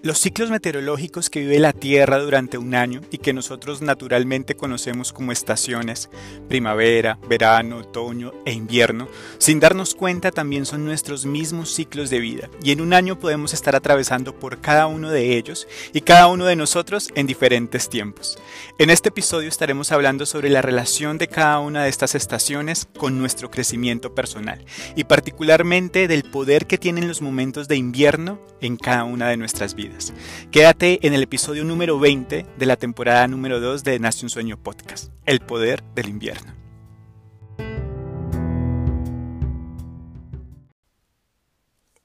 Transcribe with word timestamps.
Los 0.00 0.18
ciclos 0.18 0.48
meteorológicos 0.48 1.28
que 1.28 1.40
vive 1.40 1.58
la 1.58 1.72
Tierra 1.72 2.20
durante 2.20 2.56
un 2.56 2.76
año 2.76 3.00
y 3.10 3.18
que 3.18 3.32
nosotros 3.32 3.82
naturalmente 3.82 4.54
conocemos 4.54 5.12
como 5.12 5.32
estaciones, 5.32 6.08
primavera, 6.48 7.18
verano, 7.28 7.78
otoño 7.78 8.32
e 8.44 8.52
invierno, 8.52 9.08
sin 9.38 9.58
darnos 9.58 9.96
cuenta 9.96 10.30
también 10.30 10.66
son 10.66 10.84
nuestros 10.84 11.26
mismos 11.26 11.74
ciclos 11.74 12.10
de 12.10 12.20
vida 12.20 12.48
y 12.62 12.70
en 12.70 12.80
un 12.80 12.92
año 12.92 13.18
podemos 13.18 13.52
estar 13.52 13.74
atravesando 13.74 14.38
por 14.38 14.60
cada 14.60 14.86
uno 14.86 15.10
de 15.10 15.36
ellos 15.36 15.66
y 15.92 16.02
cada 16.02 16.28
uno 16.28 16.44
de 16.44 16.54
nosotros 16.54 17.08
en 17.16 17.26
diferentes 17.26 17.88
tiempos. 17.88 18.38
En 18.78 18.90
este 18.90 19.08
episodio 19.08 19.48
estaremos 19.48 19.90
hablando 19.90 20.26
sobre 20.26 20.48
la 20.48 20.62
relación 20.62 21.18
de 21.18 21.26
cada 21.26 21.58
una 21.58 21.82
de 21.82 21.90
estas 21.90 22.14
estaciones 22.14 22.86
con 22.96 23.18
nuestro 23.18 23.50
crecimiento 23.50 24.14
personal 24.14 24.64
y 24.94 25.02
particularmente 25.02 26.06
del 26.06 26.22
poder 26.22 26.68
que 26.68 26.78
tienen 26.78 27.08
los 27.08 27.20
momentos 27.20 27.66
de 27.66 27.74
invierno 27.74 28.38
en 28.60 28.76
cada 28.76 29.02
una 29.02 29.28
de 29.28 29.36
nuestras 29.36 29.74
vidas. 29.74 29.87
Quédate 30.50 31.06
en 31.06 31.14
el 31.14 31.22
episodio 31.22 31.64
número 31.64 31.98
20 31.98 32.46
de 32.58 32.66
la 32.66 32.76
temporada 32.76 33.26
número 33.28 33.60
2 33.60 33.84
de 33.84 33.98
Nace 33.98 34.24
un 34.24 34.30
Sueño 34.30 34.56
Podcast, 34.56 35.12
El 35.26 35.40
Poder 35.40 35.82
del 35.94 36.08
Invierno. 36.08 36.57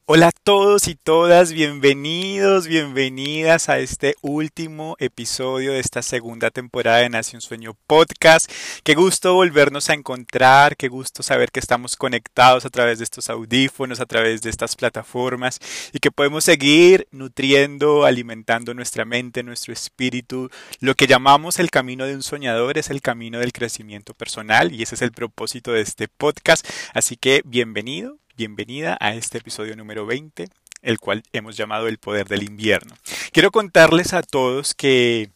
Hola 0.05 0.27
a 0.27 0.31
todos 0.33 0.89
y 0.89 0.95
todas, 0.95 1.53
bienvenidos, 1.53 2.67
bienvenidas 2.67 3.69
a 3.69 3.79
este 3.79 4.15
último 4.21 4.97
episodio 4.99 5.71
de 5.71 5.79
esta 5.79 6.01
segunda 6.01 6.51
temporada 6.51 6.97
de 6.97 7.07
Nación 7.07 7.39
Sueño 7.39 7.77
Podcast. 7.87 8.51
Qué 8.83 8.95
gusto 8.95 9.33
volvernos 9.33 9.89
a 9.89 9.93
encontrar, 9.93 10.75
qué 10.75 10.89
gusto 10.89 11.23
saber 11.23 11.53
que 11.53 11.61
estamos 11.61 11.95
conectados 11.95 12.65
a 12.65 12.69
través 12.69 12.97
de 12.97 13.05
estos 13.05 13.29
audífonos, 13.29 14.01
a 14.01 14.05
través 14.05 14.41
de 14.41 14.49
estas 14.49 14.75
plataformas 14.75 15.59
y 15.93 15.99
que 15.99 16.11
podemos 16.11 16.43
seguir 16.43 17.07
nutriendo, 17.11 18.03
alimentando 18.03 18.73
nuestra 18.73 19.05
mente, 19.05 19.41
nuestro 19.41 19.71
espíritu. 19.71 20.49
Lo 20.81 20.95
que 20.95 21.07
llamamos 21.07 21.59
el 21.59 21.71
camino 21.71 22.05
de 22.05 22.15
un 22.15 22.23
soñador 22.23 22.77
es 22.77 22.89
el 22.89 23.01
camino 23.01 23.39
del 23.39 23.53
crecimiento 23.53 24.13
personal 24.13 24.73
y 24.73 24.83
ese 24.83 24.95
es 24.95 25.01
el 25.01 25.13
propósito 25.13 25.71
de 25.71 25.79
este 25.79 26.09
podcast. 26.09 26.67
Así 26.93 27.15
que 27.15 27.41
bienvenido, 27.45 28.17
bienvenida 28.35 28.97
a 28.99 29.13
este 29.13 29.37
episodio 29.37 29.75
número 29.75 30.05
20, 30.05 30.47
el 30.81 30.99
cual 30.99 31.23
hemos 31.33 31.55
llamado 31.55 31.87
El 31.87 31.99
Poder 31.99 32.27
del 32.27 32.43
Invierno. 32.43 32.95
Quiero 33.31 33.51
contarles 33.51 34.13
a 34.13 34.23
todos 34.23 34.73
que 34.73 35.29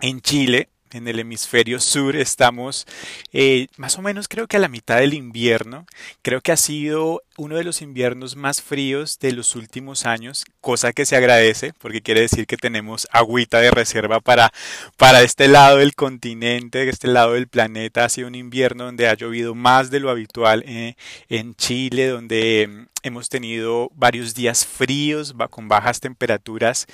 en 0.00 0.20
Chile 0.20 0.68
en 0.92 1.08
el 1.08 1.20
hemisferio 1.20 1.80
sur 1.80 2.16
estamos 2.16 2.86
eh, 3.32 3.68
más 3.76 3.96
o 3.98 4.02
menos 4.02 4.28
creo 4.28 4.48
que 4.48 4.56
a 4.56 4.60
la 4.60 4.68
mitad 4.68 4.98
del 4.98 5.14
invierno. 5.14 5.86
Creo 6.22 6.40
que 6.40 6.52
ha 6.52 6.56
sido 6.56 7.22
uno 7.36 7.56
de 7.56 7.64
los 7.64 7.80
inviernos 7.80 8.36
más 8.36 8.60
fríos 8.60 9.18
de 9.20 9.32
los 9.32 9.54
últimos 9.54 10.04
años, 10.04 10.44
cosa 10.60 10.92
que 10.92 11.06
se 11.06 11.16
agradece 11.16 11.72
porque 11.78 12.02
quiere 12.02 12.20
decir 12.22 12.46
que 12.46 12.56
tenemos 12.56 13.08
agüita 13.10 13.58
de 13.58 13.70
reserva 13.70 14.20
para, 14.20 14.52
para 14.96 15.22
este 15.22 15.48
lado 15.48 15.78
del 15.78 15.94
continente, 15.94 16.88
este 16.88 17.08
lado 17.08 17.34
del 17.34 17.48
planeta. 17.48 18.04
Ha 18.04 18.08
sido 18.08 18.28
un 18.28 18.34
invierno 18.34 18.84
donde 18.84 19.08
ha 19.08 19.14
llovido 19.14 19.54
más 19.54 19.90
de 19.90 20.00
lo 20.00 20.10
habitual 20.10 20.64
eh, 20.66 20.94
en 21.28 21.54
Chile, 21.54 22.08
donde 22.08 22.68
mm, 22.68 22.86
hemos 23.02 23.28
tenido 23.28 23.90
varios 23.94 24.34
días 24.34 24.66
fríos, 24.66 25.34
con 25.50 25.68
bajas 25.68 26.00
temperaturas 26.00 26.86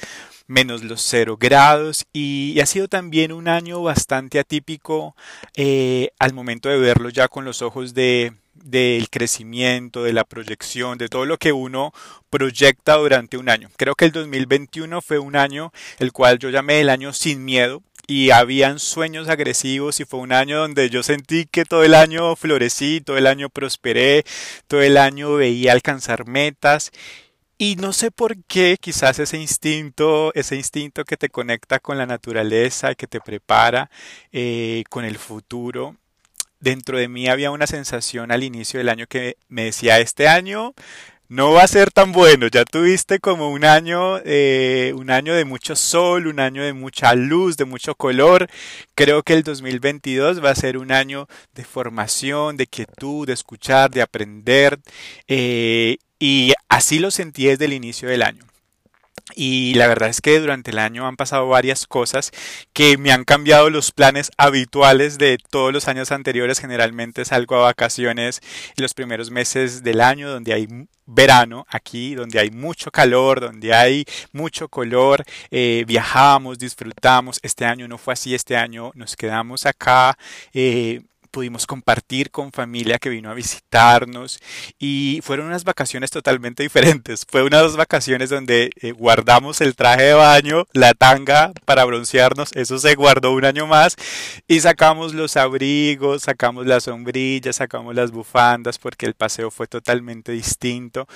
menos 0.46 0.84
los 0.84 1.02
cero 1.02 1.36
grados 1.38 2.06
y, 2.12 2.58
ha 2.60 2.66
sido 2.66 2.88
también 2.88 3.32
un 3.32 3.48
año 3.48 3.82
bastante 3.82 4.38
atípico 4.38 5.16
eh, 5.56 6.10
al 6.18 6.32
momento 6.32 6.68
de 6.68 6.78
verlo 6.78 7.08
ya 7.10 7.28
con 7.28 7.44
los 7.44 7.62
ojos 7.62 7.94
de 7.94 8.32
del 8.64 9.10
crecimiento, 9.10 10.02
de 10.02 10.12
la 10.12 10.24
proyección, 10.24 10.98
de 10.98 11.08
todo 11.08 11.24
lo 11.24 11.38
que 11.38 11.52
uno 11.52 11.92
proyecta 12.30 12.94
durante 12.94 13.36
un 13.36 13.48
año. 13.48 13.70
Creo 13.76 13.94
que 13.94 14.04
el 14.04 14.12
2021 14.12 15.00
fue 15.02 15.18
un 15.18 15.36
año 15.36 15.72
el 15.98 16.12
cual 16.12 16.38
yo 16.38 16.50
llamé 16.50 16.80
el 16.80 16.90
año 16.90 17.12
sin 17.12 17.44
miedo 17.44 17.82
y 18.06 18.30
habían 18.30 18.78
sueños 18.78 19.28
agresivos 19.28 20.00
y 20.00 20.04
fue 20.04 20.20
un 20.20 20.32
año 20.32 20.58
donde 20.58 20.90
yo 20.90 21.02
sentí 21.02 21.46
que 21.46 21.64
todo 21.64 21.82
el 21.82 21.94
año 21.94 22.36
florecí, 22.36 23.00
todo 23.00 23.18
el 23.18 23.26
año 23.26 23.48
prosperé, 23.50 24.24
todo 24.68 24.82
el 24.82 24.96
año 24.96 25.34
veía 25.34 25.72
alcanzar 25.72 26.26
metas 26.26 26.92
y 27.58 27.76
no 27.76 27.94
sé 27.94 28.10
por 28.10 28.36
qué, 28.44 28.76
quizás 28.78 29.18
ese 29.18 29.38
instinto, 29.38 30.30
ese 30.34 30.56
instinto 30.56 31.04
que 31.04 31.16
te 31.16 31.30
conecta 31.30 31.80
con 31.80 31.96
la 31.96 32.04
naturaleza, 32.04 32.94
que 32.94 33.06
te 33.06 33.18
prepara 33.20 33.90
eh, 34.30 34.84
con 34.90 35.06
el 35.06 35.16
futuro. 35.16 35.96
Dentro 36.60 36.98
de 36.98 37.08
mí 37.08 37.28
había 37.28 37.50
una 37.50 37.66
sensación 37.66 38.32
al 38.32 38.42
inicio 38.42 38.78
del 38.78 38.88
año 38.88 39.06
que 39.06 39.36
me 39.48 39.64
decía, 39.64 39.98
este 39.98 40.28
año 40.28 40.74
no 41.28 41.52
va 41.52 41.62
a 41.62 41.68
ser 41.68 41.90
tan 41.90 42.12
bueno. 42.12 42.48
Ya 42.48 42.64
tuviste 42.64 43.18
como 43.18 43.50
un 43.50 43.64
año, 43.64 44.18
eh, 44.24 44.92
un 44.96 45.10
año 45.10 45.34
de 45.34 45.44
mucho 45.44 45.76
sol, 45.76 46.26
un 46.26 46.40
año 46.40 46.62
de 46.62 46.72
mucha 46.72 47.14
luz, 47.14 47.56
de 47.56 47.64
mucho 47.64 47.94
color. 47.94 48.48
Creo 48.94 49.22
que 49.22 49.34
el 49.34 49.42
2022 49.42 50.44
va 50.44 50.50
a 50.50 50.54
ser 50.54 50.78
un 50.78 50.92
año 50.92 51.28
de 51.54 51.64
formación, 51.64 52.56
de 52.56 52.66
quietud, 52.66 53.26
de 53.26 53.32
escuchar, 53.32 53.90
de 53.90 54.02
aprender. 54.02 54.78
Eh, 55.28 55.98
y 56.18 56.52
así 56.68 56.98
lo 56.98 57.10
sentí 57.10 57.46
desde 57.46 57.66
el 57.66 57.72
inicio 57.72 58.08
del 58.08 58.22
año. 58.22 58.44
Y 59.34 59.74
la 59.74 59.88
verdad 59.88 60.08
es 60.08 60.20
que 60.20 60.38
durante 60.38 60.70
el 60.70 60.78
año 60.78 61.06
han 61.08 61.16
pasado 61.16 61.48
varias 61.48 61.86
cosas 61.86 62.30
que 62.72 62.96
me 62.96 63.10
han 63.10 63.24
cambiado 63.24 63.70
los 63.70 63.90
planes 63.90 64.30
habituales 64.36 65.18
de 65.18 65.38
todos 65.50 65.72
los 65.72 65.88
años 65.88 66.12
anteriores. 66.12 66.60
Generalmente 66.60 67.24
salgo 67.24 67.56
a 67.56 67.60
vacaciones 67.62 68.40
en 68.76 68.82
los 68.82 68.94
primeros 68.94 69.32
meses 69.32 69.82
del 69.82 70.00
año 70.00 70.30
donde 70.30 70.54
hay 70.54 70.68
verano 71.06 71.66
aquí, 71.68 72.14
donde 72.14 72.38
hay 72.38 72.50
mucho 72.50 72.92
calor, 72.92 73.40
donde 73.40 73.74
hay 73.74 74.04
mucho 74.32 74.68
color. 74.68 75.24
Eh, 75.50 75.84
viajamos, 75.88 76.58
disfrutamos. 76.58 77.40
Este 77.42 77.64
año 77.64 77.88
no 77.88 77.98
fue 77.98 78.14
así. 78.14 78.32
Este 78.32 78.56
año 78.56 78.92
nos 78.94 79.16
quedamos 79.16 79.66
acá. 79.66 80.16
Eh, 80.52 81.02
pudimos 81.36 81.66
compartir 81.66 82.30
con 82.30 82.50
familia 82.50 82.98
que 82.98 83.10
vino 83.10 83.30
a 83.30 83.34
visitarnos 83.34 84.40
y 84.78 85.20
fueron 85.22 85.48
unas 85.48 85.64
vacaciones 85.64 86.10
totalmente 86.10 86.62
diferentes. 86.62 87.26
Fue 87.28 87.42
unas 87.42 87.76
vacaciones 87.76 88.30
donde 88.30 88.70
eh, 88.80 88.92
guardamos 88.92 89.60
el 89.60 89.76
traje 89.76 90.04
de 90.04 90.14
baño, 90.14 90.64
la 90.72 90.94
tanga 90.94 91.52
para 91.66 91.84
broncearnos, 91.84 92.52
eso 92.54 92.78
se 92.78 92.94
guardó 92.94 93.32
un 93.32 93.44
año 93.44 93.66
más 93.66 93.96
y 94.48 94.60
sacamos 94.60 95.12
los 95.12 95.36
abrigos, 95.36 96.22
sacamos 96.22 96.64
las 96.66 96.84
sombrillas, 96.84 97.56
sacamos 97.56 97.94
las 97.94 98.12
bufandas 98.12 98.78
porque 98.78 99.04
el 99.04 99.12
paseo 99.12 99.50
fue 99.50 99.66
totalmente 99.66 100.32
distinto 100.32 101.06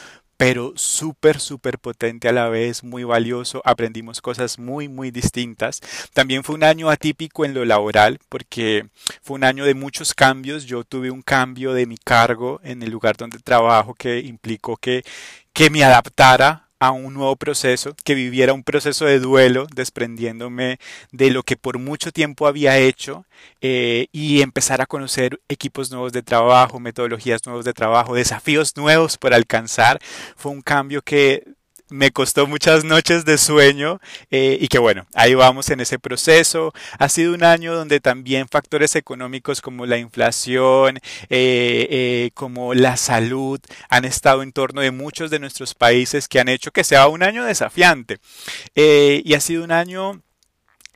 pero 0.40 0.72
súper, 0.74 1.38
súper 1.38 1.78
potente 1.78 2.26
a 2.26 2.32
la 2.32 2.48
vez, 2.48 2.82
muy 2.82 3.04
valioso. 3.04 3.60
Aprendimos 3.62 4.22
cosas 4.22 4.58
muy, 4.58 4.88
muy 4.88 5.10
distintas. 5.10 5.82
También 6.14 6.44
fue 6.44 6.54
un 6.54 6.64
año 6.64 6.88
atípico 6.88 7.44
en 7.44 7.52
lo 7.52 7.66
laboral, 7.66 8.18
porque 8.30 8.86
fue 9.20 9.34
un 9.34 9.44
año 9.44 9.66
de 9.66 9.74
muchos 9.74 10.14
cambios. 10.14 10.64
Yo 10.64 10.82
tuve 10.82 11.10
un 11.10 11.20
cambio 11.20 11.74
de 11.74 11.84
mi 11.84 11.98
cargo 11.98 12.58
en 12.64 12.82
el 12.82 12.90
lugar 12.90 13.18
donde 13.18 13.38
trabajo 13.38 13.92
que 13.92 14.20
implicó 14.20 14.78
que, 14.78 15.04
que 15.52 15.68
me 15.68 15.84
adaptara 15.84 16.69
a 16.80 16.92
un 16.92 17.14
nuevo 17.14 17.36
proceso, 17.36 17.94
que 18.04 18.14
viviera 18.14 18.54
un 18.54 18.64
proceso 18.64 19.04
de 19.04 19.20
duelo, 19.20 19.66
desprendiéndome 19.74 20.78
de 21.12 21.30
lo 21.30 21.42
que 21.42 21.56
por 21.56 21.78
mucho 21.78 22.10
tiempo 22.10 22.46
había 22.46 22.78
hecho 22.78 23.26
eh, 23.60 24.08
y 24.12 24.40
empezar 24.40 24.80
a 24.80 24.86
conocer 24.86 25.40
equipos 25.48 25.90
nuevos 25.90 26.12
de 26.12 26.22
trabajo, 26.22 26.80
metodologías 26.80 27.44
nuevos 27.44 27.66
de 27.66 27.74
trabajo, 27.74 28.14
desafíos 28.14 28.76
nuevos 28.76 29.18
por 29.18 29.34
alcanzar. 29.34 30.00
Fue 30.36 30.52
un 30.52 30.62
cambio 30.62 31.02
que 31.02 31.44
me 31.90 32.10
costó 32.12 32.46
muchas 32.46 32.84
noches 32.84 33.24
de 33.24 33.36
sueño 33.36 34.00
eh, 34.30 34.58
y 34.60 34.68
que 34.68 34.78
bueno, 34.78 35.06
ahí 35.14 35.34
vamos 35.34 35.70
en 35.70 35.80
ese 35.80 35.98
proceso. 35.98 36.72
Ha 36.98 37.08
sido 37.08 37.34
un 37.34 37.44
año 37.44 37.74
donde 37.74 38.00
también 38.00 38.48
factores 38.48 38.96
económicos 38.96 39.60
como 39.60 39.86
la 39.86 39.98
inflación, 39.98 40.98
eh, 41.28 41.86
eh, 41.90 42.30
como 42.34 42.74
la 42.74 42.96
salud, 42.96 43.60
han 43.88 44.04
estado 44.04 44.42
en 44.42 44.52
torno 44.52 44.80
de 44.80 44.90
muchos 44.90 45.30
de 45.30 45.38
nuestros 45.38 45.74
países 45.74 46.28
que 46.28 46.40
han 46.40 46.48
hecho 46.48 46.70
que 46.70 46.84
sea 46.84 47.08
un 47.08 47.22
año 47.22 47.44
desafiante. 47.44 48.18
y 48.74 49.34
ha 49.34 49.40
sido 49.40 49.64
un 49.64 49.72
año 49.72 50.22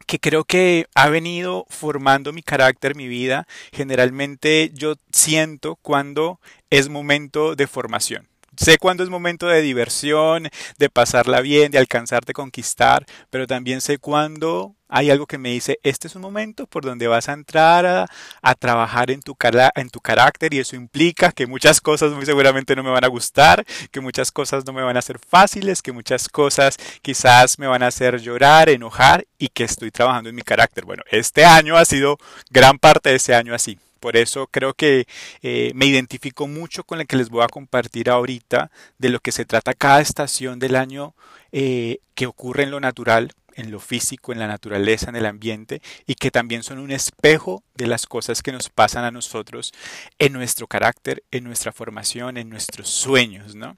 que 0.06 0.18
creo 0.20 0.44
que 0.44 0.86
ha 0.94 1.08
venido 1.08 1.66
formando 1.68 2.32
mi 2.32 2.42
carácter, 2.42 2.94
mi 2.94 3.08
vida. 3.08 3.46
Generalmente 3.72 4.70
yo 4.74 4.94
siento 5.12 5.76
cuando 5.76 6.40
es 6.70 6.88
momento 6.88 7.56
de 7.56 7.66
formación. 7.66 8.28
Sé 8.56 8.78
cuándo 8.78 9.02
es 9.02 9.10
momento 9.10 9.46
de 9.46 9.62
diversión, 9.62 10.48
de 10.78 10.90
pasarla 10.90 11.40
bien, 11.40 11.72
de 11.72 11.78
alcanzarte 11.78 12.32
conquistar, 12.32 13.04
pero 13.30 13.46
también 13.46 13.80
sé 13.80 13.98
cuándo 13.98 14.74
hay 14.88 15.10
algo 15.10 15.26
que 15.26 15.38
me 15.38 15.50
dice, 15.50 15.80
este 15.82 16.06
es 16.06 16.14
un 16.14 16.22
momento 16.22 16.68
por 16.68 16.84
donde 16.84 17.08
vas 17.08 17.28
a 17.28 17.32
entrar 17.32 17.84
a, 17.84 18.54
trabajar 18.54 19.10
en 19.10 19.22
tu, 19.22 19.36
en 19.74 19.90
tu 19.90 20.00
carácter 20.00 20.54
y 20.54 20.60
eso 20.60 20.76
implica 20.76 21.32
que 21.32 21.48
muchas 21.48 21.80
cosas 21.80 22.12
muy 22.12 22.24
seguramente 22.24 22.76
no 22.76 22.84
me 22.84 22.90
van 22.90 23.04
a 23.04 23.08
gustar, 23.08 23.64
que 23.90 24.00
muchas 24.00 24.30
cosas 24.30 24.64
no 24.64 24.72
me 24.72 24.82
van 24.82 24.96
a 24.96 25.02
ser 25.02 25.18
fáciles, 25.18 25.82
que 25.82 25.90
muchas 25.90 26.28
cosas 26.28 26.76
quizás 27.02 27.58
me 27.58 27.66
van 27.66 27.82
a 27.82 27.88
hacer 27.88 28.20
llorar, 28.20 28.68
enojar 28.68 29.26
y 29.36 29.48
que 29.48 29.64
estoy 29.64 29.90
trabajando 29.90 30.30
en 30.30 30.36
mi 30.36 30.42
carácter. 30.42 30.84
Bueno, 30.84 31.02
este 31.10 31.44
año 31.44 31.76
ha 31.76 31.84
sido 31.84 32.18
gran 32.50 32.78
parte 32.78 33.10
de 33.10 33.16
ese 33.16 33.34
año 33.34 33.52
así 33.52 33.78
Por 34.04 34.18
eso 34.18 34.48
creo 34.48 34.74
que 34.74 35.06
eh, 35.40 35.72
me 35.74 35.86
identifico 35.86 36.46
mucho 36.46 36.84
con 36.84 36.98
lo 36.98 37.06
que 37.06 37.16
les 37.16 37.30
voy 37.30 37.42
a 37.42 37.48
compartir 37.48 38.10
ahorita 38.10 38.70
de 38.98 39.08
lo 39.08 39.18
que 39.18 39.32
se 39.32 39.46
trata 39.46 39.72
cada 39.72 40.02
estación 40.02 40.58
del 40.58 40.76
año 40.76 41.14
eh, 41.52 42.00
que 42.14 42.26
ocurre 42.26 42.64
en 42.64 42.70
lo 42.70 42.80
natural, 42.80 43.32
en 43.54 43.70
lo 43.70 43.80
físico, 43.80 44.30
en 44.32 44.40
la 44.40 44.46
naturaleza, 44.46 45.08
en 45.08 45.16
el 45.16 45.24
ambiente, 45.24 45.80
y 46.06 46.16
que 46.16 46.30
también 46.30 46.62
son 46.62 46.80
un 46.80 46.90
espejo 46.90 47.62
de 47.74 47.86
las 47.86 48.06
cosas 48.06 48.42
que 48.42 48.52
nos 48.52 48.68
pasan 48.68 49.04
a 49.04 49.10
nosotros 49.10 49.72
en 50.18 50.32
nuestro 50.32 50.66
carácter, 50.66 51.22
en 51.30 51.44
nuestra 51.44 51.72
formación, 51.72 52.36
en 52.36 52.48
nuestros 52.48 52.88
sueños, 52.88 53.54
¿no? 53.54 53.76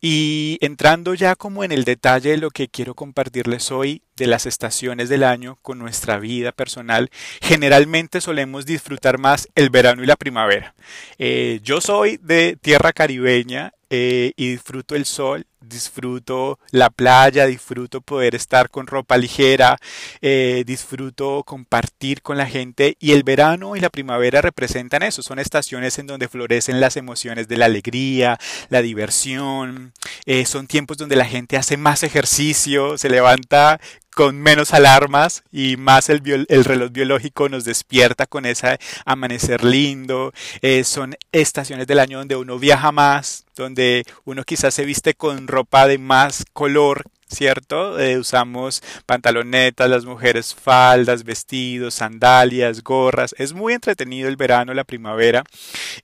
Y 0.00 0.58
entrando 0.60 1.14
ya 1.14 1.34
como 1.34 1.64
en 1.64 1.72
el 1.72 1.84
detalle 1.84 2.30
de 2.30 2.36
lo 2.36 2.50
que 2.50 2.68
quiero 2.68 2.94
compartirles 2.94 3.70
hoy 3.70 4.02
de 4.16 4.26
las 4.26 4.46
estaciones 4.46 5.08
del 5.08 5.24
año 5.24 5.58
con 5.62 5.78
nuestra 5.78 6.18
vida 6.18 6.52
personal, 6.52 7.10
generalmente 7.40 8.20
solemos 8.20 8.66
disfrutar 8.66 9.18
más 9.18 9.48
el 9.54 9.70
verano 9.70 10.02
y 10.02 10.06
la 10.06 10.16
primavera. 10.16 10.74
Eh, 11.18 11.60
yo 11.62 11.80
soy 11.80 12.18
de 12.22 12.56
tierra 12.60 12.92
caribeña 12.92 13.72
eh, 13.90 14.32
y 14.36 14.50
disfruto 14.50 14.94
el 14.96 15.04
sol, 15.04 15.46
disfruto 15.60 16.58
la 16.70 16.90
playa, 16.90 17.46
disfruto 17.46 18.00
poder 18.00 18.34
estar 18.34 18.70
con 18.70 18.86
ropa 18.86 19.16
ligera, 19.16 19.78
eh, 20.20 20.64
disfruto 20.66 21.42
compartir 21.44 22.22
con 22.22 22.36
la 22.36 22.46
gente 22.46 22.96
y 22.98 23.12
el 23.12 23.22
verano 23.22 23.33
y 23.34 23.80
la 23.80 23.90
primavera 23.90 24.40
representan 24.42 25.02
eso, 25.02 25.20
son 25.20 25.40
estaciones 25.40 25.98
en 25.98 26.06
donde 26.06 26.28
florecen 26.28 26.80
las 26.80 26.96
emociones 26.96 27.48
de 27.48 27.56
la 27.56 27.64
alegría, 27.64 28.38
la 28.68 28.80
diversión, 28.80 29.92
eh, 30.24 30.46
son 30.46 30.68
tiempos 30.68 30.98
donde 30.98 31.16
la 31.16 31.24
gente 31.24 31.56
hace 31.56 31.76
más 31.76 32.04
ejercicio, 32.04 32.96
se 32.96 33.08
levanta 33.08 33.80
con 34.14 34.40
menos 34.40 34.72
alarmas 34.72 35.42
y 35.50 35.76
más 35.76 36.08
el, 36.08 36.46
el, 36.48 36.64
reloj 36.64 36.92
biológico 36.92 37.48
nos 37.48 37.64
despierta 37.64 38.26
con 38.26 38.46
ese 38.46 38.78
amanecer 39.04 39.64
lindo. 39.64 40.32
Eh, 40.62 40.84
son 40.84 41.16
estaciones 41.32 41.88
del 41.88 41.98
año 41.98 42.18
donde 42.18 42.36
uno 42.36 42.60
viaja 42.60 42.92
más, 42.92 43.44
donde 43.56 44.04
uno 44.24 44.44
quizás 44.44 44.74
se 44.74 44.84
viste 44.84 45.14
con 45.14 45.48
ropa 45.48 45.88
de 45.88 45.98
más 45.98 46.44
color, 46.52 47.06
¿cierto? 47.28 47.98
Eh, 47.98 48.18
usamos 48.18 48.82
pantalonetas, 49.06 49.88
las 49.88 50.04
mujeres 50.04 50.54
faldas, 50.54 51.24
vestidos, 51.24 51.94
sandalias, 51.94 52.82
gorras. 52.82 53.34
Es 53.38 53.52
muy 53.52 53.72
entretenido 53.72 54.28
el 54.28 54.36
verano, 54.36 54.74
la 54.74 54.84
primavera 54.84 55.44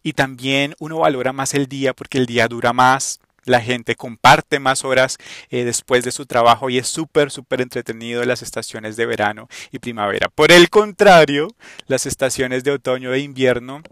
y 0.02 0.12
también 0.12 0.74
uno 0.78 0.98
valora 0.98 1.32
más 1.32 1.54
el 1.54 1.66
día 1.66 1.94
porque 1.94 2.18
el 2.18 2.26
día 2.26 2.48
dura 2.48 2.72
más 2.72 3.20
la 3.44 3.60
gente 3.60 3.96
comparte 3.96 4.58
más 4.58 4.84
horas 4.84 5.18
eh, 5.50 5.64
después 5.64 6.04
de 6.04 6.12
su 6.12 6.26
trabajo 6.26 6.70
y 6.70 6.78
es 6.78 6.88
súper, 6.88 7.30
súper 7.30 7.60
entretenido 7.60 8.24
las 8.24 8.42
estaciones 8.42 8.96
de 8.96 9.06
verano 9.06 9.48
y 9.70 9.78
primavera. 9.78 10.28
Por 10.28 10.52
el 10.52 10.70
contrario, 10.70 11.48
las 11.86 12.06
estaciones 12.06 12.64
de 12.64 12.72
otoño 12.72 13.12
e 13.12 13.20
invierno, 13.20 13.82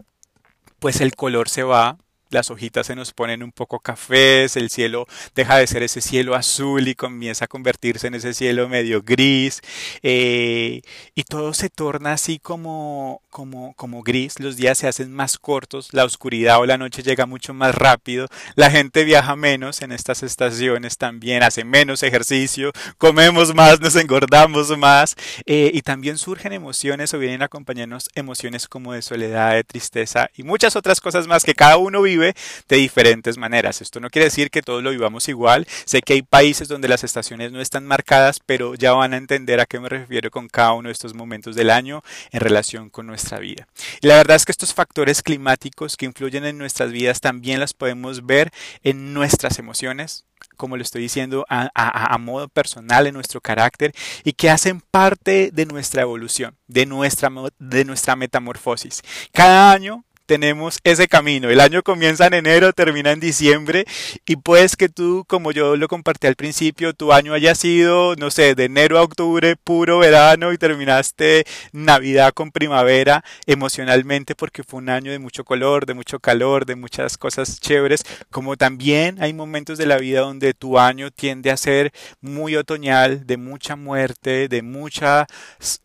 pues 0.79 1.01
el 1.01 1.15
color 1.15 1.49
se 1.49 1.63
va, 1.63 1.97
las 2.29 2.51
hojitas 2.51 2.87
se 2.87 2.95
nos 2.95 3.11
ponen 3.11 3.43
un 3.43 3.51
poco 3.51 3.79
cafés, 3.79 4.55
el 4.55 4.69
cielo 4.69 5.07
deja 5.35 5.57
de 5.57 5.67
ser 5.67 5.83
ese 5.83 6.01
cielo 6.01 6.35
azul 6.35 6.87
y 6.87 6.95
comienza 6.95 7.45
a 7.45 7.47
convertirse 7.47 8.07
en 8.07 8.15
ese 8.15 8.33
cielo 8.33 8.69
medio 8.69 9.01
gris 9.01 9.61
eh, 10.03 10.81
y 11.15 11.23
todo 11.23 11.53
se 11.53 11.69
torna 11.69 12.13
así 12.13 12.39
como, 12.39 13.21
como, 13.29 13.73
como 13.75 14.03
gris, 14.03 14.39
los 14.39 14.57
días 14.57 14.77
se 14.77 14.87
hacen 14.87 15.11
más 15.11 15.37
cortos, 15.37 15.89
la 15.91 16.05
oscuridad 16.05 16.59
o 16.59 16.65
la 16.65 16.77
noche 16.77 17.01
llega 17.01 17.25
mucho 17.25 17.53
más 17.53 17.73
rápido, 17.75 18.27
la 18.55 18.69
gente 18.69 19.03
viaja 19.03 19.35
menos 19.35 19.81
en 19.81 19.91
estas 19.91 20.23
estaciones 20.23 20.97
también, 20.97 21.43
hace 21.43 21.63
menos 21.63 22.03
ejercicio, 22.03 22.71
comemos 22.97 23.55
más, 23.55 23.79
nos 23.81 23.95
engordamos 23.95 24.77
más 24.77 25.15
eh, 25.45 25.71
y 25.73 25.81
también 25.81 26.17
surgen 26.17 26.53
emociones 26.53 27.13
o 27.13 27.19
vienen 27.19 27.41
a 27.41 27.45
acompañarnos 27.45 28.09
emociones 28.13 28.67
como 28.67 28.93
de 28.93 29.01
soledad, 29.01 29.53
de 29.53 29.63
tristeza 29.63 30.29
y 30.35 30.43
muchas 30.43 30.75
otras 30.75 31.01
cosas 31.01 31.27
más 31.27 31.43
que 31.43 31.55
cada 31.55 31.77
uno 31.77 32.01
vive 32.01 32.18
de 32.19 32.77
diferentes 32.77 33.37
maneras. 33.37 33.81
Esto 33.81 33.99
no 33.99 34.09
quiere 34.09 34.25
decir 34.25 34.49
que 34.49 34.61
todos 34.61 34.83
lo 34.83 34.91
vivamos 34.91 35.27
igual. 35.27 35.67
Sé 35.85 36.01
que 36.01 36.13
hay 36.13 36.21
países 36.21 36.67
donde 36.67 36.87
las 36.87 37.03
estaciones 37.03 37.51
no 37.51 37.61
están 37.61 37.85
marcadas, 37.85 38.39
pero 38.45 38.75
ya 38.75 38.93
van 38.93 39.13
a 39.13 39.17
entender 39.17 39.59
a 39.59 39.65
qué 39.65 39.79
me 39.79 39.89
refiero 39.89 40.29
con 40.31 40.47
cada 40.47 40.73
uno 40.73 40.89
de 40.89 40.93
estos 40.93 41.13
momentos 41.13 41.55
del 41.55 41.69
año 41.69 42.03
en 42.31 42.41
relación 42.41 42.89
con 42.89 43.07
nuestra 43.07 43.39
vida. 43.39 43.67
Y 44.01 44.07
la 44.07 44.17
verdad 44.17 44.35
es 44.35 44.45
que 44.45 44.51
estos 44.51 44.73
factores 44.73 45.21
climáticos 45.21 45.97
que 45.97 46.05
influyen 46.05 46.45
en 46.45 46.57
nuestras 46.57 46.91
vidas 46.91 47.21
también 47.21 47.59
las 47.59 47.73
podemos 47.73 48.25
ver 48.25 48.51
en 48.83 49.13
nuestras 49.13 49.59
emociones, 49.59 50.25
como 50.57 50.77
lo 50.77 50.83
estoy 50.83 51.01
diciendo, 51.01 51.45
a, 51.49 51.69
a, 51.73 52.17
modo 52.17 52.47
personal 52.49 53.07
en 53.07 53.13
nuestro 53.13 53.41
carácter 53.41 53.93
y 54.23 54.33
que 54.33 54.49
hacen 54.49 54.81
parte 54.81 55.51
de 55.53 55.65
nuestra 55.65 56.01
evolución, 56.01 56.57
de 56.67 56.85
nuestra, 56.85 57.29
de 57.59 57.85
nuestra 57.85 58.15
metamorfosis. 58.15 59.01
Cada 59.31 59.71
año 59.71 60.03
tenemos 60.29 60.77
ese 60.83 61.07
camino. 61.07 61.49
El 61.49 61.59
año 61.59 61.81
comienza 61.81 62.27
en 62.27 62.35
enero, 62.35 62.71
termina 62.71 63.11
en 63.11 63.19
diciembre 63.19 63.85
y 64.27 64.35
pues 64.35 64.75
que 64.75 64.87
tú, 64.87 65.25
como 65.27 65.51
yo 65.51 65.75
lo 65.75 65.87
compartí 65.87 66.27
al 66.27 66.35
principio, 66.35 66.93
tu 66.93 67.11
año 67.13 67.33
haya 67.33 67.55
sido, 67.55 68.15
no 68.15 68.29
sé, 68.29 68.53
de 68.53 68.65
enero 68.65 68.99
a 68.99 69.01
octubre 69.01 69.55
puro 69.55 69.97
verano 69.97 70.53
y 70.53 70.59
terminaste 70.59 71.45
Navidad 71.71 72.31
con 72.35 72.51
primavera 72.51 73.23
emocionalmente 73.47 74.35
porque 74.35 74.61
fue 74.63 74.77
un 74.77 74.89
año 74.89 75.11
de 75.11 75.17
mucho 75.17 75.43
color, 75.43 75.87
de 75.87 75.95
mucho 75.95 76.19
calor, 76.19 76.67
de 76.67 76.75
muchas 76.75 77.17
cosas 77.17 77.59
chéveres, 77.59 78.03
como 78.29 78.55
también 78.55 79.19
hay 79.23 79.33
momentos 79.33 79.79
de 79.79 79.87
la 79.87 79.97
vida 79.97 80.19
donde 80.19 80.53
tu 80.53 80.77
año 80.77 81.09
tiende 81.09 81.49
a 81.49 81.57
ser 81.57 81.91
muy 82.21 82.55
otoñal, 82.55 83.25
de 83.25 83.37
mucha 83.37 83.75
muerte, 83.75 84.47
de 84.47 84.61
muchos 84.61 85.25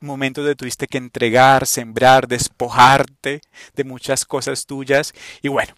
momentos 0.01 0.45
de 0.45 0.55
tuviste 0.55 0.87
que 0.87 0.99
entregar, 0.99 1.67
sembrar, 1.67 2.29
despojarte 2.29 3.41
de 3.75 3.85
muchas 3.85 4.27
cosas 4.27 4.34
cosas 4.35 4.67
tuyas. 4.67 5.15
Y 5.43 5.49
bueno, 5.49 5.75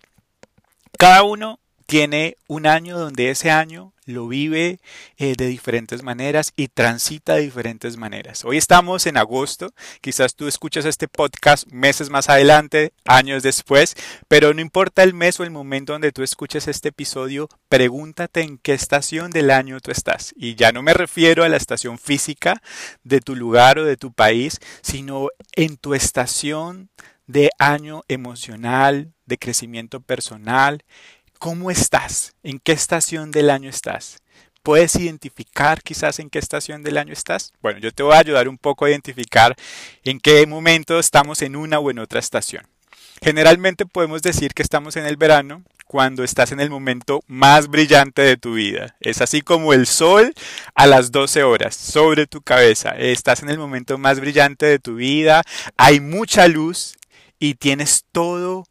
cada 0.97 1.23
uno 1.25 1.61
tiene 1.85 2.39
un 2.49 2.67
año 2.67 2.99
donde 2.99 3.29
ese 3.29 3.51
año 3.51 3.93
lo 4.07 4.29
vive 4.29 4.79
eh, 5.19 5.35
de 5.37 5.47
diferentes 5.47 6.03
maneras 6.03 6.55
y 6.57 6.69
transita 6.69 7.35
de 7.35 7.43
diferentes 7.43 7.99
maneras. 7.99 8.47
Hoy 8.47 8.57
estamos 8.57 9.05
en 9.05 9.19
agosto, 9.19 9.75
quizás 10.01 10.35
tú 10.37 10.49
escuchas 10.49 10.87
este 10.87 11.07
podcast 11.07 11.67
meses 11.71 12.09
más 12.09 12.31
adelante, 12.31 12.95
años 13.05 13.43
después, 13.43 13.95
pero 14.27 14.55
no 14.55 14.63
importa 14.63 15.03
el 15.03 15.13
mes 15.13 15.39
o 15.39 15.45
el 15.45 15.51
momento 15.51 15.93
donde 15.93 16.13
tú 16.13 16.23
escuches 16.23 16.67
este 16.67 16.89
episodio, 16.89 17.51
pregúntate 17.69 18.41
en 18.41 18.57
qué 18.57 18.73
estación 18.73 19.33
del 19.33 19.51
año 19.51 19.81
tú 19.81 19.91
estás. 19.91 20.33
Y 20.35 20.55
ya 20.55 20.73
no 20.73 20.83
me 20.83 20.95
refiero 20.95 21.45
a 21.45 21.51
la 21.51 21.59
estación 21.59 21.99
física 21.99 22.63
de 23.05 23.21
tu 23.21 23.37
lugar 23.37 23.79
o 23.79 23.85
de 23.85 23.99
tu 23.99 24.13
país, 24.13 24.61
sino 24.81 25.29
en 25.53 25.77
tu 25.77 25.93
estación 25.93 26.89
de 27.27 27.51
año 27.59 28.03
emocional, 28.09 29.13
de 29.25 29.39
crecimiento 29.39 30.01
personal. 30.01 30.85
¿Cómo 31.39 31.71
estás? 31.71 32.35
¿En 32.43 32.59
qué 32.59 32.73
estación 32.73 33.31
del 33.31 33.51
año 33.51 33.69
estás? 33.69 34.19
¿Puedes 34.63 34.97
identificar 34.97 35.83
quizás 35.83 36.19
en 36.19 36.31
qué 36.31 36.39
estación 36.39 36.83
del 36.83 36.99
año 36.99 37.13
estás? 37.13 37.53
Bueno, 37.63 37.79
yo 37.79 37.93
te 37.93 38.03
voy 38.03 38.15
a 38.15 38.19
ayudar 38.19 38.49
un 38.49 38.59
poco 38.59 38.85
a 38.85 38.91
identificar 38.91 39.55
en 40.03 40.19
qué 40.19 40.45
momento 40.47 40.99
estamos 40.99 41.43
en 41.43 41.55
una 41.55 41.79
o 41.79 41.91
en 41.91 42.01
otra 42.01 42.19
estación. 42.19 42.67
Generalmente 43.23 43.87
podemos 43.87 44.23
decir 44.23 44.55
que 44.55 44.63
estamos 44.63 44.97
en 44.97 45.07
el 45.07 45.17
verano 45.17 45.63
cuando 45.87 46.25
estás 46.25 46.53
en 46.53 46.61
el 46.61 46.69
momento 46.69 47.23
más 47.29 47.69
brillante 47.69 48.23
de 48.23 48.37
tu 48.37 48.55
vida. 48.55 48.97
Es 49.01 49.21
así 49.21 49.41
como 49.41 49.73
el 49.73 49.87
sol 49.87 50.35
a 50.75 50.87
las 50.87 51.13
12 51.13 51.45
horas 51.45 51.77
sobre 51.77 52.27
tu 52.27 52.43
cabeza. 52.43 52.91
Estás 52.91 53.43
en 53.43 53.51
el 53.51 53.59
momento 53.59 53.97
más 53.99 54.21
brillante 54.21 54.67
de 54.67 54.79
tu 54.79 54.97
vida. 54.97 55.43
Hay 55.77 56.01
mucha 56.01 56.49
luz 56.49 56.97
y 57.39 57.55
tienes 57.55 58.05
todo 58.13 58.67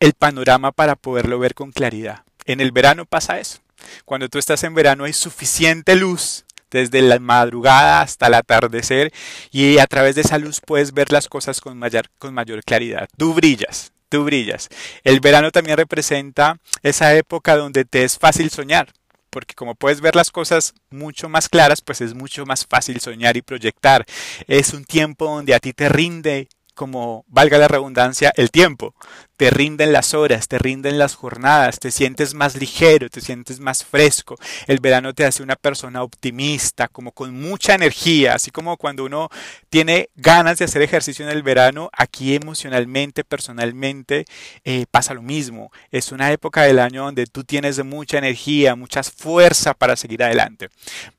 el 0.00 0.14
panorama 0.14 0.72
para 0.72 0.96
poderlo 0.96 1.38
ver 1.38 1.54
con 1.54 1.72
claridad. 1.72 2.24
En 2.44 2.60
el 2.60 2.72
verano 2.72 3.04
pasa 3.04 3.40
eso. 3.40 3.58
Cuando 4.04 4.28
tú 4.28 4.38
estás 4.38 4.64
en 4.64 4.74
verano 4.74 5.04
hay 5.04 5.12
suficiente 5.12 5.94
luz 5.96 6.44
desde 6.70 7.02
la 7.02 7.18
madrugada 7.18 8.00
hasta 8.02 8.26
el 8.26 8.34
atardecer 8.34 9.12
y 9.50 9.78
a 9.78 9.86
través 9.86 10.14
de 10.14 10.22
esa 10.22 10.38
luz 10.38 10.60
puedes 10.64 10.92
ver 10.92 11.12
las 11.12 11.28
cosas 11.28 11.60
con 11.60 11.78
mayor, 11.78 12.10
con 12.18 12.34
mayor 12.34 12.62
claridad. 12.62 13.08
Tú 13.16 13.34
brillas, 13.34 13.92
tú 14.08 14.24
brillas. 14.24 14.68
El 15.04 15.20
verano 15.20 15.50
también 15.50 15.76
representa 15.76 16.58
esa 16.82 17.14
época 17.14 17.56
donde 17.56 17.84
te 17.84 18.04
es 18.04 18.18
fácil 18.18 18.50
soñar, 18.50 18.92
porque 19.30 19.54
como 19.54 19.74
puedes 19.74 20.00
ver 20.00 20.16
las 20.16 20.30
cosas 20.30 20.74
mucho 20.90 21.28
más 21.28 21.48
claras, 21.48 21.80
pues 21.80 22.00
es 22.00 22.14
mucho 22.14 22.44
más 22.46 22.66
fácil 22.66 23.00
soñar 23.00 23.36
y 23.36 23.42
proyectar. 23.42 24.04
Es 24.46 24.72
un 24.74 24.84
tiempo 24.84 25.26
donde 25.26 25.54
a 25.54 25.60
ti 25.60 25.72
te 25.72 25.88
rinde 25.88 26.48
como, 26.78 27.24
valga 27.26 27.58
la 27.58 27.66
redundancia, 27.66 28.32
el 28.36 28.52
tiempo 28.52 28.94
te 29.38 29.50
rinden 29.50 29.92
las 29.92 30.14
horas, 30.14 30.48
te 30.48 30.58
rinden 30.58 30.98
las 30.98 31.14
jornadas, 31.14 31.78
te 31.78 31.92
sientes 31.92 32.34
más 32.34 32.56
ligero, 32.56 33.08
te 33.08 33.20
sientes 33.20 33.60
más 33.60 33.84
fresco. 33.84 34.36
El 34.66 34.80
verano 34.80 35.14
te 35.14 35.24
hace 35.24 35.44
una 35.44 35.54
persona 35.54 36.02
optimista, 36.02 36.88
como 36.88 37.12
con 37.12 37.40
mucha 37.40 37.76
energía, 37.76 38.34
así 38.34 38.50
como 38.50 38.76
cuando 38.76 39.04
uno 39.04 39.28
tiene 39.70 40.10
ganas 40.16 40.58
de 40.58 40.64
hacer 40.64 40.82
ejercicio 40.82 41.24
en 41.24 41.30
el 41.30 41.44
verano, 41.44 41.88
aquí 41.92 42.34
emocionalmente, 42.34 43.22
personalmente, 43.22 44.24
eh, 44.64 44.86
pasa 44.90 45.14
lo 45.14 45.22
mismo. 45.22 45.70
Es 45.92 46.10
una 46.10 46.32
época 46.32 46.62
del 46.64 46.80
año 46.80 47.04
donde 47.04 47.26
tú 47.26 47.44
tienes 47.44 47.82
mucha 47.84 48.18
energía, 48.18 48.74
mucha 48.74 49.04
fuerza 49.04 49.72
para 49.72 49.94
seguir 49.94 50.24
adelante. 50.24 50.68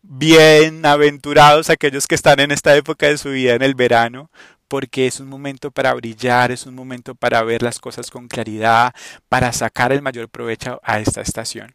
Bienaventurados 0.02 1.70
aquellos 1.70 2.06
que 2.06 2.16
están 2.16 2.42
en 2.42 2.52
esta 2.52 2.76
época 2.76 3.08
de 3.08 3.18
su 3.18 3.30
vida 3.30 3.54
en 3.54 3.62
el 3.62 3.76
verano, 3.76 4.30
porque 4.70 5.08
es 5.08 5.20
un 5.20 5.28
momento 5.28 5.72
para 5.72 5.94
brillar, 5.94 6.52
es 6.52 6.66
un 6.66 6.76
momento 6.76 7.16
para 7.16 7.44
ver 7.44 7.62
las 7.62 7.80
cosas 7.80 8.10
con 8.10 8.30
claridad, 8.30 8.94
para 9.28 9.52
sacar 9.52 9.92
el 9.92 10.02
mayor 10.02 10.30
provecho 10.30 10.80
a 10.84 11.00
esta 11.00 11.22
estación. 11.22 11.74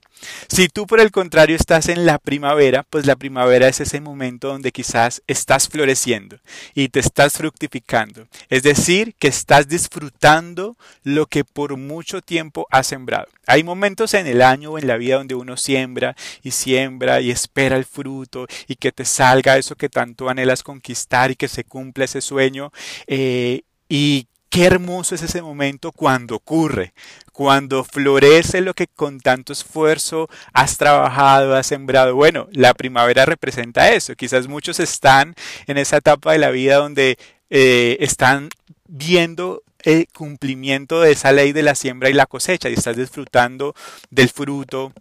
Si 0.48 0.68
tú 0.68 0.86
por 0.86 1.00
el 1.00 1.10
contrario 1.10 1.56
estás 1.56 1.88
en 1.88 2.06
la 2.06 2.18
primavera, 2.18 2.84
pues 2.88 3.04
la 3.04 3.16
primavera 3.16 3.68
es 3.68 3.80
ese 3.80 4.00
momento 4.00 4.48
donde 4.48 4.72
quizás 4.72 5.22
estás 5.26 5.68
floreciendo 5.68 6.38
y 6.72 6.88
te 6.88 7.00
estás 7.00 7.34
fructificando. 7.34 8.26
Es 8.48 8.62
decir, 8.62 9.14
que 9.18 9.28
estás 9.28 9.68
disfrutando 9.68 10.76
lo 11.02 11.26
que 11.26 11.44
por 11.44 11.76
mucho 11.76 12.22
tiempo 12.22 12.66
has 12.70 12.86
sembrado. 12.86 13.26
Hay 13.46 13.62
momentos 13.62 14.14
en 14.14 14.26
el 14.26 14.40
año 14.40 14.70
o 14.70 14.78
en 14.78 14.86
la 14.86 14.96
vida 14.96 15.16
donde 15.16 15.34
uno 15.34 15.56
siembra 15.56 16.16
y 16.42 16.52
siembra 16.52 17.20
y 17.20 17.30
espera 17.30 17.76
el 17.76 17.84
fruto 17.84 18.46
y 18.68 18.76
que 18.76 18.90
te 18.90 19.04
salga 19.04 19.58
eso 19.58 19.74
que 19.74 19.90
tanto 19.90 20.30
anhelas 20.30 20.62
conquistar 20.62 21.30
y 21.30 21.36
que 21.36 21.48
se 21.48 21.64
cumpla 21.64 22.06
ese 22.06 22.22
sueño. 22.22 22.72
Eh, 23.06 23.62
y 23.88 24.26
Qué 24.54 24.66
hermoso 24.66 25.16
es 25.16 25.22
ese 25.22 25.42
momento 25.42 25.90
cuando 25.90 26.36
ocurre, 26.36 26.94
cuando 27.32 27.82
florece 27.82 28.60
lo 28.60 28.72
que 28.72 28.86
con 28.86 29.18
tanto 29.18 29.52
esfuerzo 29.52 30.28
has 30.52 30.78
trabajado, 30.78 31.56
has 31.56 31.66
sembrado. 31.66 32.14
Bueno, 32.14 32.46
la 32.52 32.72
primavera 32.72 33.26
representa 33.26 33.92
eso. 33.92 34.14
Quizás 34.14 34.46
muchos 34.46 34.78
están 34.78 35.34
en 35.66 35.76
esa 35.76 35.96
etapa 35.96 36.30
de 36.30 36.38
la 36.38 36.50
vida 36.50 36.76
donde 36.76 37.18
eh, 37.50 37.96
están 37.98 38.48
viendo 38.86 39.64
el 39.82 40.06
cumplimiento 40.16 41.00
de 41.00 41.10
esa 41.10 41.32
ley 41.32 41.50
de 41.50 41.64
la 41.64 41.74
siembra 41.74 42.08
y 42.08 42.12
la 42.12 42.26
cosecha 42.26 42.70
y 42.70 42.74
estás 42.74 42.96
disfrutando 42.96 43.74
del 44.10 44.28
fruto, 44.28 44.92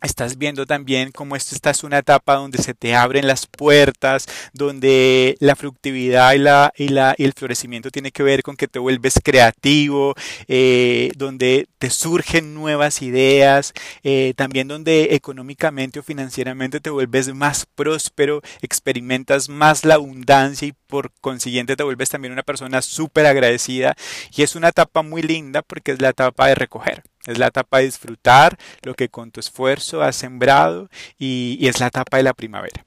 Estás 0.00 0.38
viendo 0.38 0.64
también 0.64 1.10
cómo 1.10 1.34
esta 1.34 1.70
es 1.70 1.82
una 1.82 1.98
etapa 1.98 2.36
donde 2.36 2.58
se 2.58 2.72
te 2.72 2.94
abren 2.94 3.26
las 3.26 3.48
puertas, 3.48 4.26
donde 4.52 5.36
la 5.40 5.56
fructividad 5.56 6.34
y, 6.34 6.38
la, 6.38 6.72
y, 6.76 6.88
la, 6.88 7.16
y 7.18 7.24
el 7.24 7.32
florecimiento 7.32 7.90
tiene 7.90 8.12
que 8.12 8.22
ver 8.22 8.44
con 8.44 8.56
que 8.56 8.68
te 8.68 8.78
vuelves 8.78 9.18
creativo, 9.20 10.14
eh, 10.46 11.10
donde 11.16 11.66
te 11.78 11.90
surgen 11.90 12.54
nuevas 12.54 13.02
ideas, 13.02 13.72
eh, 14.04 14.34
también 14.36 14.68
donde 14.68 15.16
económicamente 15.16 15.98
o 15.98 16.04
financieramente 16.04 16.78
te 16.78 16.90
vuelves 16.90 17.34
más 17.34 17.66
próspero, 17.74 18.40
experimentas 18.62 19.48
más 19.48 19.84
la 19.84 19.94
abundancia 19.94 20.68
y 20.68 20.74
por 20.88 21.12
consiguiente 21.20 21.76
te 21.76 21.84
vuelves 21.84 22.08
también 22.08 22.32
una 22.32 22.42
persona 22.42 22.82
súper 22.82 23.26
agradecida. 23.26 23.94
Y 24.34 24.42
es 24.42 24.56
una 24.56 24.68
etapa 24.68 25.02
muy 25.02 25.22
linda 25.22 25.62
porque 25.62 25.92
es 25.92 26.02
la 26.02 26.08
etapa 26.08 26.48
de 26.48 26.56
recoger. 26.56 27.04
Es 27.26 27.38
la 27.38 27.48
etapa 27.48 27.78
de 27.78 27.84
disfrutar 27.84 28.58
lo 28.82 28.94
que 28.94 29.08
con 29.08 29.30
tu 29.30 29.38
esfuerzo 29.38 30.02
has 30.02 30.16
sembrado 30.16 30.88
y, 31.18 31.58
es 31.68 31.78
la 31.78 31.88
etapa 31.88 32.16
de 32.16 32.22
la 32.22 32.32
primavera. 32.32 32.82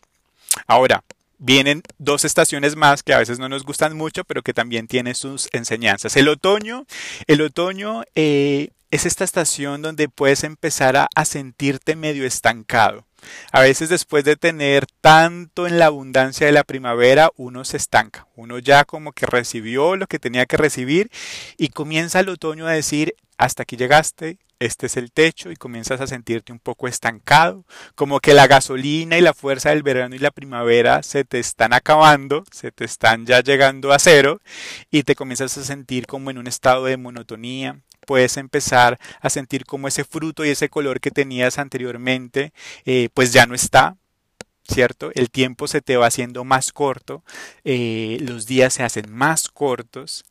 Ahora, 0.67 1.03
vienen 1.37 1.83
dos 1.99 2.25
estaciones 2.25 2.75
más 2.75 3.03
que 3.03 3.13
a 3.13 3.19
veces 3.19 3.39
no 3.39 3.47
nos 3.47 3.63
gustan 3.63 3.95
mucho, 3.95 4.23
pero 4.23 4.41
que 4.41 4.53
también 4.53 4.87
tienen 4.87 5.15
sus 5.15 5.47
enseñanzas. 5.53 6.17
El 6.17 6.27
otoño, 6.27 6.85
el 7.27 7.41
otoño 7.41 8.03
eh, 8.15 8.69
es 8.89 9.05
esta 9.05 9.23
estación 9.23 9.81
donde 9.81 10.09
puedes 10.09 10.43
empezar 10.43 11.07
a 11.13 11.25
sentirte 11.25 11.95
medio 11.95 12.25
estancado. 12.25 13.05
A 13.51 13.61
veces 13.61 13.89
después 13.89 14.23
de 14.23 14.35
tener 14.35 14.85
tanto 15.01 15.67
en 15.67 15.79
la 15.79 15.87
abundancia 15.87 16.45
de 16.45 16.51
la 16.51 16.63
primavera, 16.63 17.31
uno 17.35 17.65
se 17.65 17.77
estanca. 17.77 18.27
Uno 18.35 18.59
ya 18.59 18.85
como 18.85 19.13
que 19.13 19.25
recibió 19.25 19.95
lo 19.95 20.07
que 20.07 20.19
tenía 20.19 20.45
que 20.45 20.57
recibir 20.57 21.11
y 21.57 21.69
comienza 21.69 22.19
el 22.19 22.29
otoño 22.29 22.67
a 22.67 22.71
decir, 22.71 23.15
hasta 23.37 23.63
aquí 23.63 23.75
llegaste, 23.75 24.37
este 24.61 24.85
es 24.85 24.95
el 24.95 25.11
techo 25.11 25.51
y 25.51 25.55
comienzas 25.55 26.01
a 26.01 26.07
sentirte 26.07 26.51
un 26.51 26.59
poco 26.59 26.87
estancado, 26.87 27.65
como 27.95 28.19
que 28.19 28.35
la 28.35 28.45
gasolina 28.45 29.17
y 29.17 29.21
la 29.21 29.33
fuerza 29.33 29.69
del 29.69 29.81
verano 29.81 30.15
y 30.15 30.19
la 30.19 30.29
primavera 30.29 31.01
se 31.01 31.23
te 31.23 31.39
están 31.39 31.73
acabando, 31.73 32.43
se 32.51 32.71
te 32.71 32.85
están 32.85 33.25
ya 33.25 33.41
llegando 33.41 33.91
a 33.91 33.97
cero 33.97 34.39
y 34.91 35.01
te 35.01 35.15
comienzas 35.15 35.57
a 35.57 35.63
sentir 35.63 36.05
como 36.05 36.29
en 36.29 36.37
un 36.37 36.45
estado 36.45 36.85
de 36.85 36.97
monotonía, 36.97 37.79
puedes 38.05 38.37
empezar 38.37 38.99
a 39.21 39.29
sentir 39.29 39.65
como 39.65 39.87
ese 39.87 40.03
fruto 40.03 40.45
y 40.45 40.49
ese 40.49 40.69
color 40.69 40.99
que 40.99 41.11
tenías 41.11 41.57
anteriormente, 41.57 42.53
eh, 42.85 43.09
pues 43.13 43.33
ya 43.33 43.45
no 43.45 43.55
está, 43.55 43.97
¿cierto? 44.67 45.11
El 45.15 45.29
tiempo 45.29 45.67
se 45.67 45.81
te 45.81 45.97
va 45.97 46.07
haciendo 46.07 46.43
más 46.43 46.71
corto, 46.71 47.23
eh, 47.63 48.17
los 48.21 48.45
días 48.45 48.73
se 48.73 48.83
hacen 48.83 49.11
más 49.11 49.49
cortos 49.49 50.23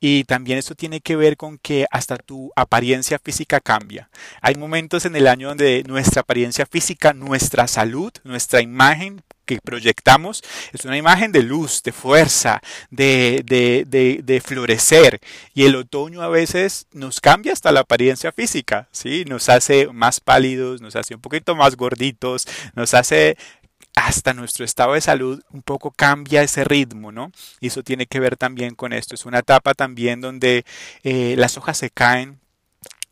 y 0.00 0.24
también 0.24 0.58
esto 0.58 0.74
tiene 0.74 1.00
que 1.00 1.16
ver 1.16 1.36
con 1.36 1.58
que 1.58 1.86
hasta 1.90 2.16
tu 2.16 2.52
apariencia 2.56 3.18
física 3.18 3.60
cambia. 3.60 4.10
Hay 4.40 4.54
momentos 4.54 5.04
en 5.06 5.16
el 5.16 5.26
año 5.26 5.48
donde 5.48 5.82
nuestra 5.86 6.22
apariencia 6.22 6.66
física, 6.66 7.12
nuestra 7.12 7.66
salud, 7.66 8.12
nuestra 8.24 8.60
imagen 8.60 9.22
que 9.46 9.60
proyectamos 9.62 10.42
es 10.72 10.84
una 10.84 10.96
imagen 10.96 11.32
de 11.32 11.42
luz, 11.42 11.82
de 11.82 11.92
fuerza, 11.92 12.60
de, 12.90 13.42
de, 13.46 13.84
de, 14.22 14.40
florecer. 14.40 15.20
Y 15.54 15.64
el 15.64 15.76
otoño 15.76 16.20
a 16.22 16.28
veces 16.28 16.86
nos 16.92 17.20
cambia 17.20 17.52
hasta 17.52 17.72
la 17.72 17.80
apariencia 17.80 18.32
física, 18.32 18.88
¿sí? 18.92 19.24
Nos 19.26 19.48
hace 19.48 19.88
más 19.92 20.20
pálidos, 20.20 20.80
nos 20.82 20.96
hace 20.96 21.14
un 21.14 21.20
poquito 21.20 21.54
más 21.56 21.76
gorditos, 21.76 22.46
nos 22.74 22.92
hace 22.92 23.36
hasta 23.94 24.34
nuestro 24.34 24.64
estado 24.64 24.92
de 24.92 25.00
salud 25.00 25.42
un 25.50 25.62
poco 25.62 25.90
cambia 25.90 26.42
ese 26.42 26.64
ritmo, 26.64 27.12
¿no? 27.12 27.32
Y 27.60 27.68
eso 27.68 27.82
tiene 27.82 28.06
que 28.06 28.20
ver 28.20 28.36
también 28.36 28.74
con 28.74 28.92
esto. 28.92 29.14
Es 29.14 29.24
una 29.24 29.38
etapa 29.38 29.72
también 29.72 30.20
donde 30.20 30.64
eh, 31.02 31.34
las 31.38 31.56
hojas 31.56 31.78
se 31.78 31.90
caen, 31.90 32.38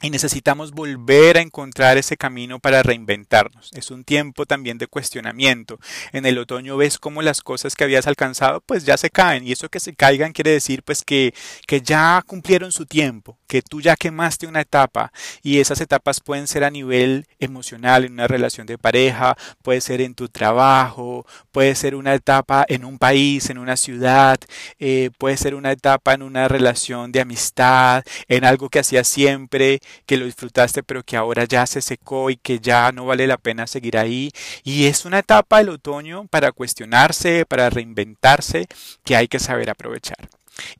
y 0.04 0.10
necesitamos 0.10 0.72
volver 0.72 1.38
a 1.38 1.40
encontrar 1.40 1.96
ese 1.96 2.18
camino 2.18 2.58
para 2.58 2.82
reinventarnos. 2.82 3.70
Es 3.72 3.90
un 3.90 4.04
tiempo 4.04 4.44
también 4.44 4.76
de 4.76 4.86
cuestionamiento. 4.86 5.78
En 6.12 6.26
el 6.26 6.36
otoño 6.36 6.76
ves 6.76 6.98
cómo 6.98 7.22
las 7.22 7.40
cosas 7.40 7.74
que 7.74 7.84
habías 7.84 8.06
alcanzado 8.06 8.60
pues 8.60 8.84
ya 8.84 8.98
se 8.98 9.08
caen 9.08 9.46
y 9.46 9.52
eso 9.52 9.70
que 9.70 9.80
se 9.80 9.94
caigan 9.94 10.34
quiere 10.34 10.50
decir 10.50 10.82
pues 10.82 11.02
que, 11.02 11.32
que 11.66 11.80
ya 11.80 12.22
cumplieron 12.26 12.70
su 12.70 12.84
tiempo, 12.84 13.38
que 13.46 13.62
tú 13.62 13.80
ya 13.80 13.96
quemaste 13.96 14.46
una 14.46 14.60
etapa 14.60 15.10
y 15.42 15.58
esas 15.58 15.80
etapas 15.80 16.20
pueden 16.20 16.48
ser 16.48 16.64
a 16.64 16.70
nivel 16.70 17.26
emocional 17.38 18.04
en 18.04 18.12
una 18.12 18.26
relación 18.26 18.66
de 18.66 18.76
pareja, 18.76 19.38
puede 19.62 19.80
ser 19.80 20.02
en 20.02 20.14
tu 20.14 20.28
trabajo, 20.28 21.24
puede 21.50 21.74
ser 21.76 21.94
una 21.94 22.12
etapa 22.12 22.66
en 22.68 22.84
un 22.84 22.98
país, 22.98 23.48
en 23.48 23.56
una 23.56 23.78
ciudad, 23.78 24.36
eh, 24.78 25.08
puede 25.16 25.38
ser 25.38 25.54
una 25.54 25.72
etapa 25.72 26.12
en 26.12 26.20
una 26.20 26.46
relación 26.46 27.10
de 27.10 27.22
amistad, 27.22 28.04
en 28.28 28.44
algo 28.44 28.68
que 28.68 28.80
hacías 28.80 29.08
siempre 29.08 29.80
que 30.06 30.16
lo 30.16 30.26
disfrutaste 30.26 30.82
pero 30.82 31.02
que 31.02 31.16
ahora 31.16 31.44
ya 31.44 31.66
se 31.66 31.82
secó 31.82 32.30
y 32.30 32.36
que 32.36 32.58
ya 32.60 32.92
no 32.92 33.06
vale 33.06 33.26
la 33.26 33.38
pena 33.38 33.66
seguir 33.66 33.98
ahí. 33.98 34.30
Y 34.62 34.86
es 34.86 35.04
una 35.04 35.20
etapa 35.20 35.58
del 35.58 35.70
otoño 35.70 36.26
para 36.28 36.52
cuestionarse, 36.52 37.46
para 37.46 37.70
reinventarse, 37.70 38.66
que 39.04 39.16
hay 39.16 39.28
que 39.28 39.38
saber 39.38 39.70
aprovechar. 39.70 40.28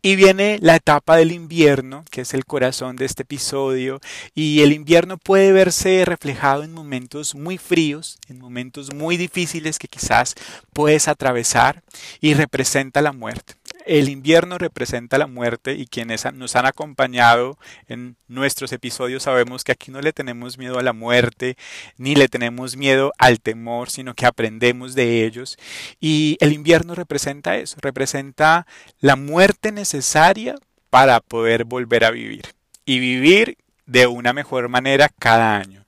Y 0.03 0.17
viene 0.17 0.59
la 0.61 0.77
etapa 0.77 1.17
del 1.17 1.33
invierno, 1.33 2.05
que 2.11 2.21
es 2.21 2.35
el 2.35 2.45
corazón 2.45 2.97
de 2.97 3.07
este 3.07 3.23
episodio, 3.23 4.01
y 4.35 4.61
el 4.61 4.73
invierno 4.73 5.19
puede 5.19 5.53
verse 5.53 6.05
reflejado 6.05 6.63
en 6.63 6.73
momentos 6.73 7.35
muy 7.35 7.59
fríos, 7.59 8.19
en 8.29 8.39
momentos 8.39 8.95
muy 8.95 9.17
difíciles 9.17 9.79
que 9.79 9.89
quizás 9.89 10.35
puedes 10.73 11.09
atravesar 11.09 11.83
y 12.21 12.35
representa 12.35 13.03
la 13.03 13.13
muerte. 13.13 13.55
El 13.85 14.09
invierno 14.09 14.57
representa 14.57 15.19
la 15.19 15.27
muerte 15.27 15.75
y 15.75 15.87
quienes 15.87 16.25
nos 16.33 16.57
han 16.57 16.65
acompañado 16.65 17.59
en 17.87 18.17
nuestros 18.29 18.73
episodios 18.73 19.25
sabemos 19.25 19.63
que 19.63 19.73
aquí 19.73 19.91
no 19.91 20.01
le 20.01 20.15
tenemos 20.15 20.57
miedo 20.57 20.79
a 20.79 20.83
la 20.83 20.95
muerte, 20.95 21.57
ni 21.99 22.15
le 22.15 22.29
tenemos 22.29 22.77
miedo 22.77 23.13
al 23.19 23.41
temor, 23.41 23.91
sino 23.91 24.15
que 24.15 24.25
aprendemos 24.25 24.95
de 24.95 25.27
ellos. 25.27 25.59
Y 26.01 26.39
el 26.41 26.53
invierno 26.53 26.95
representa 26.95 27.57
eso, 27.57 27.77
representa 27.83 28.67
la 29.01 29.17
muerte 29.17 29.71
necesaria 29.71 30.55
para 30.89 31.21
poder 31.21 31.65
volver 31.65 32.05
a 32.05 32.11
vivir 32.11 32.55
y 32.87 32.99
vivir 33.01 33.59
de 33.85 34.07
una 34.07 34.33
mejor 34.33 34.69
manera 34.71 35.11
cada 35.19 35.57
año. 35.57 35.85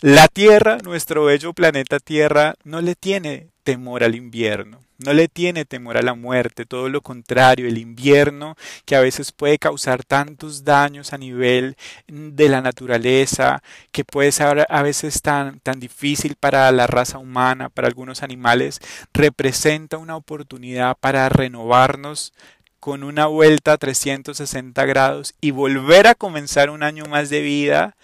La 0.00 0.28
Tierra, 0.28 0.78
nuestro 0.82 1.24
bello 1.24 1.52
planeta 1.52 2.00
Tierra, 2.00 2.54
no 2.64 2.80
le 2.80 2.96
tiene 2.96 3.50
temor 3.66 4.04
al 4.04 4.14
invierno. 4.14 4.78
No 5.04 5.12
le 5.12 5.26
tiene 5.26 5.64
temor 5.64 5.96
a 5.96 6.02
la 6.02 6.14
muerte, 6.14 6.66
todo 6.66 6.88
lo 6.88 7.00
contrario, 7.00 7.66
el 7.66 7.78
invierno 7.78 8.56
que 8.84 8.94
a 8.94 9.00
veces 9.00 9.32
puede 9.32 9.58
causar 9.58 10.04
tantos 10.04 10.64
daños 10.64 11.12
a 11.12 11.18
nivel 11.18 11.76
de 12.06 12.48
la 12.48 12.60
naturaleza, 12.60 13.64
que 13.90 14.04
puede 14.04 14.30
ser 14.30 14.66
a 14.70 14.82
veces 14.82 15.20
tan, 15.20 15.58
tan 15.58 15.80
difícil 15.80 16.36
para 16.36 16.70
la 16.70 16.86
raza 16.86 17.18
humana, 17.18 17.68
para 17.68 17.88
algunos 17.88 18.22
animales, 18.22 18.80
representa 19.12 19.98
una 19.98 20.14
oportunidad 20.14 20.96
para 21.00 21.28
renovarnos 21.28 22.32
con 22.78 23.02
una 23.02 23.26
vuelta 23.26 23.72
a 23.72 23.78
360 23.78 24.84
grados 24.84 25.34
y 25.40 25.50
volver 25.50 26.06
a 26.06 26.14
comenzar 26.14 26.70
un 26.70 26.84
año 26.84 27.06
más 27.06 27.30
de 27.30 27.42
vida 27.42 27.96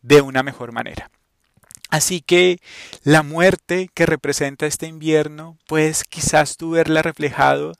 de 0.00 0.22
una 0.22 0.42
mejor 0.42 0.72
manera. 0.72 1.10
Así 1.92 2.22
que 2.22 2.58
la 3.04 3.22
muerte 3.22 3.90
que 3.92 4.06
representa 4.06 4.64
este 4.64 4.86
invierno, 4.86 5.58
pues 5.66 6.04
quizás 6.04 6.56
tú 6.56 6.70
verla 6.70 7.02
reflejado 7.02 7.74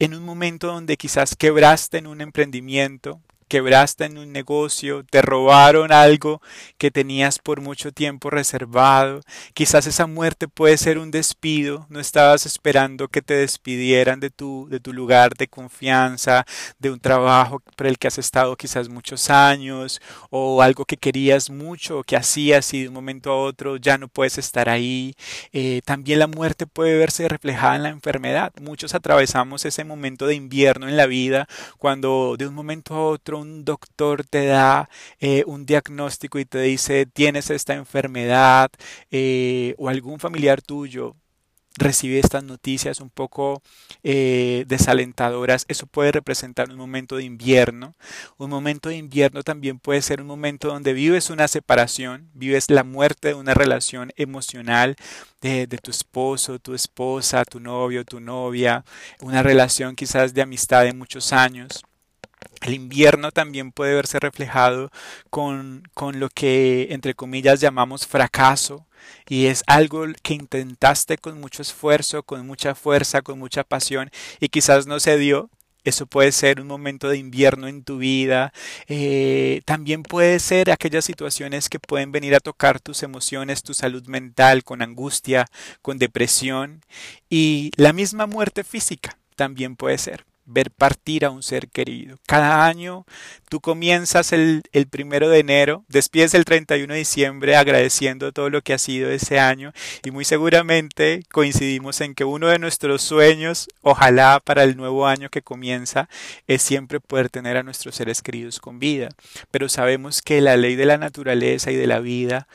en 0.00 0.14
un 0.14 0.24
momento 0.24 0.66
donde 0.66 0.96
quizás 0.96 1.36
quebraste 1.36 1.98
en 1.98 2.08
un 2.08 2.20
emprendimiento, 2.20 3.20
quebraste 3.52 4.06
en 4.06 4.16
un 4.16 4.32
negocio, 4.32 5.04
te 5.04 5.20
robaron 5.20 5.92
algo 5.92 6.40
que 6.78 6.90
tenías 6.90 7.38
por 7.38 7.60
mucho 7.60 7.92
tiempo 7.92 8.30
reservado. 8.30 9.20
Quizás 9.52 9.86
esa 9.86 10.06
muerte 10.06 10.48
puede 10.48 10.78
ser 10.78 10.96
un 10.96 11.10
despido, 11.10 11.84
no 11.90 12.00
estabas 12.00 12.46
esperando 12.46 13.08
que 13.08 13.20
te 13.20 13.34
despidieran 13.34 14.20
de 14.20 14.30
tu, 14.30 14.68
de 14.70 14.80
tu 14.80 14.94
lugar 14.94 15.34
de 15.34 15.48
confianza, 15.48 16.46
de 16.78 16.90
un 16.90 16.98
trabajo 16.98 17.60
por 17.76 17.86
el 17.86 17.98
que 17.98 18.08
has 18.08 18.16
estado 18.16 18.56
quizás 18.56 18.88
muchos 18.88 19.28
años, 19.28 20.00
o 20.30 20.62
algo 20.62 20.86
que 20.86 20.96
querías 20.96 21.50
mucho, 21.50 22.04
que 22.04 22.16
hacías 22.16 22.72
y 22.72 22.80
de 22.80 22.88
un 22.88 22.94
momento 22.94 23.32
a 23.32 23.36
otro 23.36 23.76
ya 23.76 23.98
no 23.98 24.08
puedes 24.08 24.38
estar 24.38 24.70
ahí. 24.70 25.14
Eh, 25.52 25.82
también 25.84 26.20
la 26.20 26.26
muerte 26.26 26.66
puede 26.66 26.96
verse 26.96 27.28
reflejada 27.28 27.76
en 27.76 27.82
la 27.82 27.90
enfermedad. 27.90 28.50
Muchos 28.62 28.94
atravesamos 28.94 29.66
ese 29.66 29.84
momento 29.84 30.26
de 30.26 30.36
invierno 30.36 30.88
en 30.88 30.96
la 30.96 31.04
vida 31.04 31.46
cuando 31.76 32.36
de 32.38 32.46
un 32.46 32.54
momento 32.54 32.94
a 32.94 33.04
otro 33.04 33.41
un 33.42 33.64
doctor 33.64 34.24
te 34.24 34.46
da 34.46 34.88
eh, 35.20 35.44
un 35.46 35.66
diagnóstico 35.66 36.38
y 36.38 36.44
te 36.44 36.60
dice 36.60 37.06
tienes 37.06 37.50
esta 37.50 37.74
enfermedad 37.74 38.70
eh, 39.10 39.74
o 39.78 39.88
algún 39.88 40.18
familiar 40.20 40.62
tuyo 40.62 41.16
recibe 41.76 42.18
estas 42.18 42.44
noticias 42.44 43.00
un 43.00 43.10
poco 43.10 43.62
eh, 44.02 44.64
desalentadoras, 44.68 45.64
eso 45.68 45.86
puede 45.86 46.12
representar 46.12 46.70
un 46.70 46.76
momento 46.76 47.16
de 47.16 47.24
invierno. 47.24 47.94
Un 48.36 48.50
momento 48.50 48.88
de 48.88 48.96
invierno 48.96 49.42
también 49.42 49.78
puede 49.78 50.02
ser 50.02 50.20
un 50.20 50.26
momento 50.26 50.68
donde 50.68 50.92
vives 50.92 51.30
una 51.30 51.48
separación, 51.48 52.30
vives 52.34 52.70
la 52.70 52.84
muerte 52.84 53.28
de 53.28 53.34
una 53.34 53.54
relación 53.54 54.12
emocional 54.16 54.96
de, 55.40 55.66
de 55.66 55.78
tu 55.78 55.90
esposo, 55.90 56.58
tu 56.58 56.74
esposa, 56.74 57.44
tu 57.44 57.60
novio, 57.60 58.04
tu 58.04 58.20
novia, 58.20 58.84
una 59.20 59.42
relación 59.42 59.96
quizás 59.96 60.34
de 60.34 60.42
amistad 60.42 60.84
de 60.84 60.92
muchos 60.92 61.32
años. 61.32 61.82
El 62.60 62.74
invierno 62.74 63.32
también 63.32 63.72
puede 63.72 63.94
verse 63.94 64.20
reflejado 64.20 64.90
con, 65.30 65.88
con, 65.94 66.20
lo 66.20 66.28
que, 66.28 66.88
entre 66.90 67.14
comillas, 67.14 67.60
llamamos 67.60 68.06
fracaso, 68.06 68.86
y 69.28 69.46
es 69.46 69.62
algo 69.66 70.04
que 70.22 70.34
intentaste 70.34 71.18
con 71.18 71.40
mucho 71.40 71.62
esfuerzo, 71.62 72.22
con 72.22 72.46
mucha 72.46 72.74
fuerza, 72.74 73.22
con 73.22 73.38
mucha 73.38 73.64
pasión, 73.64 74.10
y 74.40 74.48
quizás 74.48 74.86
no 74.86 75.00
se 75.00 75.16
dio. 75.18 75.50
Eso 75.84 76.06
puede 76.06 76.30
ser 76.30 76.60
un 76.60 76.68
momento 76.68 77.08
de 77.08 77.18
invierno 77.18 77.66
en 77.66 77.82
tu 77.82 77.98
vida. 77.98 78.52
Eh, 78.86 79.62
también 79.64 80.04
puede 80.04 80.38
ser 80.38 80.70
aquellas 80.70 81.04
situaciones 81.04 81.68
que 81.68 81.80
pueden 81.80 82.12
venir 82.12 82.36
a 82.36 82.40
tocar 82.40 82.78
tus 82.80 83.02
emociones, 83.02 83.64
tu 83.64 83.74
salud 83.74 84.06
mental, 84.06 84.62
con 84.62 84.80
angustia, 84.80 85.46
con 85.82 85.98
depresión. 85.98 86.82
Y 87.28 87.72
la 87.76 87.92
misma 87.92 88.26
muerte 88.26 88.62
física 88.62 89.18
también 89.34 89.74
puede 89.74 89.98
ser 89.98 90.24
ver 90.44 90.70
partir 90.70 91.24
a 91.24 91.30
un 91.30 91.42
ser 91.42 91.68
querido. 91.68 92.18
Cada 92.26 92.66
año 92.66 93.06
tú 93.48 93.60
comienzas 93.60 94.32
el, 94.32 94.62
el, 94.72 94.86
primero 94.86 95.28
de 95.28 95.38
enero, 95.38 95.84
despides 95.88 96.34
el 96.34 96.44
31 96.44 96.92
de 96.92 96.98
diciembre 96.98 97.56
agradeciendo 97.56 98.32
todo 98.32 98.50
lo 98.50 98.62
que 98.62 98.74
ha 98.74 98.78
sido 98.78 99.10
ese 99.10 99.38
año 99.38 99.72
y 100.04 100.10
muy 100.10 100.24
seguramente 100.24 101.22
coincidimos 101.30 102.00
en 102.00 102.14
que 102.14 102.24
uno 102.24 102.48
de 102.48 102.58
nuestros 102.58 103.02
sueños, 103.02 103.68
ojalá 103.82 104.40
para 104.44 104.64
el 104.64 104.76
nuevo 104.76 105.06
año 105.06 105.30
que 105.30 105.42
comienza, 105.42 106.08
es 106.46 106.62
siempre 106.62 107.00
poder 107.00 107.30
tener 107.30 107.56
a 107.56 107.62
nuestros 107.62 107.94
seres 107.94 108.22
queridos 108.22 108.60
con 108.60 108.78
vida. 108.78 109.08
Pero 109.50 109.68
sabemos 109.68 110.22
que 110.22 110.40
la 110.40 110.56
ley 110.56 110.76
de 110.76 110.86
la 110.86 110.98
naturaleza 110.98 111.70
y 111.70 111.76
de 111.76 111.86
la 111.86 112.00
vida 112.00 112.46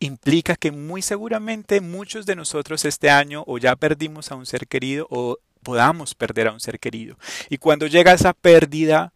implica 0.00 0.56
que 0.56 0.70
muy 0.70 1.02
seguramente 1.02 1.80
muchos 1.80 2.26
de 2.26 2.36
nosotros 2.36 2.84
este 2.84 3.10
año 3.10 3.44
o 3.46 3.58
ya 3.58 3.74
perdimos 3.76 4.30
a 4.30 4.36
un 4.36 4.46
ser 4.46 4.68
querido 4.68 5.06
o 5.10 5.38
podamos 5.68 6.14
perder 6.14 6.48
a 6.48 6.52
un 6.52 6.60
ser 6.60 6.80
querido. 6.80 7.18
Y 7.50 7.58
cuando 7.58 7.86
llega 7.86 8.14
esa 8.14 8.32
pérdida, 8.32 9.12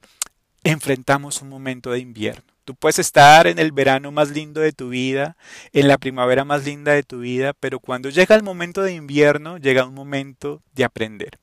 enfrentamos 0.62 1.40
un 1.40 1.48
momento 1.48 1.92
de 1.92 2.00
invierno. 2.00 2.44
Tú 2.66 2.74
puedes 2.74 2.98
estar 2.98 3.46
en 3.46 3.58
el 3.58 3.72
verano 3.72 4.12
más 4.12 4.28
lindo 4.28 4.60
de 4.60 4.74
tu 4.74 4.90
vida, 4.90 5.38
en 5.72 5.88
la 5.88 5.96
primavera 5.96 6.44
más 6.44 6.66
linda 6.66 6.92
de 6.92 7.04
tu 7.04 7.20
vida, 7.20 7.54
pero 7.58 7.80
cuando 7.80 8.10
llega 8.10 8.34
el 8.34 8.42
momento 8.42 8.82
de 8.82 8.92
invierno, 8.92 9.56
llega 9.56 9.86
un 9.86 9.94
momento 9.94 10.60
de 10.74 10.84
aprender. 10.84 11.38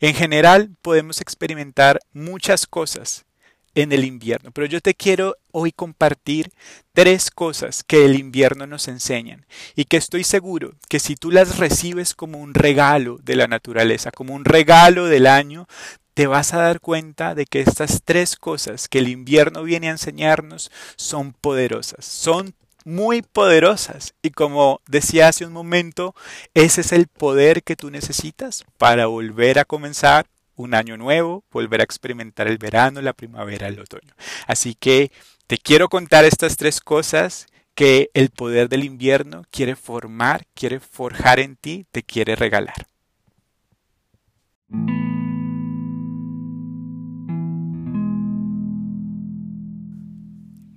En 0.00 0.14
general, 0.14 0.70
podemos 0.82 1.20
experimentar 1.20 2.00
muchas 2.12 2.66
cosas 2.66 3.26
en 3.74 3.92
el 3.92 4.04
invierno. 4.04 4.50
Pero 4.52 4.66
yo 4.66 4.80
te 4.80 4.94
quiero 4.94 5.36
hoy 5.52 5.72
compartir 5.72 6.50
tres 6.92 7.30
cosas 7.30 7.84
que 7.84 8.04
el 8.04 8.18
invierno 8.18 8.66
nos 8.66 8.88
enseñan 8.88 9.46
y 9.74 9.84
que 9.84 9.96
estoy 9.96 10.24
seguro 10.24 10.74
que 10.88 11.00
si 11.00 11.16
tú 11.16 11.30
las 11.30 11.58
recibes 11.58 12.14
como 12.14 12.38
un 12.38 12.54
regalo 12.54 13.18
de 13.22 13.36
la 13.36 13.46
naturaleza, 13.46 14.10
como 14.10 14.34
un 14.34 14.44
regalo 14.44 15.06
del 15.06 15.26
año, 15.26 15.66
te 16.14 16.26
vas 16.26 16.52
a 16.52 16.58
dar 16.58 16.80
cuenta 16.80 17.34
de 17.34 17.46
que 17.46 17.60
estas 17.60 18.02
tres 18.04 18.36
cosas 18.36 18.88
que 18.88 18.98
el 18.98 19.08
invierno 19.08 19.62
viene 19.62 19.88
a 19.88 19.92
enseñarnos 19.92 20.70
son 20.96 21.32
poderosas, 21.32 22.04
son 22.04 22.54
muy 22.84 23.22
poderosas. 23.22 24.14
Y 24.22 24.30
como 24.30 24.80
decía 24.86 25.28
hace 25.28 25.46
un 25.46 25.52
momento, 25.52 26.14
ese 26.54 26.80
es 26.80 26.92
el 26.92 27.06
poder 27.06 27.62
que 27.62 27.76
tú 27.76 27.90
necesitas 27.90 28.64
para 28.76 29.06
volver 29.06 29.58
a 29.58 29.64
comenzar 29.64 30.26
un 30.60 30.74
año 30.74 30.96
nuevo, 30.96 31.44
volver 31.50 31.80
a 31.80 31.84
experimentar 31.84 32.46
el 32.48 32.58
verano, 32.58 33.00
la 33.00 33.12
primavera, 33.12 33.68
el 33.68 33.80
otoño. 33.80 34.14
Así 34.46 34.74
que 34.74 35.10
te 35.46 35.58
quiero 35.58 35.88
contar 35.88 36.24
estas 36.24 36.56
tres 36.56 36.80
cosas 36.80 37.46
que 37.74 38.10
el 38.14 38.30
poder 38.30 38.68
del 38.68 38.84
invierno 38.84 39.44
quiere 39.50 39.74
formar, 39.74 40.46
quiere 40.54 40.80
forjar 40.80 41.40
en 41.40 41.56
ti, 41.56 41.86
te 41.90 42.02
quiere 42.02 42.36
regalar. 42.36 42.86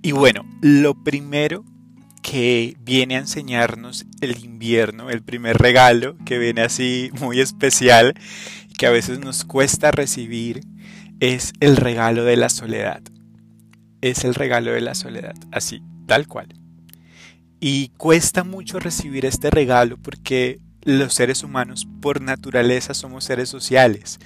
Y 0.02 0.12
bueno, 0.12 0.44
lo 0.60 1.02
primero 1.02 1.64
que 2.22 2.76
viene 2.80 3.16
a 3.16 3.20
enseñarnos 3.20 4.06
el 4.20 4.42
invierno, 4.44 5.10
el 5.10 5.22
primer 5.22 5.58
regalo 5.58 6.16
que 6.24 6.38
viene 6.38 6.62
así 6.62 7.10
muy 7.20 7.40
especial, 7.40 8.14
que 8.76 8.86
a 8.86 8.90
veces 8.90 9.18
nos 9.18 9.44
cuesta 9.44 9.90
recibir 9.90 10.62
es 11.20 11.52
el 11.60 11.76
regalo 11.76 12.24
de 12.24 12.36
la 12.36 12.48
soledad. 12.48 13.02
Es 14.00 14.24
el 14.24 14.34
regalo 14.34 14.72
de 14.72 14.80
la 14.80 14.94
soledad, 14.94 15.34
así, 15.52 15.82
tal 16.06 16.26
cual. 16.26 16.48
Y 17.60 17.88
cuesta 17.96 18.44
mucho 18.44 18.78
recibir 18.78 19.24
este 19.24 19.50
regalo 19.50 19.96
porque 19.96 20.60
los 20.82 21.14
seres 21.14 21.42
humanos 21.42 21.88
por 22.02 22.20
naturaleza 22.20 22.92
somos 22.92 23.24
seres 23.24 23.48
sociales. 23.48 24.18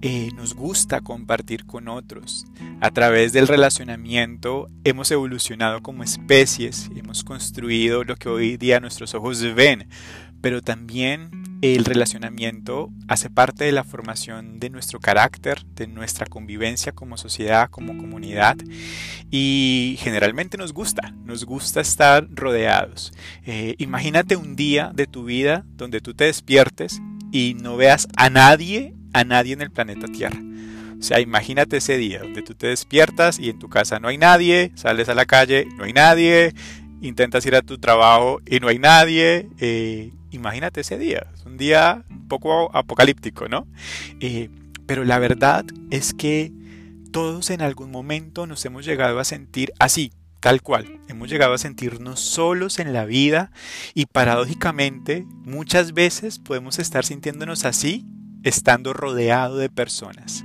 Eh, 0.00 0.30
nos 0.36 0.54
gusta 0.54 1.00
compartir 1.00 1.66
con 1.66 1.88
otros. 1.88 2.46
A 2.80 2.92
través 2.92 3.32
del 3.32 3.48
relacionamiento 3.48 4.68
hemos 4.84 5.10
evolucionado 5.10 5.82
como 5.82 6.04
especies, 6.04 6.88
hemos 6.94 7.24
construido 7.24 8.04
lo 8.04 8.14
que 8.14 8.28
hoy 8.28 8.56
día 8.56 8.78
nuestros 8.78 9.14
ojos 9.14 9.42
ven, 9.56 9.88
pero 10.40 10.62
también 10.62 11.30
el 11.62 11.84
relacionamiento 11.84 12.90
hace 13.08 13.30
parte 13.30 13.64
de 13.64 13.72
la 13.72 13.82
formación 13.82 14.60
de 14.60 14.70
nuestro 14.70 15.00
carácter, 15.00 15.64
de 15.74 15.88
nuestra 15.88 16.26
convivencia 16.26 16.92
como 16.92 17.16
sociedad, 17.16 17.68
como 17.70 17.96
comunidad 17.96 18.56
y 19.30 19.96
generalmente 19.98 20.56
nos 20.56 20.72
gusta, 20.72 21.14
nos 21.24 21.44
gusta 21.44 21.80
estar 21.80 22.28
rodeados. 22.30 23.12
Eh, 23.44 23.74
imagínate 23.78 24.36
un 24.36 24.54
día 24.54 24.92
de 24.94 25.06
tu 25.06 25.24
vida 25.24 25.64
donde 25.76 26.00
tú 26.00 26.14
te 26.14 26.24
despiertes 26.24 27.00
y 27.32 27.56
no 27.60 27.76
veas 27.76 28.06
a 28.16 28.30
nadie, 28.30 28.94
a 29.12 29.24
nadie 29.24 29.54
en 29.54 29.62
el 29.62 29.70
planeta 29.70 30.06
Tierra. 30.06 30.40
O 30.98 31.02
sea, 31.02 31.20
imagínate 31.20 31.76
ese 31.76 31.96
día 31.96 32.20
donde 32.20 32.42
tú 32.42 32.54
te 32.54 32.68
despiertas 32.68 33.38
y 33.38 33.50
en 33.50 33.58
tu 33.58 33.68
casa 33.68 34.00
no 34.00 34.08
hay 34.08 34.18
nadie, 34.18 34.72
sales 34.74 35.08
a 35.08 35.14
la 35.14 35.26
calle, 35.26 35.66
no 35.76 35.84
hay 35.84 35.92
nadie, 35.92 36.54
intentas 37.00 37.46
ir 37.46 37.54
a 37.54 37.62
tu 37.62 37.78
trabajo 37.78 38.40
y 38.46 38.58
no 38.58 38.68
hay 38.68 38.78
nadie. 38.78 39.48
Eh, 39.58 40.12
imagínate 40.30 40.80
ese 40.80 40.98
día, 40.98 41.26
es 41.34 41.44
un 41.44 41.56
día 41.56 42.04
un 42.10 42.28
poco 42.28 42.74
apocalíptico, 42.76 43.48
¿no? 43.48 43.66
Eh, 44.20 44.50
pero 44.86 45.04
la 45.04 45.18
verdad 45.18 45.64
es 45.90 46.14
que 46.14 46.52
todos 47.12 47.50
en 47.50 47.62
algún 47.62 47.90
momento 47.90 48.46
nos 48.46 48.64
hemos 48.64 48.84
llegado 48.84 49.18
a 49.18 49.24
sentir 49.24 49.72
así, 49.78 50.12
tal 50.40 50.62
cual. 50.62 51.00
Hemos 51.08 51.28
llegado 51.30 51.54
a 51.54 51.58
sentirnos 51.58 52.20
solos 52.20 52.78
en 52.78 52.92
la 52.92 53.04
vida 53.04 53.50
y 53.94 54.06
paradójicamente 54.06 55.26
muchas 55.44 55.92
veces 55.92 56.38
podemos 56.38 56.78
estar 56.78 57.04
sintiéndonos 57.04 57.64
así 57.64 58.06
estando 58.44 58.92
rodeado 58.92 59.56
de 59.56 59.68
personas 59.68 60.44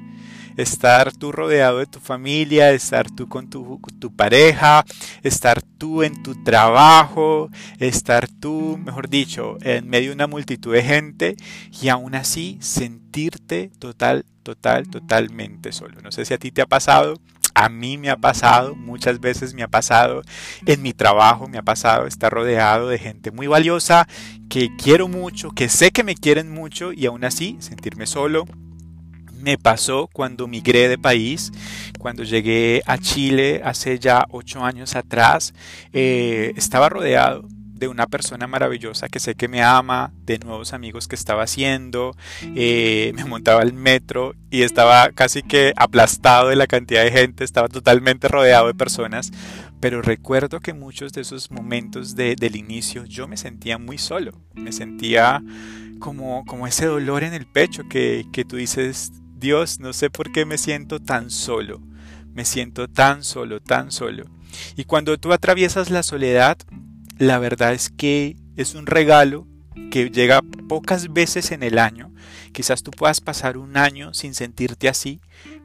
estar 0.57 1.11
tú 1.13 1.31
rodeado 1.31 1.79
de 1.79 1.85
tu 1.85 1.99
familia, 1.99 2.71
estar 2.71 3.09
tú 3.09 3.27
con 3.27 3.49
tu, 3.49 3.79
pareja, 4.15 4.85
estar 5.23 5.61
tú 5.61 6.03
en 6.03 6.23
tu 6.23 6.43
trabajo, 6.43 7.49
estar 7.79 8.27
tú, 8.27 8.79
mejor 8.83 9.09
dicho, 9.09 9.57
en 9.61 9.89
medio 9.89 10.09
de 10.09 10.15
una 10.15 10.27
multitud 10.27 10.73
de 10.73 10.83
gente 10.83 11.35
y 11.81 11.89
aún 11.89 12.15
así 12.15 12.57
sentirte 12.61 13.71
total, 13.79 14.25
total, 14.43 14.89
totalmente 14.89 15.71
solo. 15.71 16.01
No 16.01 16.11
sé 16.11 16.25
si 16.25 16.33
a 16.33 16.37
ti 16.37 16.51
te 16.51 16.61
ha 16.61 16.67
pasado. 16.67 17.19
A 17.55 17.69
mí 17.69 17.99
me 17.99 18.09
ha 18.09 18.17
pasado, 18.17 18.73
muchas 18.73 19.19
veces 19.19 19.53
me 19.53 19.61
ha 19.61 19.67
pasado, 19.67 20.23
en 20.65 20.81
mi 20.81 20.91
trabajo 20.91 21.47
me 21.47 21.59
ha 21.59 21.61
pasado 21.61 22.07
estar 22.07 22.33
rodeado 22.33 22.89
de 22.89 22.97
gente 22.97 23.29
muy 23.29 23.45
valiosa, 23.45 24.07
que 24.49 24.75
quiero 24.75 25.07
mucho, 25.07 25.51
que 25.51 25.69
sé 25.69 25.91
que 25.91 26.03
me 26.03 26.15
quieren 26.15 26.51
mucho 26.51 26.93
y 26.93 27.05
aún 27.05 27.23
así 27.23 27.57
sentirme 27.59 28.07
solo, 28.07 28.45
me 29.43 29.57
pasó 29.57 30.09
cuando 30.11 30.47
migré 30.47 30.87
de 30.87 30.97
país, 30.97 31.51
cuando 31.99 32.23
llegué 32.23 32.81
a 32.85 32.97
Chile 32.97 33.61
hace 33.63 33.99
ya 33.99 34.25
ocho 34.29 34.63
años 34.63 34.95
atrás. 34.95 35.53
Eh, 35.91 36.53
estaba 36.55 36.87
rodeado 36.87 37.45
de 37.73 37.89
una 37.89 38.07
persona 38.07 38.47
maravillosa 38.47 39.09
que 39.09 39.19
sé 39.19 39.35
que 39.35 39.49
me 39.49 39.61
ama, 39.61 40.13
de 40.25 40.39
nuevos 40.39 40.71
amigos 40.71 41.09
que 41.09 41.15
estaba 41.15 41.43
haciendo, 41.43 42.15
eh, 42.55 43.11
me 43.15 43.25
montaba 43.25 43.61
al 43.61 43.73
metro 43.73 44.35
y 44.49 44.61
estaba 44.61 45.09
casi 45.11 45.43
que 45.43 45.73
aplastado 45.75 46.47
de 46.47 46.55
la 46.55 46.67
cantidad 46.67 47.03
de 47.03 47.11
gente, 47.11 47.43
estaba 47.43 47.67
totalmente 47.67 48.29
rodeado 48.29 48.67
de 48.67 48.73
personas, 48.73 49.31
pero 49.81 50.01
recuerdo 50.01 50.61
que 50.61 50.73
muchos 50.73 51.11
de 51.11 51.21
esos 51.21 51.51
momentos 51.51 52.15
del 52.15 52.55
inicio 52.55 53.03
yo 53.03 53.27
me 53.27 53.35
sentía 53.35 53.77
muy 53.77 53.97
solo, 53.97 54.31
me 54.53 54.71
sentía 54.71 55.43
como, 55.99 56.45
como 56.45 56.67
ese 56.67 56.85
dolor 56.85 57.23
en 57.23 57.33
el 57.33 57.45
pecho 57.45 57.83
que, 57.89 58.25
que 58.31 58.45
tú 58.45 58.55
dices, 58.55 59.11
Dios, 59.43 59.81
no 59.81 59.91
sé 59.91 60.09
por 60.09 60.31
qué 60.31 60.45
me 60.45 60.57
siento 60.57 61.01
tan 61.01 61.29
solo, 61.29 61.81
me 62.33 62.45
siento 62.45 62.87
tan 62.87 63.25
solo, 63.25 63.59
tan 63.59 63.91
solo. 63.91 64.23
Y 64.77 64.85
cuando 64.85 65.17
tú 65.17 65.33
atraviesas 65.33 65.89
la 65.89 66.01
soledad, 66.01 66.57
la 67.17 67.39
verdad 67.39 67.73
es 67.73 67.89
que 67.89 68.37
es 68.55 68.73
un 68.73 68.85
regalo 68.85 69.45
que 69.91 70.09
llega 70.09 70.41
pocas 70.69 71.11
veces 71.11 71.51
en 71.51 71.61
el 71.61 71.77
año. 71.77 72.13
Quizás 72.53 72.83
tú 72.83 72.91
puedas 72.91 73.19
pasar 73.19 73.57
un 73.57 73.75
año 73.75 74.13
sin 74.13 74.33
sentirte 74.33 74.87
así, 74.87 75.19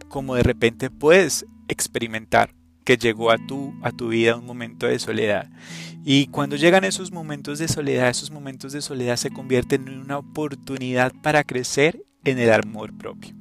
como 0.09 0.35
de 0.35 0.43
repente 0.43 0.91
puedes 0.91 1.47
experimentar 1.69 2.57
que 2.85 2.97
llegó 2.97 3.31
a 3.31 3.39
tu, 3.39 3.75
a 3.83 3.93
tu 3.93 4.09
vida 4.09 4.35
un 4.35 4.47
momento 4.47 4.89
de 4.89 4.99
soledad. 4.99 5.49
Y 6.05 6.27
cuando 6.27 6.57
llegan 6.57 6.83
esos 6.83 7.13
momentos 7.13 7.61
de 7.61 7.69
soledad, 7.69 8.09
esos 8.09 8.33
momentos 8.33 8.73
de 8.73 8.83
soledad 8.83 9.17
se 9.17 9.31
convierten 9.31 9.87
en 9.87 10.01
una 10.01 10.19
oportunidad 10.19 11.13
para 11.23 11.45
crecer 11.45 12.03
en 12.25 12.41
el 12.41 12.53
amor 12.53 12.93
propio. 12.99 13.39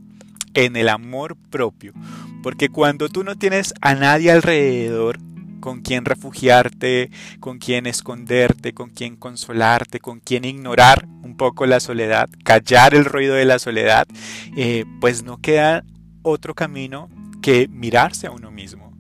En 0.57 0.75
el 0.75 0.89
amor 0.89 1.37
propio. 1.51 1.93
Porque 2.41 2.69
cuando 2.69 3.09
tú 3.09 3.23
no 3.23 3.37
tienes 3.37 3.75
a 3.79 3.93
nadie 3.93 4.31
alrededor 4.31 5.19
con 5.59 5.81
quien 5.81 6.03
refugiarte, 6.03 7.11
con 7.39 7.59
quien 7.59 7.85
esconderte, 7.85 8.73
con 8.73 8.89
quien 8.89 9.17
consolarte, 9.17 9.99
con 9.99 10.19
quien 10.19 10.45
ignorar 10.45 11.07
un 11.21 11.37
poco 11.37 11.67
la 11.67 11.79
soledad, 11.79 12.27
callar 12.43 12.95
el 12.95 13.05
ruido 13.05 13.35
de 13.35 13.45
la 13.45 13.59
soledad, 13.59 14.07
eh, 14.55 14.85
pues 14.99 15.23
no 15.23 15.37
queda 15.37 15.83
otro 16.23 16.55
camino 16.55 17.07
que 17.43 17.67
mirarse 17.67 18.25
a 18.25 18.31
uno 18.31 18.49
mismo, 18.49 18.97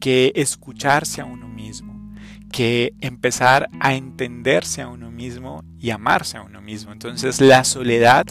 que 0.00 0.32
escucharse 0.34 1.22
a 1.22 1.24
uno 1.24 1.48
mismo, 1.48 2.12
que 2.52 2.92
empezar 3.00 3.70
a 3.80 3.94
entenderse 3.94 4.82
a 4.82 4.88
uno 4.88 5.10
mismo 5.10 5.64
y 5.78 5.88
amarse 5.88 6.36
a 6.36 6.42
uno 6.42 6.60
mismo. 6.60 6.92
Entonces 6.92 7.40
la 7.40 7.64
soledad 7.64 8.26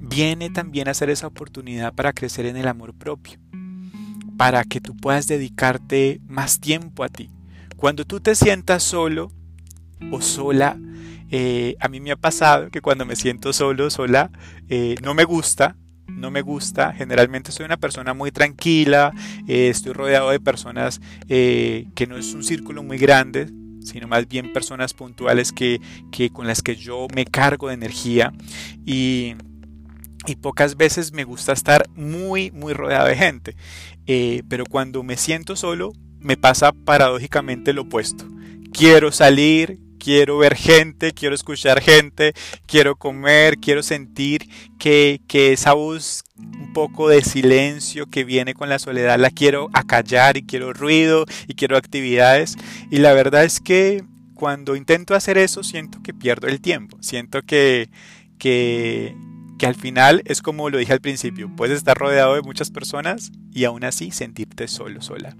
viene 0.00 0.50
también 0.50 0.88
a 0.88 0.94
ser 0.94 1.10
esa 1.10 1.26
oportunidad 1.26 1.94
para 1.94 2.12
crecer 2.12 2.46
en 2.46 2.56
el 2.56 2.68
amor 2.68 2.94
propio 2.94 3.38
para 4.36 4.64
que 4.64 4.80
tú 4.80 4.96
puedas 4.96 5.26
dedicarte 5.26 6.20
más 6.26 6.60
tiempo 6.60 7.04
a 7.04 7.08
ti. 7.08 7.30
Cuando 7.76 8.04
tú 8.04 8.20
te 8.20 8.34
sientas 8.34 8.82
solo 8.82 9.32
o 10.10 10.20
sola, 10.20 10.78
eh, 11.30 11.76
a 11.80 11.88
mí 11.88 12.00
me 12.00 12.12
ha 12.12 12.16
pasado 12.16 12.70
que 12.70 12.80
cuando 12.80 13.04
me 13.04 13.16
siento 13.16 13.52
solo, 13.52 13.90
sola, 13.90 14.30
eh, 14.68 14.96
no 15.02 15.14
me 15.14 15.24
gusta, 15.24 15.76
no 16.06 16.30
me 16.30 16.42
gusta. 16.42 16.92
Generalmente 16.92 17.52
soy 17.52 17.66
una 17.66 17.76
persona 17.76 18.14
muy 18.14 18.30
tranquila, 18.30 19.12
eh, 19.48 19.68
estoy 19.68 19.92
rodeado 19.92 20.30
de 20.30 20.40
personas 20.40 21.00
que 21.28 22.06
no 22.08 22.16
es 22.16 22.32
un 22.34 22.44
círculo 22.44 22.82
muy 22.82 22.98
grande, 22.98 23.48
sino 23.82 24.08
más 24.08 24.28
bien 24.28 24.52
personas 24.52 24.94
puntuales 24.94 25.52
que, 25.52 25.80
que 26.10 26.30
con 26.30 26.46
las 26.46 26.62
que 26.62 26.76
yo 26.76 27.06
me 27.14 27.24
cargo 27.24 27.68
de 27.68 27.74
energía 27.74 28.32
y 28.84 29.34
y 30.26 30.36
pocas 30.36 30.76
veces 30.76 31.12
me 31.12 31.24
gusta 31.24 31.52
estar 31.52 31.88
muy, 31.94 32.50
muy 32.50 32.72
rodeado 32.72 33.06
de 33.06 33.16
gente. 33.16 33.56
Eh, 34.06 34.42
pero 34.48 34.64
cuando 34.64 35.02
me 35.02 35.16
siento 35.16 35.56
solo, 35.56 35.92
me 36.20 36.36
pasa 36.36 36.72
paradójicamente 36.72 37.72
lo 37.72 37.82
opuesto. 37.82 38.26
Quiero 38.72 39.12
salir, 39.12 39.78
quiero 39.98 40.38
ver 40.38 40.54
gente, 40.54 41.12
quiero 41.12 41.34
escuchar 41.34 41.80
gente, 41.80 42.32
quiero 42.66 42.96
comer, 42.96 43.58
quiero 43.58 43.82
sentir 43.82 44.48
que, 44.78 45.20
que 45.26 45.52
esa 45.52 45.72
voz 45.72 46.22
un 46.38 46.72
poco 46.72 47.08
de 47.08 47.22
silencio 47.22 48.06
que 48.06 48.24
viene 48.24 48.54
con 48.54 48.68
la 48.68 48.78
soledad 48.78 49.18
la 49.18 49.30
quiero 49.30 49.68
acallar 49.72 50.36
y 50.36 50.42
quiero 50.42 50.72
ruido 50.72 51.26
y 51.48 51.54
quiero 51.54 51.76
actividades. 51.76 52.56
Y 52.90 52.98
la 52.98 53.12
verdad 53.14 53.44
es 53.44 53.60
que 53.60 54.04
cuando 54.34 54.76
intento 54.76 55.14
hacer 55.14 55.38
eso 55.38 55.64
siento 55.64 56.02
que 56.02 56.14
pierdo 56.14 56.46
el 56.46 56.60
tiempo, 56.60 56.98
siento 57.00 57.42
que, 57.42 57.88
que, 58.38 59.16
que 59.58 59.66
al 59.66 59.74
final 59.74 60.22
es 60.24 60.42
como 60.42 60.70
lo 60.70 60.78
dije 60.78 60.92
al 60.92 61.00
principio, 61.00 61.50
puedes 61.54 61.78
estar 61.78 61.96
rodeado 61.96 62.34
de 62.34 62.42
muchas 62.42 62.70
personas 62.70 63.32
y 63.52 63.64
aún 63.64 63.84
así 63.84 64.10
sentirte 64.10 64.68
solo, 64.68 65.00
sola. 65.00 65.36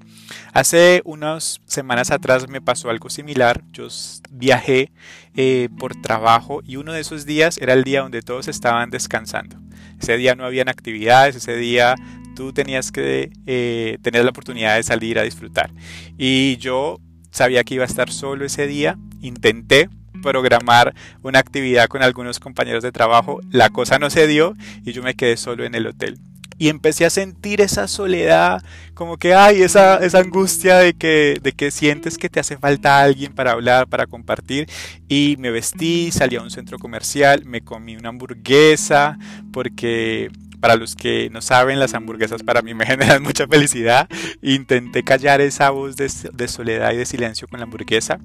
Hace 0.53 1.03
unas 1.05 1.61
semanas 1.67 2.11
atrás 2.11 2.49
me 2.49 2.61
pasó 2.61 2.89
algo 2.91 3.11
similar, 3.11 3.63
yo 3.73 3.89
viajé 4.31 4.91
eh, 5.35 5.69
por 5.79 6.01
trabajo 6.01 6.63
y 6.65 6.77
uno 6.77 6.93
de 6.93 7.01
esos 7.01 7.27
días 7.27 7.59
era 7.59 7.75
el 7.75 7.85
día 7.85 8.03
donde 8.03 8.23
todos 8.23 8.49
estaban 8.49 8.91
descansando. 8.91 9.59
Ese 10.01 10.17
día 10.17 10.35
no 10.35 10.45
habían 10.45 10.69
actividades, 10.69 11.37
ese 11.37 11.57
día 11.57 11.95
tú 12.35 12.53
tenías 12.53 12.93
que 12.93 13.33
eh, 13.47 13.99
tener 14.03 14.25
la 14.25 14.31
oportunidad 14.31 14.77
de 14.77 14.83
salir 14.83 15.19
a 15.19 15.23
disfrutar. 15.23 15.71
Y 16.17 16.57
yo 16.59 17.01
sabía 17.31 17.65
que 17.65 17.75
iba 17.75 17.85
a 17.85 17.87
estar 17.87 18.11
solo 18.11 18.45
ese 18.45 18.67
día, 18.67 18.99
intenté 19.21 19.89
programar 20.23 20.95
una 21.23 21.39
actividad 21.39 21.89
con 21.89 22.03
algunos 22.03 22.41
compañeros 22.41 22.83
de 22.83 22.93
trabajo, 22.93 23.41
la 23.51 23.71
cosa 23.71 23.99
no 23.99 24.11
se 24.11 24.27
dio 24.27 24.57
y 24.85 24.93
yo 24.93 25.03
me 25.03 25.15
quedé 25.15 25.37
solo 25.37 25.65
en 25.65 25.75
el 25.75 25.87
hotel. 25.87 26.19
Y 26.59 26.71
empecé 26.71 27.05
a 27.05 27.11
sentir 27.11 27.61
esa 27.61 27.87
soledad, 27.87 28.63
como 28.95 29.19
que 29.19 29.35
hay 29.35 29.61
esa, 29.61 29.99
esa 29.99 30.21
angustia 30.21 30.79
de 30.79 30.95
que, 30.95 31.39
de 31.43 31.53
que 31.53 31.71
sientes 31.71 32.17
que 32.17 32.31
te 32.31 32.41
hace 32.41 32.57
falta 32.57 33.03
alguien 33.03 33.35
para 33.35 33.53
hablar, 33.53 33.89
para 33.89 34.07
compartir. 34.07 34.67
Y 35.07 35.37
me 35.39 35.51
vestí, 35.51 36.11
salí 36.13 36.37
a 36.37 36.43
un 36.43 36.51
centro 36.51 36.79
comercial, 36.79 37.45
me 37.45 37.61
comí 37.61 37.97
una 37.97 38.09
hamburguesa, 38.09 39.19
porque 39.53 40.31
para 40.67 40.75
los 40.75 40.97
que 40.97 41.31
no 41.31 41.43
saben, 41.43 41.79
las 41.79 41.95
hamburguesas 41.95 42.43
para 42.43 42.61
mí 42.61 42.75
me 42.75 42.85
generan 42.87 43.23
mucha 43.23 43.47
felicidad. 43.47 44.09
Intenté 44.43 45.05
callar 45.05 45.41
esa 45.41 45.71
voz 45.71 45.95
de, 45.95 46.09
soledad 46.49 46.93
y 46.93 46.97
de 46.97 47.07
silencio 47.07 47.47
con 47.47 47.61
la 47.61 47.67
hamburguesa. 47.67 48.19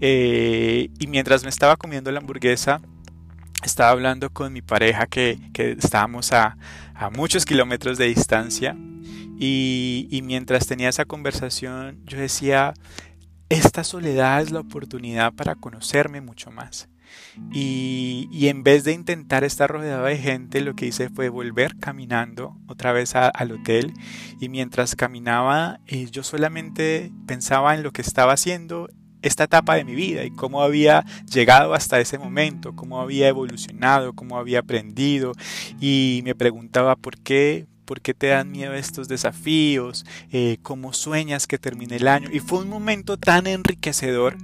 Eh, 0.00 0.90
y 1.00 1.06
mientras 1.08 1.42
me 1.42 1.48
estaba 1.48 1.76
comiendo 1.76 2.12
la 2.12 2.20
hamburguesa, 2.20 2.80
estaba 3.64 3.90
hablando 3.90 4.30
con 4.30 4.52
mi 4.52 4.62
pareja 4.62 5.08
que, 5.08 5.40
estábamos 5.56 6.32
a, 6.32 6.56
muchos 7.16 7.44
kilómetros 7.44 7.98
de 7.98 8.06
distancia. 8.06 8.76
Y, 9.40 10.06
y 10.08 10.22
mientras 10.22 10.68
tenía 10.68 10.90
esa 10.90 11.04
conversación, 11.04 11.98
yo 12.04 12.16
decía, 12.16 12.74
esta 13.48 13.82
soledad 13.82 14.40
es 14.40 14.52
la 14.52 14.60
oportunidad 14.60 15.32
para 15.32 15.56
conocerme 15.56 16.20
mucho 16.20 16.52
más. 16.52 16.88
Y, 17.52 18.48
en 18.48 18.62
vez 18.62 18.84
de 18.84 18.92
intentar 18.92 19.44
estar 19.44 19.70
rodeado 19.70 20.04
de 20.04 20.16
gente, 20.16 20.60
lo 20.60 20.74
que 20.74 20.86
hice 20.86 21.08
fue 21.08 21.28
volver 21.28 21.76
caminando 21.78 22.56
otra 22.66 22.92
vez 22.92 23.14
al 23.14 23.52
hotel. 23.52 23.94
Y 24.40 24.48
mientras 24.48 24.96
caminaba, 24.96 25.80
eh, 25.86 26.08
yo 26.10 26.22
solamente 26.22 27.12
pensaba 27.26 27.74
en 27.74 27.82
lo 27.82 27.92
que 27.92 28.02
estaba 28.02 28.32
haciendo 28.32 28.88
esta 29.22 29.44
etapa 29.44 29.74
de 29.74 29.84
mi 29.84 29.94
vida 29.94 30.24
y 30.24 30.30
cómo 30.30 30.62
había 30.62 31.04
llegado 31.32 31.74
hasta 31.74 32.00
ese 32.00 32.18
momento, 32.18 32.74
cómo 32.76 33.00
había 33.00 33.28
evolucionado, 33.28 34.12
cómo 34.12 34.38
había 34.38 34.60
aprendido. 34.60 35.32
Y 35.80 36.22
me 36.24 36.34
preguntaba 36.34 36.96
por 36.96 37.18
qué, 37.18 37.66
por 37.88 38.02
qué 38.02 38.12
te 38.12 38.26
dan 38.26 38.52
miedo 38.52 38.74
estos 38.74 39.08
desafíos, 39.08 40.04
eh, 40.30 40.58
cómo 40.62 40.92
sueñas 40.92 41.46
que 41.46 41.56
termine 41.56 41.96
el 41.96 42.06
año. 42.06 42.28
Y 42.30 42.40
fue 42.40 42.58
un 42.58 42.68
momento 42.68 43.16
tan 43.16 43.46
enriquecedor 43.46 44.36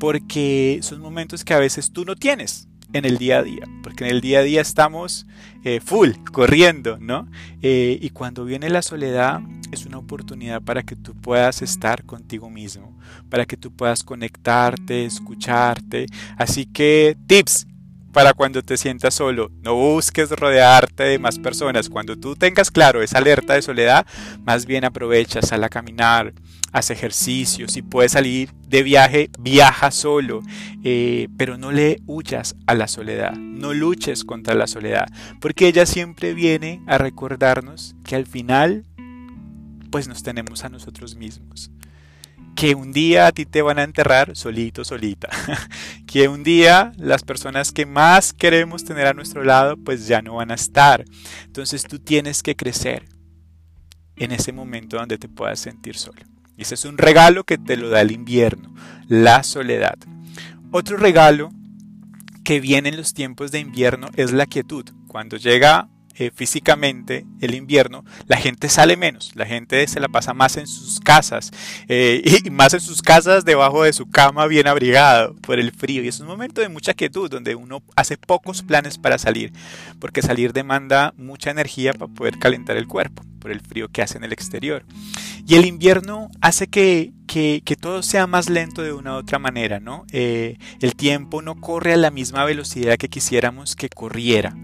porque 0.00 0.78
son 0.80 1.02
momentos 1.02 1.44
que 1.44 1.52
a 1.52 1.58
veces 1.58 1.92
tú 1.92 2.06
no 2.06 2.16
tienes 2.16 2.68
en 2.94 3.04
el 3.04 3.18
día 3.18 3.40
a 3.40 3.42
día, 3.42 3.68
porque 3.82 4.04
en 4.04 4.10
el 4.12 4.22
día 4.22 4.38
a 4.38 4.42
día 4.42 4.62
estamos 4.62 5.26
eh, 5.62 5.80
full, 5.84 6.12
corriendo, 6.32 6.96
¿no? 6.98 7.28
Eh, 7.60 7.98
y 8.00 8.10
cuando 8.10 8.46
viene 8.46 8.70
la 8.70 8.80
soledad 8.80 9.42
es 9.72 9.84
una 9.84 9.98
oportunidad 9.98 10.62
para 10.62 10.82
que 10.82 10.96
tú 10.96 11.14
puedas 11.14 11.60
estar 11.60 12.04
contigo 12.04 12.48
mismo, 12.48 12.98
para 13.28 13.44
que 13.44 13.58
tú 13.58 13.76
puedas 13.76 14.04
conectarte, 14.04 15.04
escucharte. 15.04 16.06
Así 16.38 16.64
que 16.64 17.14
tips, 17.26 17.66
para 18.16 18.32
cuando 18.32 18.62
te 18.62 18.78
sientas 18.78 19.12
solo. 19.12 19.50
No 19.62 19.74
busques 19.74 20.30
rodearte 20.30 21.02
de 21.02 21.18
más 21.18 21.38
personas. 21.38 21.90
Cuando 21.90 22.16
tú 22.16 22.34
tengas 22.34 22.70
claro 22.70 23.02
esa 23.02 23.18
alerta 23.18 23.52
de 23.52 23.60
soledad, 23.60 24.06
más 24.42 24.64
bien 24.64 24.86
aprovecha, 24.86 25.42
sal 25.42 25.62
a 25.64 25.68
caminar, 25.68 26.32
haz 26.72 26.88
ejercicio. 26.88 27.68
Si 27.68 27.82
puedes 27.82 28.12
salir 28.12 28.54
de 28.68 28.82
viaje, 28.82 29.28
viaja 29.38 29.90
solo. 29.90 30.40
Eh, 30.82 31.28
pero 31.36 31.58
no 31.58 31.72
le 31.72 32.00
huyas 32.06 32.56
a 32.66 32.74
la 32.74 32.88
soledad. 32.88 33.34
No 33.34 33.74
luches 33.74 34.24
contra 34.24 34.54
la 34.54 34.66
soledad. 34.66 35.08
Porque 35.38 35.68
ella 35.68 35.84
siempre 35.84 36.32
viene 36.32 36.80
a 36.86 36.96
recordarnos 36.96 37.96
que 38.02 38.16
al 38.16 38.24
final, 38.24 38.86
pues 39.90 40.08
nos 40.08 40.22
tenemos 40.22 40.64
a 40.64 40.70
nosotros 40.70 41.16
mismos 41.16 41.70
que 42.56 42.74
un 42.74 42.90
día 42.90 43.26
a 43.26 43.32
ti 43.32 43.44
te 43.44 43.62
van 43.62 43.78
a 43.78 43.84
enterrar 43.84 44.34
solito, 44.34 44.84
solita. 44.84 45.28
que 46.06 46.26
un 46.28 46.42
día 46.42 46.92
las 46.96 47.22
personas 47.22 47.70
que 47.70 47.86
más 47.86 48.32
queremos 48.32 48.84
tener 48.84 49.06
a 49.06 49.12
nuestro 49.12 49.44
lado 49.44 49.76
pues 49.76 50.08
ya 50.08 50.22
no 50.22 50.36
van 50.36 50.50
a 50.50 50.54
estar. 50.54 51.04
Entonces 51.44 51.84
tú 51.84 51.98
tienes 51.98 52.42
que 52.42 52.56
crecer 52.56 53.04
en 54.16 54.32
ese 54.32 54.52
momento 54.52 54.96
donde 54.96 55.18
te 55.18 55.28
puedas 55.28 55.60
sentir 55.60 55.96
solo. 55.96 56.22
Y 56.56 56.62
ese 56.62 56.74
es 56.74 56.86
un 56.86 56.96
regalo 56.96 57.44
que 57.44 57.58
te 57.58 57.76
lo 57.76 57.90
da 57.90 58.00
el 58.00 58.10
invierno, 58.10 58.74
la 59.06 59.42
soledad. 59.42 59.98
Otro 60.72 60.96
regalo 60.96 61.52
que 62.42 62.60
viene 62.60 62.88
en 62.88 62.96
los 62.96 63.12
tiempos 63.12 63.52
de 63.52 63.58
invierno 63.58 64.08
es 64.16 64.32
la 64.32 64.46
quietud. 64.46 64.86
Cuando 65.08 65.36
llega 65.36 65.90
eh, 66.18 66.30
físicamente 66.34 67.26
el 67.40 67.54
invierno, 67.54 68.04
la 68.26 68.36
gente 68.36 68.68
sale 68.68 68.96
menos, 68.96 69.32
la 69.34 69.44
gente 69.44 69.86
se 69.86 70.00
la 70.00 70.08
pasa 70.08 70.32
más 70.32 70.56
en 70.56 70.66
sus 70.66 70.98
casas 71.00 71.50
eh, 71.88 72.22
y 72.44 72.50
más 72.50 72.72
en 72.72 72.80
sus 72.80 73.02
casas 73.02 73.44
debajo 73.44 73.82
de 73.82 73.92
su 73.92 74.08
cama 74.08 74.46
bien 74.46 74.66
abrigado 74.66 75.34
por 75.36 75.58
el 75.58 75.72
frío. 75.72 76.02
Y 76.02 76.08
es 76.08 76.20
un 76.20 76.26
momento 76.26 76.60
de 76.60 76.68
mucha 76.68 76.94
quietud 76.94 77.30
donde 77.30 77.54
uno 77.54 77.82
hace 77.96 78.16
pocos 78.16 78.62
planes 78.62 78.98
para 78.98 79.18
salir, 79.18 79.52
porque 79.98 80.22
salir 80.22 80.52
demanda 80.52 81.12
mucha 81.16 81.50
energía 81.50 81.92
para 81.92 82.12
poder 82.12 82.38
calentar 82.38 82.76
el 82.76 82.88
cuerpo 82.88 83.22
por 83.38 83.52
el 83.52 83.60
frío 83.60 83.88
que 83.88 84.02
hace 84.02 84.18
en 84.18 84.24
el 84.24 84.32
exterior. 84.32 84.84
Y 85.46 85.54
el 85.54 85.66
invierno 85.66 86.30
hace 86.40 86.66
que, 86.66 87.12
que, 87.26 87.76
todo 87.80 88.02
sea 88.02 88.26
más 88.26 88.48
lento 88.48 88.82
de 88.82 88.92
una 88.92 89.14
u 89.14 89.18
otra 89.18 89.38
manera, 89.38 89.78
¿no? 89.78 90.04
Eh, 90.10 90.56
el 90.80 90.96
tiempo 90.96 91.42
no 91.42 91.60
corre 91.60 91.92
a 91.92 91.96
la 91.96 92.10
misma 92.10 92.44
velocidad 92.44 92.96
que 92.96 93.08
quisiéramos 93.08 93.76
que 93.76 93.88
corriera. 93.88 94.56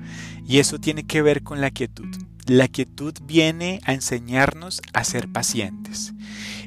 Y 0.53 0.59
eso 0.59 0.79
tiene 0.79 1.05
que 1.05 1.23
ver 1.23 1.43
con 1.43 1.63
la 1.63 1.71
quietud. 1.71 2.15
La 2.47 2.69
quietud 2.69 3.15
viene 3.23 3.81
a 3.85 3.95
enseñarnos 3.95 4.83
a 4.93 5.03
ser 5.03 5.33
pacientes. 5.33 6.13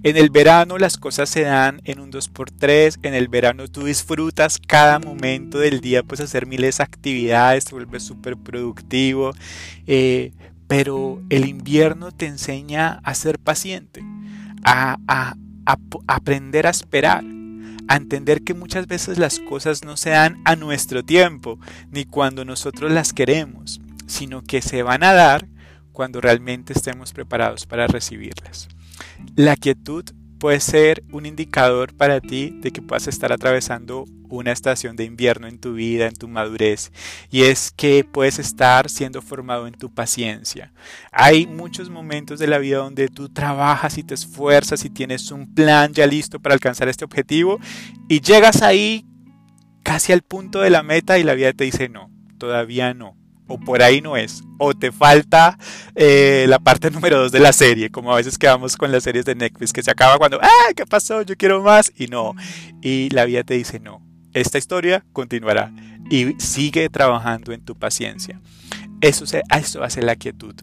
En 0.02 0.18
el 0.18 0.32
verano 0.32 0.80
las 0.80 0.98
cosas 0.98 1.30
se 1.30 1.42
dan 1.42 1.82
en 1.84 2.00
un 2.00 2.12
2x3, 2.12 2.98
en 3.04 3.14
el 3.14 3.28
verano 3.28 3.68
tú 3.68 3.84
disfrutas 3.84 4.58
cada 4.58 4.98
momento 4.98 5.60
del 5.60 5.82
día, 5.82 6.02
pues 6.02 6.20
hacer 6.20 6.48
miles 6.48 6.80
de 6.80 6.84
actividades, 6.84 7.66
te 7.66 7.76
vuelves 7.76 8.02
súper 8.02 8.38
productivo, 8.38 9.36
eh, 9.86 10.32
pero 10.66 11.22
el 11.30 11.48
invierno 11.48 12.12
te 12.12 12.26
enseña 12.26 13.02
a 13.04 13.14
ser 13.14 13.38
paciente, 13.38 14.02
a, 14.64 14.98
a 15.08 15.36
aprender 16.08 16.66
a 16.66 16.72
esperar, 16.72 17.24
a 17.88 17.96
entender 17.96 18.44
que 18.44 18.54
muchas 18.54 18.88
veces 18.88 19.18
las 19.18 19.40
cosas 19.40 19.84
no 19.84 19.98
se 19.98 20.12
dan 20.12 20.42
a 20.46 20.56
nuestro 20.56 21.04
tiempo, 21.04 21.60
ni 21.92 22.06
cuando 22.06 22.46
nosotros 22.46 22.92
las 22.92 23.14
queremos, 23.14 23.82
sino 24.08 24.44
que 24.44 24.62
se 24.62 24.84
van 24.84 25.04
a 25.04 25.14
dar 25.14 25.48
cuando 25.92 26.22
realmente 26.22 26.74
estemos 26.74 27.14
preparados 27.14 27.66
para 27.66 27.88
recibirlas. 27.88 28.68
La 29.36 29.56
quietud 29.56 30.04
puede 30.46 30.60
ser 30.60 31.04
un 31.12 31.26
indicador 31.26 31.96
para 31.96 32.22
ti 32.22 32.52
de 32.62 32.70
que 32.70 32.84
puedas 32.84 33.08
estar 33.08 33.34
atravesando 33.34 34.06
una 34.30 34.52
estación 34.52 34.96
de 34.96 35.04
invierno 35.04 35.48
en 35.48 35.58
tu 35.58 35.74
vida, 35.74 36.06
en 36.06 36.14
tu 36.14 36.28
madurez, 36.28 36.92
y 37.32 37.42
es 37.46 37.72
que 37.72 38.04
puedes 38.04 38.38
estar 38.38 38.88
siendo 38.92 39.24
formado 39.24 39.66
en 39.66 39.74
tu 39.74 39.92
paciencia. 39.92 40.72
Hay 41.12 41.48
muchos 41.48 41.90
momentos 41.90 42.38
de 42.38 42.46
la 42.46 42.60
vida 42.60 42.78
donde 42.78 43.08
tú 43.08 43.28
trabajas 43.30 43.98
y 43.98 44.04
te 44.04 44.14
esfuerzas 44.14 44.86
y 44.86 44.92
tienes 44.92 45.32
un 45.32 45.52
plan 45.52 45.94
ya 45.94 46.06
listo 46.06 46.40
para 46.40 46.54
alcanzar 46.54 46.90
este 46.90 47.06
objetivo 47.06 47.60
y 48.08 48.22
llegas 48.22 48.62
ahí 48.62 49.04
casi 49.82 50.14
al 50.14 50.22
punto 50.22 50.62
de 50.62 50.70
la 50.70 50.84
meta 50.84 51.18
y 51.18 51.24
la 51.24 51.34
vida 51.34 51.54
te 51.54 51.64
dice 51.64 51.90
no, 51.90 52.12
todavía 52.38 52.94
no 52.94 53.18
o 53.48 53.60
por 53.60 53.82
ahí 53.82 54.02
no 54.02 54.18
es, 54.18 54.44
o 54.58 54.74
te 54.74 54.92
falta 54.92 55.58
eh, 55.96 56.46
la 56.48 56.60
parte 56.60 56.90
número 56.92 57.20
dos 57.20 57.32
de 57.32 57.40
la 57.40 57.54
serie, 57.54 57.90
como 57.90 58.12
a 58.12 58.18
veces 58.18 58.38
quedamos 58.38 58.76
con 58.78 58.92
las 58.92 59.04
series 59.04 59.26
de 59.26 59.36
Netflix, 59.36 59.74
que 59.74 59.84
se 59.84 59.92
acaba 59.92 60.18
cuando, 60.18 60.40
¡ah! 60.42 60.74
¿Qué 60.76 60.86
pasó? 60.86 61.22
Yo 61.22 61.36
quiero 61.36 61.62
más, 61.62 61.92
y 61.96 62.08
no, 62.08 62.34
y 62.82 63.10
la 63.10 63.26
vida 63.26 63.44
te 63.44 63.56
dice 63.56 63.80
no, 63.80 64.02
esta 64.34 64.58
historia 64.58 65.06
continuará, 65.14 65.72
y 66.10 66.34
sigue 66.40 66.90
trabajando 66.90 67.52
en 67.52 67.64
tu 67.64 67.76
paciencia. 67.76 68.40
Eso, 69.02 69.26
eso 69.26 69.84
hace 69.84 70.02
la 70.02 70.16
quietud. 70.16 70.56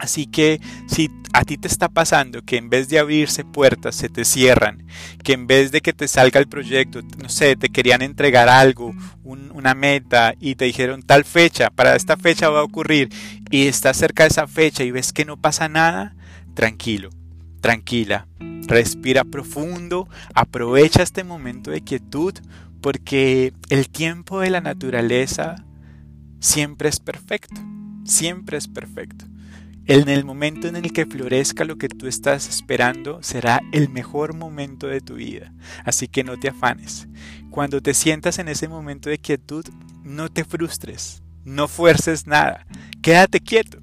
Así 0.00 0.26
que 0.26 0.60
si 0.86 1.10
a 1.34 1.44
ti 1.44 1.58
te 1.58 1.68
está 1.68 1.90
pasando 1.90 2.42
que 2.42 2.56
en 2.56 2.70
vez 2.70 2.88
de 2.88 2.98
abrirse 2.98 3.44
puertas 3.44 3.94
se 3.94 4.08
te 4.08 4.24
cierran, 4.24 4.86
que 5.22 5.34
en 5.34 5.46
vez 5.46 5.72
de 5.72 5.82
que 5.82 5.92
te 5.92 6.08
salga 6.08 6.40
el 6.40 6.48
proyecto, 6.48 7.02
no 7.22 7.28
sé, 7.28 7.54
te 7.54 7.68
querían 7.68 8.00
entregar 8.00 8.48
algo, 8.48 8.94
una 9.22 9.74
meta 9.74 10.34
y 10.40 10.54
te 10.54 10.64
dijeron 10.64 11.02
tal 11.02 11.24
fecha, 11.24 11.68
para 11.68 11.96
esta 11.96 12.16
fecha 12.16 12.48
va 12.48 12.60
a 12.60 12.64
ocurrir 12.64 13.10
y 13.50 13.66
estás 13.66 13.98
cerca 13.98 14.22
de 14.22 14.30
esa 14.30 14.46
fecha 14.46 14.84
y 14.84 14.90
ves 14.90 15.12
que 15.12 15.26
no 15.26 15.36
pasa 15.36 15.68
nada, 15.68 16.16
tranquilo, 16.54 17.10
tranquila, 17.60 18.26
respira 18.66 19.24
profundo, 19.24 20.08
aprovecha 20.34 21.02
este 21.02 21.24
momento 21.24 21.70
de 21.70 21.82
quietud 21.82 22.32
porque 22.80 23.52
el 23.68 23.90
tiempo 23.90 24.40
de 24.40 24.48
la 24.48 24.62
naturaleza 24.62 25.66
siempre 26.40 26.88
es 26.88 27.00
perfecto, 27.00 27.60
siempre 28.04 28.56
es 28.56 28.66
perfecto. 28.66 29.26
En 29.90 30.08
el 30.08 30.24
momento 30.24 30.68
en 30.68 30.76
el 30.76 30.92
que 30.92 31.04
florezca 31.04 31.64
lo 31.64 31.76
que 31.76 31.88
tú 31.88 32.06
estás 32.06 32.48
esperando 32.48 33.24
será 33.24 33.60
el 33.72 33.88
mejor 33.88 34.36
momento 34.36 34.86
de 34.86 35.00
tu 35.00 35.14
vida. 35.14 35.52
Así 35.84 36.06
que 36.06 36.22
no 36.22 36.38
te 36.38 36.48
afanes. 36.48 37.08
Cuando 37.50 37.82
te 37.82 37.92
sientas 37.92 38.38
en 38.38 38.46
ese 38.46 38.68
momento 38.68 39.10
de 39.10 39.18
quietud, 39.18 39.64
no 40.04 40.28
te 40.28 40.44
frustres, 40.44 41.24
no 41.42 41.66
fuerces 41.66 42.28
nada. 42.28 42.68
Quédate 43.02 43.40
quieto. 43.40 43.80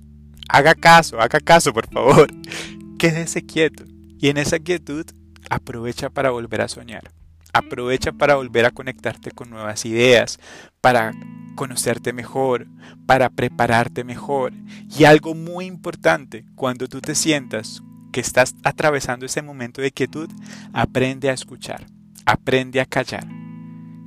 Haga 0.47 0.75
caso, 0.75 1.19
haga 1.19 1.41
caso, 1.41 1.73
por 1.73 1.89
favor. 1.89 2.29
Quédese 2.97 3.45
quieto. 3.45 3.83
Y 4.17 4.29
en 4.29 4.37
esa 4.37 4.59
quietud, 4.59 5.05
aprovecha 5.49 6.09
para 6.09 6.29
volver 6.29 6.61
a 6.61 6.69
soñar. 6.69 7.16
Aprovecha 7.53 8.11
para 8.11 8.35
volver 8.35 8.65
a 8.65 8.71
conectarte 8.71 9.31
con 9.31 9.49
nuevas 9.49 9.85
ideas, 9.85 10.39
para 10.81 11.13
conocerte 11.55 12.13
mejor, 12.13 12.67
para 13.05 13.29
prepararte 13.29 14.03
mejor. 14.03 14.53
Y 14.97 15.03
algo 15.03 15.35
muy 15.35 15.65
importante, 15.65 16.45
cuando 16.55 16.87
tú 16.87 17.01
te 17.01 17.15
sientas 17.15 17.81
que 18.11 18.21
estás 18.21 18.55
atravesando 18.63 19.25
ese 19.25 19.41
momento 19.41 19.81
de 19.81 19.91
quietud, 19.91 20.29
aprende 20.71 21.29
a 21.29 21.33
escuchar, 21.33 21.85
aprende 22.25 22.79
a 22.79 22.85
callar. 22.85 23.27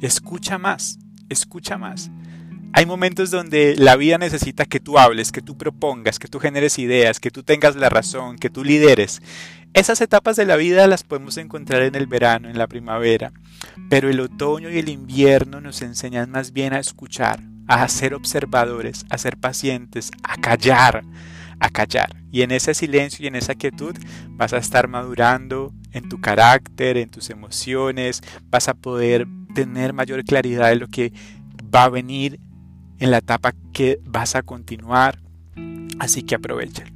Escucha 0.00 0.56
más, 0.56 0.98
escucha 1.28 1.76
más. 1.76 2.10
Hay 2.72 2.86
momentos 2.86 3.32
donde 3.32 3.74
la 3.76 3.96
vida 3.96 4.16
necesita 4.16 4.64
que 4.64 4.78
tú 4.78 4.96
hables, 4.96 5.32
que 5.32 5.42
tú 5.42 5.58
propongas, 5.58 6.20
que 6.20 6.28
tú 6.28 6.38
generes 6.38 6.78
ideas, 6.78 7.18
que 7.18 7.32
tú 7.32 7.42
tengas 7.42 7.74
la 7.74 7.88
razón, 7.88 8.38
que 8.38 8.48
tú 8.48 8.62
lideres. 8.62 9.20
Esas 9.72 10.00
etapas 10.00 10.34
de 10.34 10.46
la 10.46 10.56
vida 10.56 10.88
las 10.88 11.04
podemos 11.04 11.36
encontrar 11.36 11.82
en 11.82 11.94
el 11.94 12.08
verano, 12.08 12.48
en 12.48 12.58
la 12.58 12.66
primavera, 12.66 13.32
pero 13.88 14.10
el 14.10 14.18
otoño 14.18 14.68
y 14.68 14.78
el 14.78 14.88
invierno 14.88 15.60
nos 15.60 15.80
enseñan 15.82 16.28
más 16.28 16.52
bien 16.52 16.72
a 16.72 16.80
escuchar, 16.80 17.40
a 17.68 17.86
ser 17.86 18.14
observadores, 18.14 19.06
a 19.10 19.16
ser 19.16 19.36
pacientes, 19.36 20.10
a 20.24 20.38
callar, 20.38 21.04
a 21.60 21.70
callar. 21.70 22.10
Y 22.32 22.42
en 22.42 22.50
ese 22.50 22.74
silencio 22.74 23.24
y 23.24 23.28
en 23.28 23.36
esa 23.36 23.54
quietud 23.54 23.96
vas 24.30 24.52
a 24.52 24.58
estar 24.58 24.88
madurando 24.88 25.72
en 25.92 26.08
tu 26.08 26.20
carácter, 26.20 26.96
en 26.96 27.08
tus 27.08 27.30
emociones, 27.30 28.22
vas 28.50 28.66
a 28.68 28.74
poder 28.74 29.28
tener 29.54 29.92
mayor 29.92 30.24
claridad 30.24 30.70
de 30.70 30.76
lo 30.76 30.88
que 30.88 31.12
va 31.72 31.84
a 31.84 31.90
venir 31.90 32.40
en 32.98 33.12
la 33.12 33.18
etapa 33.18 33.54
que 33.72 34.00
vas 34.04 34.34
a 34.34 34.42
continuar. 34.42 35.20
Así 36.00 36.22
que 36.22 36.34
aprovecha. 36.34 36.86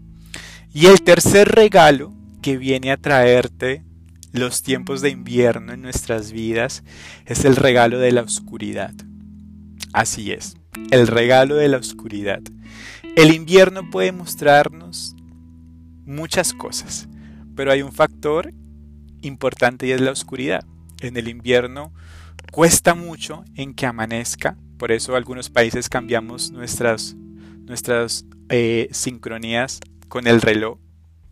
Y 0.73 0.87
el 0.87 1.03
tercer 1.03 1.49
regalo 1.49 2.14
que 2.45 2.59
viene 2.59 2.93
a 2.93 2.99
traerte 2.99 3.83
los 4.33 4.63
tiempos 4.63 5.01
de 5.01 5.09
invierno 5.09 5.73
en 5.73 5.81
nuestras 5.81 6.31
vidas 6.31 6.85
es 7.25 7.47
el 7.47 7.57
regalo 7.57 7.99
de 7.99 8.13
la 8.13 8.21
oscuridad. 8.21 8.93
Así 9.95 10.31
es, 10.31 10.55
el 10.91 11.07
regalo 11.07 11.55
de 11.55 11.69
la 11.69 11.79
oscuridad. 11.79 12.43
El 13.17 13.33
invierno 13.33 13.89
puede 13.89 14.13
mostrarnos 14.13 15.17
muchas 16.05 16.53
cosas, 16.53 17.09
pero 17.57 17.73
hay 17.73 17.81
un 17.81 17.93
factor 17.93 18.53
importante 19.23 19.87
y 19.87 19.93
es 19.93 20.03
la 20.03 20.11
oscuridad. 20.11 20.67
En 21.01 21.17
el 21.17 21.29
invierno 21.29 21.95
cuesta 22.53 22.95
mucho 22.95 23.43
en 23.55 23.73
que 23.73 23.87
amanezca, 23.87 24.59
por 24.77 24.93
eso 24.93 25.17
algunos 25.17 25.49
países 25.49 25.89
cambiamos 25.89 26.51
nuestras, 26.51 27.15
nuestras 27.15 28.27
eh, 28.51 28.89
sincronías 28.93 29.81
con 30.09 30.27
el 30.27 30.43
reloj, 30.43 30.84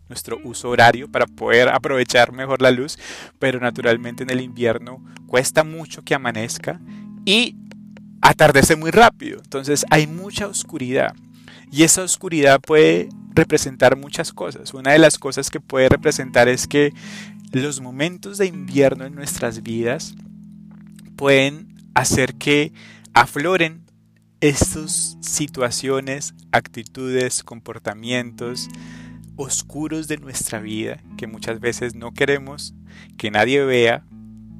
nuestro 0.09 0.39
uso 0.43 0.69
horario 0.69 1.11
para 1.11 1.25
poder 1.25 1.69
aprovechar 1.69 2.31
mejor 2.31 2.61
la 2.61 2.71
luz, 2.71 2.97
pero 3.39 3.59
naturalmente 3.59 4.23
en 4.23 4.29
el 4.29 4.41
invierno 4.41 5.03
cuesta 5.27 5.63
mucho 5.63 6.03
que 6.03 6.15
amanezca 6.15 6.79
y 7.25 7.55
atardece 8.21 8.75
muy 8.75 8.91
rápido. 8.91 9.39
Entonces 9.43 9.85
hay 9.89 10.07
mucha 10.07 10.47
oscuridad 10.47 11.13
y 11.71 11.83
esa 11.83 12.03
oscuridad 12.03 12.61
puede 12.61 13.09
representar 13.33 13.97
muchas 13.97 14.31
cosas. 14.31 14.73
Una 14.73 14.91
de 14.91 14.99
las 14.99 15.17
cosas 15.17 15.49
que 15.49 15.59
puede 15.59 15.89
representar 15.89 16.47
es 16.47 16.67
que 16.67 16.93
los 17.51 17.81
momentos 17.81 18.37
de 18.37 18.47
invierno 18.47 19.05
en 19.05 19.15
nuestras 19.15 19.63
vidas 19.63 20.15
pueden 21.15 21.75
hacer 21.95 22.35
que 22.35 22.73
afloren 23.13 23.83
estas 24.39 25.17
situaciones, 25.21 26.33
actitudes, 26.51 27.43
comportamientos 27.43 28.69
oscuros 29.35 30.07
de 30.07 30.17
nuestra 30.17 30.59
vida 30.59 31.01
que 31.17 31.27
muchas 31.27 31.59
veces 31.59 31.95
no 31.95 32.13
queremos 32.13 32.73
que 33.17 33.31
nadie 33.31 33.63
vea, 33.63 34.03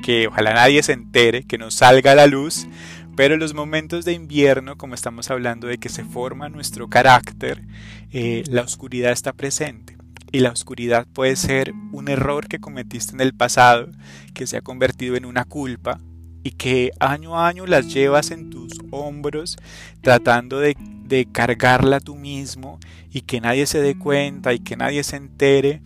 que 0.02 0.28
ojalá 0.28 0.54
nadie 0.54 0.84
se 0.84 0.94
entere, 0.94 1.44
que 1.44 1.58
nos 1.58 1.76
salga 1.76 2.12
a 2.12 2.16
la 2.16 2.28
luz, 2.28 2.68
pero 3.16 3.38
los 3.38 3.54
momentos 3.54 4.06
de 4.06 4.14
invierno, 4.14 4.78
como 4.78 4.96
estamos 4.96 5.30
hablando 5.30 5.68
de 5.68 5.78
que 5.78 5.90
se 5.90 6.04
forma 6.04 6.50
nuestro 6.50 6.90
carácter, 6.90 7.64
eh, 8.12 8.44
la 8.48 8.62
oscuridad 8.62 9.12
está 9.12 9.34
presente. 9.34 9.98
Y 10.32 10.40
la 10.40 10.50
oscuridad 10.50 11.06
puede 11.14 11.36
ser 11.36 11.74
un 11.92 12.08
error 12.10 12.48
que 12.48 12.60
cometiste 12.60 13.14
en 13.14 13.22
el 13.22 13.34
pasado, 13.36 13.90
que 14.34 14.48
se 14.48 14.58
ha 14.58 14.62
convertido 14.62 15.16
en 15.16 15.26
una 15.26 15.46
culpa 15.46 16.00
y 16.44 16.52
que 16.52 16.92
año 17.00 17.40
a 17.40 17.48
año 17.48 17.68
las 17.68 17.94
llevas 17.94 18.32
en 18.32 18.50
tus 18.50 18.74
hombros 18.90 19.58
tratando 20.02 20.60
de, 20.60 20.76
de 21.14 21.26
cargarla 21.26 22.00
tú 22.00 22.16
mismo 22.16 22.80
y 23.12 23.22
que 23.22 23.40
nadie 23.40 23.66
se 23.66 23.82
dé 23.82 23.98
cuenta 23.98 24.54
y 24.54 24.60
que 24.60 24.76
nadie 24.76 25.04
se 25.04 25.16
entere. 25.16 25.82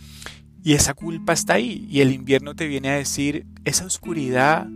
Y 0.63 0.73
esa 0.73 0.93
culpa 0.93 1.33
está 1.33 1.55
ahí. 1.55 1.87
Y 1.89 2.01
el 2.01 2.11
invierno 2.11 2.55
te 2.55 2.67
viene 2.67 2.89
a 2.89 2.95
decir, 2.95 3.45
esa 3.65 3.85
oscuridad 3.85 4.67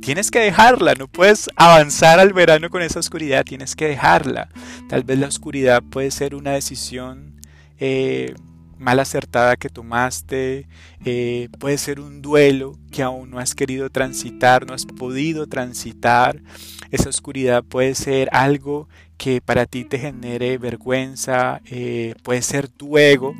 tienes 0.00 0.30
que 0.30 0.40
dejarla, 0.40 0.94
no 0.94 1.08
puedes 1.08 1.50
avanzar 1.56 2.20
al 2.20 2.32
verano 2.32 2.70
con 2.70 2.82
esa 2.82 2.98
oscuridad, 2.98 3.44
tienes 3.44 3.76
que 3.76 3.88
dejarla. 3.88 4.48
Tal 4.88 5.02
vez 5.02 5.18
la 5.18 5.26
oscuridad 5.26 5.82
puede 5.82 6.10
ser 6.10 6.34
una 6.34 6.52
decisión 6.52 7.40
eh, 7.78 8.34
mal 8.78 9.00
acertada 9.00 9.56
que 9.56 9.68
tomaste, 9.68 10.66
eh, 11.04 11.48
puede 11.58 11.78
ser 11.78 12.00
un 12.00 12.22
duelo 12.22 12.78
que 12.90 13.02
aún 13.02 13.30
no 13.30 13.38
has 13.38 13.54
querido 13.54 13.90
transitar, 13.90 14.66
no 14.66 14.74
has 14.74 14.86
podido 14.86 15.46
transitar. 15.46 16.42
Esa 16.90 17.08
oscuridad 17.08 17.64
puede 17.64 17.94
ser 17.94 18.28
algo 18.32 18.88
que 19.18 19.40
para 19.40 19.66
ti 19.66 19.84
te 19.84 19.98
genere 19.98 20.56
vergüenza, 20.56 21.60
eh, 21.66 22.14
puede 22.22 22.40
ser 22.40 22.68
tu 22.68 22.96
ego 22.96 23.34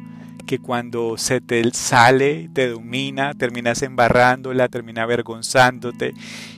que 0.49 0.59
cuando 0.59 1.17
se 1.19 1.41
te 1.41 1.63
sale, 1.73 2.51
te 2.53 2.69
domina, 2.69 3.35
terminas 3.35 3.83
embarrándola, 3.83 4.69
termina 4.69 5.03
avergonzándote. 5.03 6.15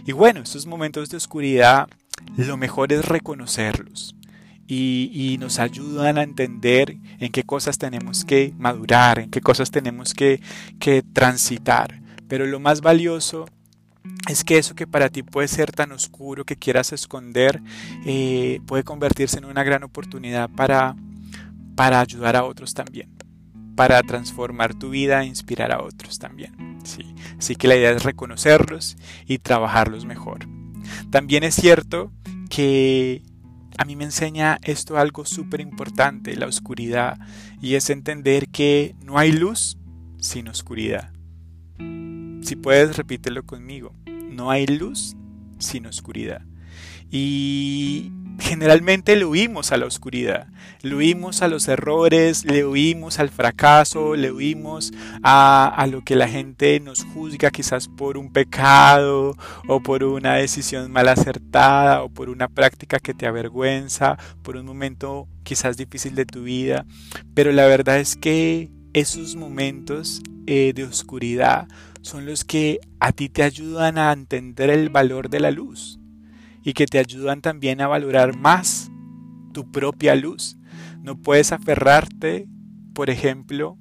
Y 0.06 0.12
bueno, 0.12 0.40
estos 0.40 0.64
momentos 0.64 1.10
de 1.10 1.18
oscuridad, 1.18 1.88
lo 2.36 2.56
mejor 2.56 2.92
es 2.92 3.04
reconocerlos. 3.04 4.14
Y, 4.66 5.36
nos 5.40 5.58
ayudan 5.58 6.16
a 6.16 6.22
entender 6.22 6.96
en 7.18 7.32
qué 7.32 7.42
cosas 7.42 7.76
tenemos 7.76 8.24
que 8.24 8.54
madurar, 8.56 9.18
en 9.18 9.30
qué 9.30 9.40
cosas 9.40 9.72
tenemos 9.72 10.14
que, 10.14 10.40
transitar. 11.12 12.00
Pero 12.28 12.46
lo 12.46 12.60
más 12.60 12.80
valioso 12.80 13.46
es 14.28 14.44
que 14.44 14.58
eso 14.58 14.74
que 14.74 14.86
para 14.86 15.08
ti 15.08 15.22
puede 15.22 15.48
ser 15.48 15.72
tan 15.72 15.92
oscuro 15.92 16.44
que 16.44 16.56
quieras 16.56 16.92
esconder 16.92 17.62
eh, 18.04 18.60
puede 18.66 18.84
convertirse 18.84 19.38
en 19.38 19.44
una 19.44 19.62
gran 19.62 19.82
oportunidad 19.82 20.48
para, 20.50 20.96
para 21.74 22.00
ayudar 22.00 22.36
a 22.36 22.44
otros 22.44 22.74
también 22.74 23.10
para 23.80 24.02
transformar 24.02 24.74
tu 24.74 24.90
vida 24.90 25.22
e 25.22 25.26
inspirar 25.26 25.72
a 25.72 25.82
otros 25.82 26.18
también. 26.18 26.78
¿sí? 26.84 27.14
Así 27.38 27.56
que 27.56 27.66
la 27.66 27.76
idea 27.76 27.92
es 27.92 28.02
reconocerlos 28.02 28.98
y 29.26 29.38
trabajarlos 29.38 30.04
mejor. 30.04 30.40
También 31.08 31.44
es 31.44 31.54
cierto 31.54 32.12
que 32.50 33.22
a 33.78 33.86
mí 33.86 33.96
me 33.96 34.04
enseña 34.04 34.58
esto 34.64 34.98
algo 34.98 35.24
súper 35.24 35.62
importante, 35.62 36.36
la 36.36 36.46
oscuridad, 36.46 37.18
y 37.62 37.74
es 37.76 37.88
entender 37.88 38.48
que 38.48 38.94
no 39.02 39.18
hay 39.18 39.32
luz 39.32 39.78
sin 40.18 40.48
oscuridad. 40.48 41.10
Si 42.42 42.56
puedes, 42.56 42.96
repítelo 42.96 43.44
conmigo. 43.44 43.94
No 44.30 44.50
hay 44.50 44.66
luz 44.66 45.16
sin 45.58 45.86
oscuridad. 45.86 46.42
Y 47.10 48.12
generalmente 48.40 49.16
le 49.16 49.24
huimos 49.24 49.72
a 49.72 49.76
la 49.76 49.86
oscuridad, 49.86 50.48
le 50.82 50.94
huimos 50.94 51.42
a 51.42 51.48
los 51.48 51.68
errores, 51.68 52.44
le 52.44 52.64
huimos 52.64 53.18
al 53.18 53.28
fracaso, 53.28 54.16
le 54.16 54.32
huimos 54.32 54.92
a, 55.22 55.86
lo 55.90 56.02
que 56.02 56.16
la 56.16 56.28
gente 56.28 56.80
nos 56.80 57.04
juzga 57.04 57.50
quizás 57.50 57.88
por 57.88 58.16
un 58.16 58.32
pecado 58.32 59.36
o 59.68 59.80
por 59.80 60.04
una 60.04 60.34
decisión 60.34 60.90
mal 60.90 61.08
acertada 61.08 62.02
o 62.02 62.08
por 62.08 62.28
una 62.28 62.48
práctica 62.48 62.98
que 62.98 63.14
te 63.14 63.26
avergüenza, 63.26 64.16
por 64.42 64.56
un 64.56 64.66
momento 64.66 65.28
quizás 65.42 65.76
difícil 65.76 66.14
de 66.14 66.26
tu 66.26 66.44
vida. 66.44 66.86
Pero 67.34 67.52
la 67.52 67.66
verdad 67.66 67.98
es 67.98 68.16
que 68.16 68.70
esos 68.92 69.36
momentos 69.36 70.22
eh, 70.46 70.72
de 70.74 70.84
oscuridad 70.84 71.68
son 72.02 72.26
los 72.26 72.44
que 72.44 72.80
a 72.98 73.12
ti 73.12 73.28
te 73.28 73.42
ayudan 73.42 73.98
a 73.98 74.12
entender 74.12 74.70
el 74.70 74.88
valor 74.88 75.28
de 75.28 75.40
la 75.40 75.50
luz 75.50 75.98
y 76.62 76.72
que 76.72 76.86
te 76.86 76.98
ayudan 76.98 77.40
también 77.40 77.80
a 77.80 77.88
valorar 77.88 78.36
más 78.36 78.90
tu 79.52 79.70
propia 79.70 80.14
luz. 80.14 80.56
No 81.02 81.16
puedes 81.16 81.52
aferrarte, 81.52 82.48
por 82.94 83.10
ejemplo, 83.10 83.78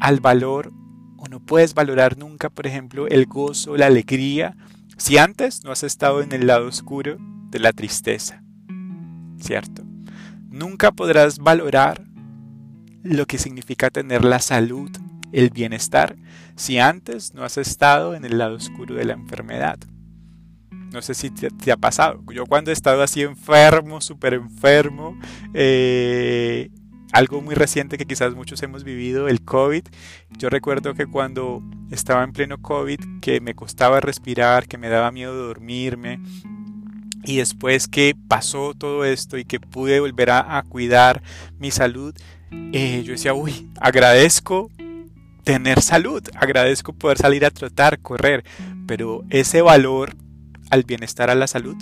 al 0.00 0.20
valor 0.20 0.72
o 1.16 1.26
no 1.28 1.40
puedes 1.40 1.74
valorar 1.74 2.18
nunca, 2.18 2.50
por 2.50 2.66
ejemplo, 2.66 3.06
el 3.08 3.26
gozo, 3.26 3.76
la 3.76 3.86
alegría, 3.86 4.56
si 4.96 5.18
antes 5.18 5.64
no 5.64 5.72
has 5.72 5.82
estado 5.82 6.22
en 6.22 6.32
el 6.32 6.46
lado 6.46 6.66
oscuro 6.66 7.16
de 7.50 7.58
la 7.58 7.72
tristeza. 7.72 8.42
¿Cierto? 9.38 9.84
Nunca 10.50 10.92
podrás 10.92 11.38
valorar 11.38 12.04
lo 13.02 13.26
que 13.26 13.38
significa 13.38 13.90
tener 13.90 14.24
la 14.24 14.40
salud, 14.40 14.90
el 15.32 15.50
bienestar, 15.50 16.16
si 16.56 16.78
antes 16.78 17.34
no 17.34 17.44
has 17.44 17.58
estado 17.58 18.14
en 18.14 18.24
el 18.24 18.38
lado 18.38 18.56
oscuro 18.56 18.94
de 18.94 19.04
la 19.04 19.12
enfermedad. 19.12 19.78
No 20.92 21.02
sé 21.02 21.14
si 21.14 21.30
te, 21.30 21.72
ha 21.72 21.76
pasado. 21.76 22.22
Yo 22.32 22.46
cuando 22.46 22.70
he 22.70 22.74
estado 22.74 23.02
así 23.02 23.22
enfermo, 23.22 24.00
súper 24.00 24.34
enfermo, 24.34 25.18
eh, 25.52 26.70
algo 27.12 27.42
muy 27.42 27.54
reciente 27.54 27.98
que 27.98 28.06
quizás 28.06 28.34
muchos 28.34 28.62
hemos 28.62 28.84
vivido, 28.84 29.28
el 29.28 29.42
COVID. 29.42 29.82
Yo 30.38 30.48
recuerdo 30.48 30.94
que 30.94 31.06
cuando 31.06 31.62
estaba 31.90 32.24
en 32.24 32.32
pleno 32.32 32.58
COVID, 32.58 33.00
que 33.20 33.40
me 33.40 33.54
costaba 33.54 34.00
respirar, 34.00 34.66
que 34.68 34.78
me 34.78 34.88
daba 34.88 35.10
miedo 35.10 35.34
dormirme, 35.34 36.20
y 37.24 37.38
después 37.38 37.88
que 37.88 38.14
pasó 38.28 38.74
todo 38.74 39.04
esto 39.04 39.36
y 39.36 39.44
que 39.44 39.58
pude 39.58 39.98
volver 40.00 40.30
a, 40.30 40.62
cuidar 40.68 41.22
mi 41.58 41.70
salud, 41.70 42.14
eh, 42.72 43.02
yo 43.04 43.12
decía, 43.12 43.34
uy, 43.34 43.68
agradezco 43.80 44.70
tener 45.46 45.80
salud, 45.80 46.24
agradezco 46.34 46.92
poder 46.92 47.18
salir 47.18 47.44
a 47.44 47.52
trotar, 47.52 48.00
correr, 48.00 48.42
pero 48.88 49.22
ese 49.30 49.62
valor 49.62 50.16
al 50.70 50.82
bienestar, 50.82 51.30
a 51.30 51.36
la 51.36 51.46
salud, 51.46 51.76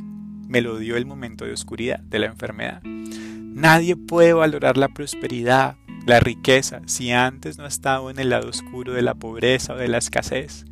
me 0.47 0.61
lo 0.61 0.77
dio 0.77 0.99
el 0.99 1.07
momento 1.07 1.47
de 1.47 1.55
oscuridad, 1.55 1.99
de 2.01 2.19
la 2.19 2.27
enfermedad. 2.27 2.83
Nadie 2.85 3.97
puede 3.97 4.35
valorar 4.35 4.77
la 4.77 4.89
prosperidad, 4.89 5.77
la 6.07 6.21
riqueza, 6.21 6.83
si 6.85 7.11
antes 7.11 7.57
no 7.57 7.65
ha 7.65 7.69
estado 7.69 8.11
en 8.11 8.19
el 8.19 8.29
lado 8.29 8.51
oscuro 8.51 8.93
de 8.93 9.01
la 9.01 9.15
pobreza 9.15 9.73
o 9.73 9.79
de 9.79 9.89
la 9.89 9.97
escasez. 9.97 10.67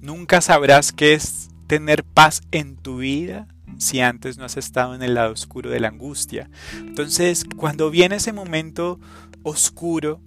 Nunca 0.00 0.40
sabrás 0.40 0.90
qué 0.90 1.12
es 1.12 1.50
tener 1.66 2.02
paz 2.02 2.40
en 2.50 2.76
tu 2.76 2.96
vida 2.96 3.46
si 3.76 4.00
antes 4.00 4.38
no 4.38 4.46
has 4.46 4.56
estado 4.56 4.94
en 4.94 5.02
el 5.02 5.12
lado 5.12 5.34
oscuro 5.34 5.68
de 5.68 5.80
la 5.80 5.88
angustia. 5.88 6.48
Entonces, 6.78 7.44
cuando 7.58 7.90
viene 7.90 8.16
ese 8.16 8.32
momento 8.32 8.98
oscuro 9.42 10.22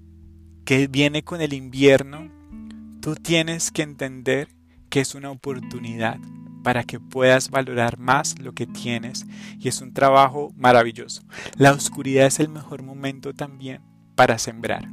que 0.66 0.88
viene 0.88 1.24
con 1.24 1.42
el 1.42 1.54
invierno, 1.54 2.30
tú 3.00 3.16
tienes 3.16 3.72
que 3.72 3.84
entender 3.84 4.50
que 4.90 5.00
es 5.00 5.14
una 5.14 5.30
oportunidad 5.30 6.18
para 6.64 6.84
que 6.84 7.00
puedas 7.00 7.52
valorar 7.52 8.00
más 8.00 8.40
lo 8.40 8.54
que 8.54 8.66
tienes 8.66 9.28
y 9.60 9.68
es 9.68 9.82
un 9.82 9.94
trabajo 9.94 10.52
maravilloso. 10.58 11.22
La 11.58 11.72
oscuridad 11.72 12.26
es 12.26 12.40
el 12.40 12.50
mejor 12.50 12.82
momento 12.82 13.34
también 13.34 13.82
para 14.16 14.40
sembrar. 14.40 14.90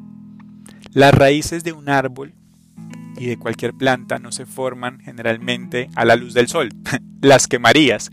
Las 0.92 1.14
raíces 1.14 1.64
de 1.64 1.72
un 1.72 1.88
árbol 1.88 2.34
y 3.16 3.26
de 3.26 3.38
cualquier 3.38 3.72
planta 3.72 4.18
no 4.18 4.30
se 4.32 4.44
forman 4.44 5.00
generalmente 5.00 5.88
a 5.94 6.04
la 6.04 6.16
luz 6.16 6.34
del 6.34 6.48
sol, 6.48 6.68
las 7.22 7.48
quemarías. 7.48 8.10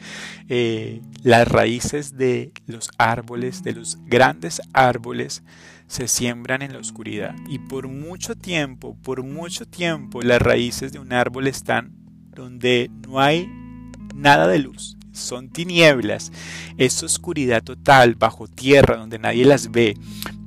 Eh, 0.47 1.01
las 1.23 1.47
raíces 1.47 2.15
de 2.17 2.53
los 2.67 2.91
árboles, 2.97 3.63
de 3.63 3.73
los 3.73 3.97
grandes 4.05 4.61
árboles, 4.71 5.43
se 5.89 6.07
siembran 6.07 6.61
en 6.61 6.71
la 6.71 6.79
oscuridad. 6.79 7.35
Y 7.49 7.59
por 7.59 7.87
mucho 7.87 8.35
tiempo, 8.35 8.95
por 9.01 9.23
mucho 9.23 9.65
tiempo, 9.65 10.21
las 10.21 10.41
raíces 10.41 10.93
de 10.93 10.99
un 10.99 11.11
árbol 11.11 11.47
están 11.47 11.93
donde 12.33 12.89
no 13.07 13.19
hay 13.19 13.49
nada 14.15 14.47
de 14.47 14.59
luz, 14.59 14.97
son 15.11 15.49
tinieblas, 15.49 16.31
es 16.77 17.01
oscuridad 17.03 17.63
total 17.63 18.15
bajo 18.15 18.47
tierra 18.47 18.97
donde 18.97 19.17
nadie 19.17 19.43
las 19.45 19.71
ve, 19.71 19.97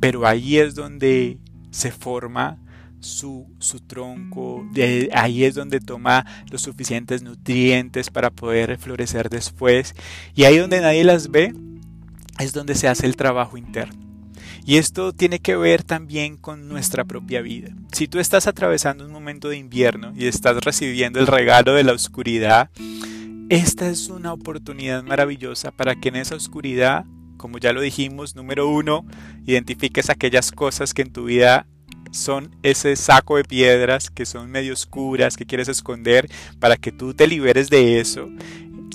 pero 0.01 0.27
ahí 0.27 0.59
es 0.59 0.75
donde 0.75 1.39
se 1.71 1.91
forma 1.91 2.59
su, 3.01 3.53
su, 3.59 3.81
tronco, 3.81 4.65
de 4.73 5.11
ahí 5.13 5.43
es 5.43 5.57
donde 5.57 5.81
toma 5.81 6.25
los 6.51 6.63
suficientes 6.63 7.23
nutrientes 7.23 8.11
para 8.11 8.31
poder 8.31 8.79
florecer 8.79 9.29
después, 9.29 9.95
y 10.37 10.45
ahí 10.45 10.59
donde 10.59 10.81
nadie 10.81 11.03
las 11.03 11.31
ve 11.31 11.53
es 12.39 12.53
donde 12.53 12.77
se 12.77 12.87
hace 12.87 13.07
el 13.07 13.17
trabajo 13.17 13.57
interno. 13.57 14.12
Y 14.65 14.77
esto 14.77 15.13
tiene 15.13 15.39
que 15.39 15.57
ver 15.57 15.83
también 15.83 16.37
con 16.37 16.69
nuestra 16.69 17.05
propia 17.05 17.43
vida. 17.43 17.71
Si 17.93 18.09
tú 18.09 18.19
estás 18.19 18.47
atravesando 18.47 19.05
un 19.05 19.13
momento 19.13 19.49
de 19.49 19.57
invierno 19.57 20.13
y 20.17 20.27
estás 20.27 20.57
recibiendo 20.65 21.21
el 21.21 21.27
regalo 21.27 21.75
de 21.75 21.85
la 21.85 21.93
oscuridad, 21.93 22.71
esta 23.49 23.89
es 23.89 24.09
una 24.09 24.33
oportunidad 24.33 25.03
maravillosa 25.03 25.73
para 25.73 25.95
que 25.95 26.09
en 26.09 26.17
esa 26.17 26.37
oscuridad, 26.37 27.05
como 27.37 27.59
ya 27.59 27.73
lo 27.73 27.81
dijimos, 27.81 28.35
número 28.35 28.69
uno, 28.69 29.05
identifiques 29.47 30.11
aquellas 30.11 30.53
cosas 30.53 30.95
que 30.95 31.03
en 31.03 31.13
tu 31.13 31.25
vida 31.25 31.67
son 32.13 32.55
ese 32.63 32.95
saco 32.97 33.37
de 33.37 33.45
piedras 33.45 34.11
que 34.11 34.27
son 34.27 34.51
medio 34.51 34.73
oscuras, 34.73 35.37
que 35.37 35.47
quieres 35.47 35.69
esconder, 35.69 36.29
para 36.61 36.77
que 36.77 36.93
tú 36.93 37.15
te 37.15 37.27
liberes 37.27 37.69
de 37.69 38.01
eso, 38.01 38.29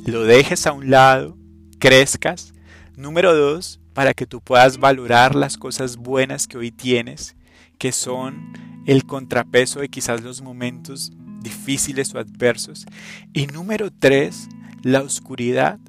lo 0.05 0.23
dejes 0.23 0.65
a 0.67 0.71
un 0.71 0.89
lado, 0.89 1.37
crezcas. 1.79 2.53
Número 2.95 3.35
dos, 3.35 3.79
para 3.97 4.13
que 4.13 4.27
tú 4.27 4.41
puedas 4.41 4.77
valorar 4.77 5.33
las 5.33 5.57
cosas 5.57 5.97
buenas 5.97 6.45
que 6.45 6.59
hoy 6.59 6.69
tienes, 6.69 7.35
que 7.79 7.91
son 7.91 8.53
el 8.85 9.05
contrapeso 9.07 9.79
de 9.79 9.89
quizás 9.89 10.21
los 10.21 10.43
momentos 10.43 11.11
difíciles 11.41 12.13
o 12.13 12.19
adversos. 12.19 12.85
Y 13.33 13.47
número 13.47 13.89
tres, 13.89 14.49
la 14.83 15.01
oscuridad 15.01 15.79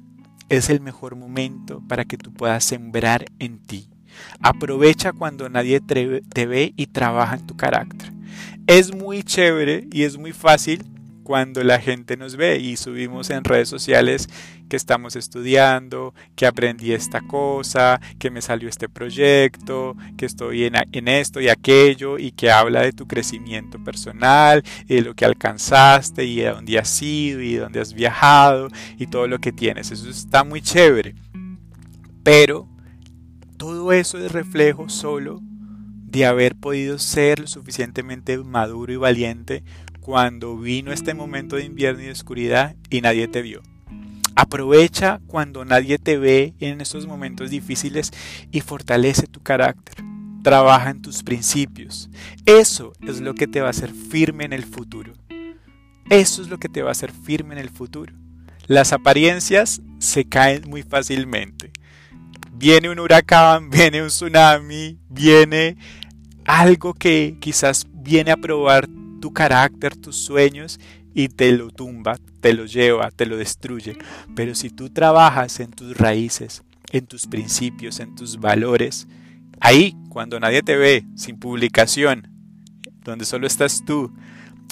es 0.49 0.71
el 0.71 0.81
mejor 0.81 1.17
momento 1.17 1.83
para 1.87 2.03
que 2.03 2.17
tú 2.17 2.33
puedas 2.33 2.63
sembrar 2.63 3.25
en 3.37 3.59
ti. 3.59 3.91
Aprovecha 4.41 5.13
cuando 5.13 5.47
nadie 5.47 5.79
te 5.79 6.47
ve 6.47 6.73
y 6.75 6.87
trabaja 6.87 7.35
en 7.35 7.45
tu 7.45 7.55
carácter. 7.57 8.11
Es 8.65 8.91
muy 8.91 9.21
chévere 9.21 9.87
y 9.91 10.01
es 10.01 10.17
muy 10.17 10.33
fácil 10.33 10.83
cuando 11.29 11.63
la 11.63 11.79
gente 11.79 12.17
nos 12.17 12.37
ve 12.37 12.57
y 12.57 12.75
subimos 12.75 13.29
en 13.29 13.43
redes 13.43 13.69
sociales 13.69 14.27
que 14.67 14.75
estamos 14.75 15.15
estudiando, 15.15 16.15
que 16.35 16.47
aprendí 16.47 16.91
esta 16.91 17.21
cosa, 17.21 18.01
que 18.17 18.31
me 18.31 18.41
salió 18.41 18.67
este 18.67 18.89
proyecto, 18.89 19.95
que 20.17 20.25
estoy 20.25 20.63
en, 20.63 21.07
esto 21.07 21.39
y 21.39 21.49
aquello 21.49 22.17
y 22.17 22.31
que 22.31 22.49
habla 22.49 22.81
de 22.81 22.93
tu 22.93 23.07
crecimiento 23.07 23.77
personal 23.83 24.63
y 24.87 24.95
de 24.95 25.01
lo 25.03 25.13
que 25.13 25.23
alcanzaste 25.23 26.25
y 26.25 26.37
de 26.37 26.49
dónde 26.49 26.79
has 26.79 26.99
ido 26.99 27.41
y 27.41 27.53
de 27.53 27.59
dónde 27.59 27.79
has 27.79 27.93
viajado 27.93 28.69
y 28.97 29.05
todo 29.05 29.27
lo 29.27 29.37
que 29.37 29.51
tienes. 29.51 29.91
Eso 29.91 30.09
está 30.09 30.43
muy 30.43 30.63
chévere. 30.63 31.13
Pero 32.23 32.67
todo 33.57 33.93
eso 33.93 34.17
es 34.17 34.31
reflejo 34.31 34.89
solo 34.89 35.43
de 36.09 36.25
haber 36.25 36.55
podido 36.55 36.97
ser 36.97 37.39
lo 37.39 37.45
suficientemente 37.45 38.35
maduro 38.39 38.91
y 38.91 38.95
valiente 38.95 39.63
cuando 39.99 40.57
vino 40.57 40.91
este 40.91 41.13
momento 41.13 41.55
de 41.55 41.65
invierno 41.65 42.01
y 42.01 42.05
de 42.05 42.11
oscuridad 42.11 42.75
y 42.89 43.01
nadie 43.01 43.27
te 43.27 43.41
vio. 43.41 43.61
Aprovecha 44.35 45.19
cuando 45.27 45.65
nadie 45.65 45.97
te 45.99 46.17
ve 46.17 46.53
en 46.59 46.79
estos 46.79 47.05
momentos 47.05 47.49
difíciles 47.49 48.11
y 48.51 48.61
fortalece 48.61 49.27
tu 49.27 49.41
carácter. 49.41 49.95
Trabaja 50.43 50.91
en 50.91 51.01
tus 51.01 51.23
principios. 51.23 52.09
Eso 52.45 52.93
es 53.05 53.19
lo 53.19 53.35
que 53.35 53.47
te 53.47 53.59
va 53.59 53.67
a 53.67 53.71
hacer 53.71 53.91
firme 53.91 54.45
en 54.45 54.53
el 54.53 54.63
futuro. 54.63 55.13
Eso 56.09 56.41
es 56.41 56.47
lo 56.47 56.57
que 56.57 56.69
te 56.69 56.81
va 56.81 56.89
a 56.89 56.93
hacer 56.93 57.11
firme 57.11 57.53
en 57.53 57.59
el 57.59 57.69
futuro. 57.69 58.13
Las 58.65 58.93
apariencias 58.93 59.81
se 59.99 60.25
caen 60.25 60.69
muy 60.69 60.83
fácilmente. 60.83 61.71
Viene 62.53 62.89
un 62.89 62.99
huracán, 62.99 63.69
viene 63.71 64.01
un 64.01 64.07
tsunami, 64.07 64.97
viene 65.09 65.75
algo 66.45 66.93
que 66.93 67.37
quizás 67.39 67.87
viene 67.93 68.31
a 68.31 68.37
probar 68.37 68.87
tu 69.19 69.33
carácter, 69.33 69.95
tus 69.95 70.15
sueños 70.15 70.79
y 71.13 71.29
te 71.29 71.51
lo 71.51 71.69
tumba, 71.69 72.17
te 72.41 72.53
lo 72.53 72.65
lleva, 72.65 73.11
te 73.11 73.25
lo 73.25 73.37
destruye. 73.37 73.97
Pero 74.35 74.55
si 74.55 74.69
tú 74.69 74.89
trabajas 74.89 75.59
en 75.59 75.71
tus 75.71 75.97
raíces, 75.97 76.63
en 76.91 77.05
tus 77.05 77.27
principios, 77.27 77.99
en 77.99 78.15
tus 78.15 78.39
valores, 78.39 79.07
ahí, 79.59 79.95
cuando 80.09 80.39
nadie 80.39 80.63
te 80.63 80.75
ve, 80.75 81.05
sin 81.15 81.37
publicación, 81.39 82.27
donde 83.03 83.25
solo 83.25 83.47
estás 83.47 83.83
tú, 83.85 84.13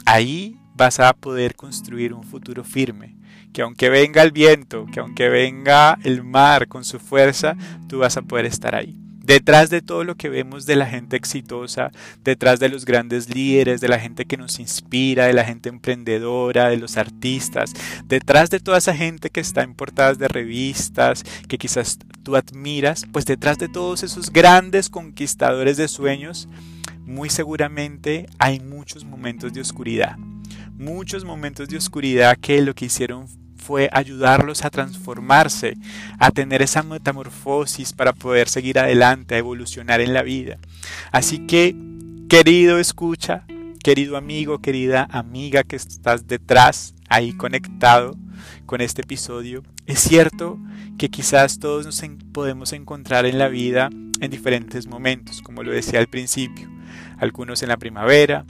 ahí 0.05 0.57
vas 0.75 0.99
a 0.99 1.13
poder 1.13 1.55
construir 1.55 2.13
un 2.13 2.23
futuro 2.23 2.63
firme. 2.63 3.15
Que 3.53 3.61
aunque 3.63 3.89
venga 3.89 4.21
el 4.21 4.31
viento, 4.31 4.85
que 4.91 4.99
aunque 4.99 5.29
venga 5.29 5.97
el 6.03 6.23
mar 6.23 6.67
con 6.67 6.83
su 6.83 6.99
fuerza, 6.99 7.55
tú 7.87 7.99
vas 7.99 8.17
a 8.17 8.21
poder 8.21 8.45
estar 8.45 8.75
ahí. 8.75 9.06
Detrás 9.27 9.69
de 9.69 9.81
todo 9.81 10.05
lo 10.05 10.15
que 10.15 10.29
vemos 10.29 10.65
de 10.65 10.77
la 10.77 10.85
gente 10.85 11.17
exitosa, 11.17 11.91
detrás 12.23 12.61
de 12.61 12.69
los 12.69 12.85
grandes 12.85 13.29
líderes, 13.29 13.81
de 13.81 13.89
la 13.89 13.99
gente 13.99 14.23
que 14.23 14.37
nos 14.37 14.57
inspira, 14.57 15.25
de 15.25 15.33
la 15.33 15.43
gente 15.43 15.67
emprendedora, 15.67 16.69
de 16.69 16.77
los 16.77 16.95
artistas, 16.95 17.73
detrás 18.05 18.49
de 18.49 18.61
toda 18.61 18.77
esa 18.77 18.95
gente 18.95 19.29
que 19.29 19.41
está 19.41 19.63
en 19.63 19.73
portadas 19.73 20.17
de 20.17 20.29
revistas, 20.29 21.25
que 21.49 21.57
quizás 21.57 21.99
tú 22.23 22.37
admiras, 22.37 23.05
pues 23.11 23.25
detrás 23.25 23.57
de 23.57 23.67
todos 23.67 24.01
esos 24.01 24.31
grandes 24.31 24.89
conquistadores 24.89 25.75
de 25.75 25.89
sueños, 25.89 26.47
muy 27.05 27.29
seguramente 27.29 28.27
hay 28.39 28.61
muchos 28.61 29.03
momentos 29.03 29.51
de 29.51 29.59
oscuridad. 29.59 30.15
Muchos 30.77 31.25
momentos 31.25 31.67
de 31.67 31.75
oscuridad 31.75 32.37
que 32.39 32.61
lo 32.61 32.73
que 32.73 32.85
hicieron 32.85 33.27
fue 33.67 33.89
ayudarlos 33.91 34.63
a 34.63 34.69
transformarse, 34.69 35.75
a 36.19 36.31
tener 36.31 36.61
esa 36.61 36.83
metamorfosis 36.83 37.91
para 37.91 38.13
poder 38.13 38.47
seguir 38.47 38.79
adelante, 38.79 39.35
a 39.35 39.39
evolucionar 39.39 39.99
en 39.99 40.13
la 40.13 40.23
vida. 40.23 40.57
Así 41.11 41.39
que, 41.39 41.75
querido 42.29 42.79
escucha, 42.79 43.43
querido 43.83 44.15
amigo, 44.15 44.59
querida 44.59 45.05
amiga 45.11 45.65
que 45.65 45.75
estás 45.75 46.27
detrás, 46.27 46.95
ahí 47.09 47.33
conectado 47.33 48.15
con 48.65 48.79
este 48.79 49.01
episodio, 49.01 49.63
es 49.85 49.99
cierto 49.99 50.57
que 50.97 51.09
quizás 51.09 51.59
todos 51.59 51.85
nos 51.85 52.01
podemos 52.31 52.71
encontrar 52.71 53.25
en 53.25 53.37
la 53.37 53.49
vida 53.49 53.89
en 54.21 54.31
diferentes 54.31 54.87
momentos, 54.87 55.41
como 55.41 55.61
lo 55.61 55.73
decía 55.73 55.99
al 55.99 56.07
principio, 56.07 56.69
algunos 57.19 57.63
en 57.63 57.69
la 57.69 57.77
primavera, 57.77 58.45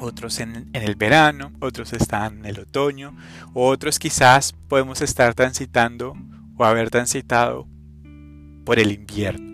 otros 0.00 0.40
en, 0.40 0.68
el 0.72 0.96
verano, 0.96 1.52
otros 1.60 1.92
están 1.92 2.38
en 2.40 2.46
el 2.46 2.60
otoño, 2.60 3.16
otros 3.54 3.98
quizás 3.98 4.54
podemos 4.68 5.00
estar 5.02 5.34
transitando 5.34 6.16
o 6.56 6.64
haber 6.64 6.90
transitado 6.90 7.68
por 8.64 8.78
el 8.78 8.92
invierno. 8.92 9.50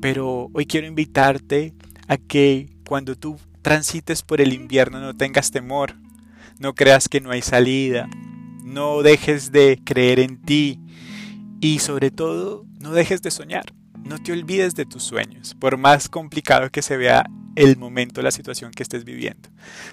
Pero 0.00 0.48
hoy 0.52 0.66
quiero 0.66 0.86
invitarte 0.86 1.74
a 2.08 2.16
que 2.16 2.70
cuando 2.86 3.16
tú 3.16 3.38
transites 3.62 4.22
por 4.22 4.40
el 4.40 4.52
invierno 4.52 5.00
no 5.00 5.16
tengas 5.16 5.50
temor, 5.50 5.96
no 6.58 6.74
creas 6.74 7.08
que 7.08 7.20
no 7.20 7.30
hay 7.30 7.42
salida, 7.42 8.08
no 8.64 9.02
dejes 9.02 9.52
de 9.52 9.80
creer 9.84 10.20
en 10.20 10.40
ti 10.40 10.80
y 11.60 11.80
sobre 11.80 12.10
todo 12.10 12.64
no 12.80 12.92
dejes 12.92 13.22
de 13.22 13.30
soñar. 13.30 13.75
No 14.06 14.22
te 14.22 14.32
olvides 14.32 14.76
de 14.76 14.86
tus 14.86 15.02
sueños, 15.02 15.56
por 15.58 15.76
más 15.78 16.08
complicado 16.08 16.70
que 16.70 16.80
se 16.80 16.96
vea 16.96 17.26
el 17.56 17.76
momento, 17.76 18.22
la 18.22 18.30
situación 18.30 18.70
que 18.70 18.84
estés 18.84 19.04
viviendo. 19.04 19.48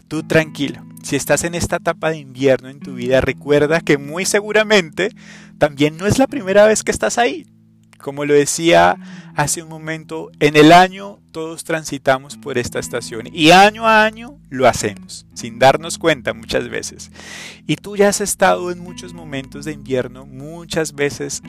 Tú 0.08 0.22
tranquilo, 0.22 0.86
si 1.02 1.16
estás 1.16 1.44
en 1.44 1.56
esta 1.56 1.78
etapa 1.78 2.12
de 2.12 2.18
invierno 2.18 2.70
en 2.70 2.80
tu 2.80 2.94
vida, 2.94 3.22
recuerda 3.22 3.82
que 3.82 3.98
muy 3.98 4.26
seguramente 4.26 5.10
también 5.58 5.98
no 5.98 6.06
es 6.06 6.20
la 6.20 6.28
primera 6.28 6.68
vez 6.68 6.84
que 6.84 6.92
estás 6.92 7.18
ahí. 7.18 7.48
Como 7.98 8.26
lo 8.26 8.34
decía 8.34 8.98
hace 9.36 9.64
un 9.64 9.70
momento, 9.70 10.30
en 10.40 10.58
el 10.58 10.74
año 10.74 11.20
todos 11.32 11.64
transitamos 11.64 12.38
por 12.38 12.58
esta 12.58 12.78
estación 12.80 13.28
y 13.32 13.50
año 13.50 13.88
a 13.88 14.04
año 14.04 14.38
lo 14.50 14.68
hacemos, 14.68 15.26
sin 15.34 15.58
darnos 15.58 15.98
cuenta 15.98 16.34
muchas 16.34 16.70
veces. 16.70 17.12
Y 17.66 17.78
tú 17.78 17.96
ya 17.96 18.10
has 18.10 18.22
estado 18.22 18.70
en 18.70 18.80
muchos 18.80 19.14
momentos 19.14 19.66
de 19.66 19.72
invierno, 19.72 20.28
muchas 20.28 20.94
veces 20.94 21.42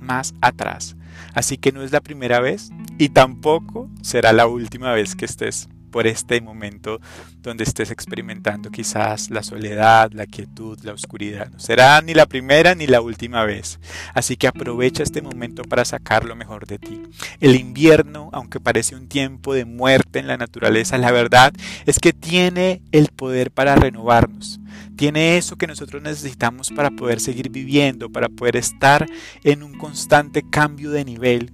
más 0.00 0.34
atrás. 0.42 0.96
Así 1.32 1.56
que 1.58 1.72
no 1.72 1.82
es 1.82 1.92
la 1.92 2.00
primera 2.00 2.40
vez 2.40 2.70
y 2.98 3.10
tampoco 3.10 3.88
será 4.02 4.32
la 4.32 4.46
última 4.46 4.92
vez 4.92 5.14
que 5.14 5.24
estés 5.24 5.68
por 5.94 6.08
este 6.08 6.40
momento 6.40 7.00
donde 7.40 7.62
estés 7.62 7.92
experimentando 7.92 8.72
quizás 8.72 9.30
la 9.30 9.44
soledad, 9.44 10.10
la 10.12 10.26
quietud, 10.26 10.76
la 10.82 10.92
oscuridad. 10.92 11.48
No 11.52 11.60
será 11.60 12.00
ni 12.00 12.14
la 12.14 12.26
primera 12.26 12.74
ni 12.74 12.88
la 12.88 13.00
última 13.00 13.44
vez. 13.44 13.78
Así 14.12 14.36
que 14.36 14.48
aprovecha 14.48 15.04
este 15.04 15.22
momento 15.22 15.62
para 15.62 15.84
sacar 15.84 16.24
lo 16.24 16.34
mejor 16.34 16.66
de 16.66 16.80
ti. 16.80 17.00
El 17.38 17.54
invierno, 17.54 18.28
aunque 18.32 18.58
parece 18.58 18.96
un 18.96 19.06
tiempo 19.06 19.54
de 19.54 19.66
muerte 19.66 20.18
en 20.18 20.26
la 20.26 20.36
naturaleza, 20.36 20.98
la 20.98 21.12
verdad 21.12 21.52
es 21.86 22.00
que 22.00 22.12
tiene 22.12 22.82
el 22.90 23.06
poder 23.06 23.52
para 23.52 23.76
renovarnos. 23.76 24.58
Tiene 24.96 25.36
eso 25.36 25.54
que 25.54 25.68
nosotros 25.68 26.02
necesitamos 26.02 26.72
para 26.72 26.90
poder 26.90 27.20
seguir 27.20 27.50
viviendo, 27.50 28.10
para 28.10 28.28
poder 28.28 28.56
estar 28.56 29.06
en 29.44 29.62
un 29.62 29.78
constante 29.78 30.42
cambio 30.50 30.90
de 30.90 31.04
nivel. 31.04 31.52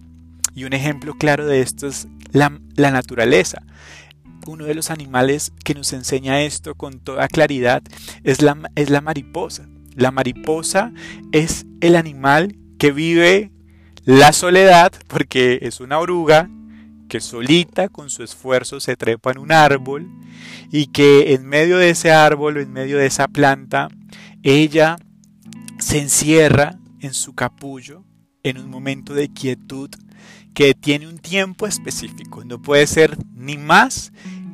Y 0.55 0.65
un 0.65 0.73
ejemplo 0.73 1.15
claro 1.19 1.45
de 1.45 1.61
esto 1.61 1.87
es 1.87 2.09
la, 2.33 2.59
la 2.77 2.91
naturaleza 2.91 3.63
uno 4.47 4.65
de 4.65 4.75
los 4.75 4.91
animales 4.91 5.53
que 5.65 5.75
nos 5.75 5.93
enseña 5.93 6.43
esto 6.43 6.75
con 6.75 7.01
toda 7.01 7.29
claridad 7.29 7.83
es 8.25 8.43
la, 8.43 8.57
es 8.75 8.91
la 8.91 9.01
mariposa. 9.01 9.69
La 9.95 10.11
mariposa 10.11 10.93
es 11.33 11.67
el 11.81 11.97
animal 11.97 12.57
que 12.79 12.93
vive 12.93 13.51
la 14.05 14.33
soledad 14.33 14.93
porque 15.09 15.59
es 15.63 15.81
una 15.81 15.99
oruga 15.99 16.49
que 17.09 17.21
solita 17.21 17.89
con 17.89 18.09
su 18.09 18.23
esfuerzo 18.23 18.81
se 18.81 18.97
trepa 18.97 19.33
en 19.33 19.39
un 19.39 19.53
árbol 19.53 20.09
y 20.71 20.87
que 20.87 21.35
en 21.35 21.45
medio 21.45 21.77
de 21.77 21.91
ese 21.91 22.13
árbol 22.13 22.57
o 22.57 22.61
en 22.61 22.73
medio 22.73 22.99
de 22.99 23.07
esa 23.07 23.29
planta 23.29 23.89
ella 24.43 24.97
se 25.79 25.99
encierra 25.99 26.79
en 27.01 27.13
su 27.13 27.35
capullo 27.35 28.05
en 28.43 28.59
un 28.59 28.71
momento 28.71 29.13
de 29.13 29.29
quietud 29.29 29.91
que 30.55 30.75
tiene 30.75 31.09
un 31.09 31.19
tiempo 31.19 31.67
específico, 31.67 32.45
no 32.45 32.61
puede 32.61 32.87
ser 32.87 33.17
ni 33.35 33.57
más 33.57 34.13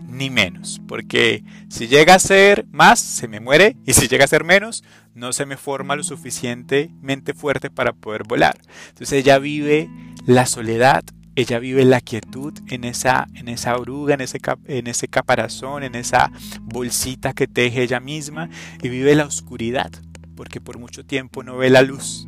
ni 0.09 0.31
menos, 0.31 0.81
porque 0.89 1.45
si 1.69 1.89
llega 1.89 2.15
a 2.15 2.19
ser 2.19 2.67
más, 2.71 3.01
se 3.01 3.29
me 3.29 3.41
muere, 3.41 3.77
y 3.85 3.93
si 3.93 4.09
llega 4.09 4.25
a 4.25 4.29
ser 4.29 4.45
menos, 4.45 4.83
no 5.15 5.33
se 5.33 5.45
me 5.47 5.57
forma 5.57 5.97
lo 5.97 6.05
suficientemente 6.05 7.35
fuerte 7.35 7.71
para 7.71 7.93
poder 7.93 8.23
volar. 8.25 8.59
Entonces 8.89 9.21
ella 9.21 9.39
vive 9.39 9.91
la 10.25 10.47
soledad 10.47 11.05
ella 11.37 11.59
vive 11.59 11.85
la 11.85 12.01
quietud 12.01 12.55
en 12.67 12.85
esa, 12.85 13.29
en 13.35 13.49
esa 13.49 13.77
oruga, 13.77 14.15
en 14.15 14.23
ese, 14.23 14.41
en 14.65 14.87
ese 14.87 15.07
caparazón, 15.07 15.83
en 15.83 15.95
esa 15.95 16.33
bolsita 16.63 17.35
que 17.35 17.47
teje 17.47 17.83
ella 17.83 18.01
misma 18.01 18.49
y 18.83 18.89
vive 18.89 19.15
la 19.15 19.27
oscuridad, 19.27 19.93
porque 20.35 20.63
por 20.63 20.79
mucho 20.79 21.05
tiempo 21.05 21.43
no 21.43 21.59
ve 21.59 21.69
la 21.69 21.83
luz 21.83 22.27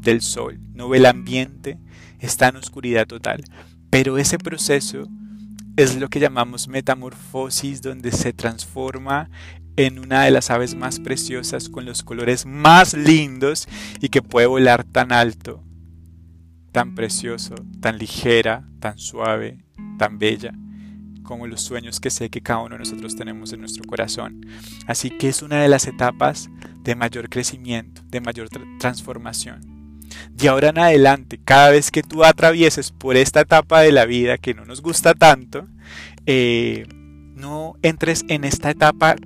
del 0.00 0.20
sol, 0.20 0.58
no 0.74 0.88
ve 0.88 0.98
el 0.98 1.06
ambiente, 1.06 1.78
está 2.20 2.48
en 2.48 2.56
oscuridad 2.56 3.06
total. 3.06 3.44
Pero 3.90 4.18
ese 4.18 4.38
proceso 4.38 5.08
es 5.76 5.96
lo 5.96 6.08
que 6.08 6.20
llamamos 6.20 6.68
metamorfosis, 6.68 7.82
donde 7.82 8.12
se 8.12 8.32
transforma 8.32 9.30
en 9.76 9.98
una 9.98 10.24
de 10.24 10.30
las 10.30 10.50
aves 10.50 10.74
más 10.74 11.00
preciosas 11.00 11.68
con 11.68 11.84
los 11.84 12.02
colores 12.02 12.44
más 12.44 12.94
lindos 12.94 13.66
y 14.00 14.08
que 14.08 14.22
puede 14.22 14.46
volar 14.46 14.84
tan 14.84 15.12
alto, 15.12 15.64
tan 16.72 16.94
precioso, 16.94 17.54
tan 17.80 17.98
ligera, 17.98 18.68
tan 18.78 18.98
suave, 18.98 19.64
tan 19.98 20.18
bella 20.18 20.52
como 21.22 21.46
los 21.46 21.62
sueños 21.62 22.00
que 22.00 22.10
sé 22.10 22.28
que 22.28 22.40
cada 22.40 22.58
uno 22.58 22.74
de 22.74 22.80
nosotros 22.80 23.14
tenemos 23.14 23.52
en 23.52 23.60
nuestro 23.60 23.84
corazón. 23.84 24.44
Así 24.88 25.10
que 25.10 25.28
es 25.28 25.42
una 25.42 25.62
de 25.62 25.68
las 25.68 25.86
etapas 25.86 26.50
de 26.82 26.96
mayor 26.96 27.28
crecimiento, 27.28 28.02
de 28.08 28.20
mayor 28.20 28.48
transformación. 28.80 29.79
De 30.40 30.48
ahora 30.48 30.70
en 30.70 30.78
adelante, 30.78 31.38
cada 31.44 31.70
vez 31.70 31.90
que 31.90 32.02
tú 32.02 32.24
atravieses 32.24 32.92
por 32.92 33.16
esta 33.16 33.42
etapa 33.42 33.82
de 33.82 33.92
la 33.92 34.06
vida 34.06 34.38
que 34.38 34.54
no 34.54 34.64
nos 34.64 34.80
gusta 34.80 35.12
tanto, 35.12 35.68
eh, 36.24 36.86
no 37.34 37.74
entres 37.82 38.24
en 38.28 38.44
esta 38.44 38.70
etapa 38.70 39.16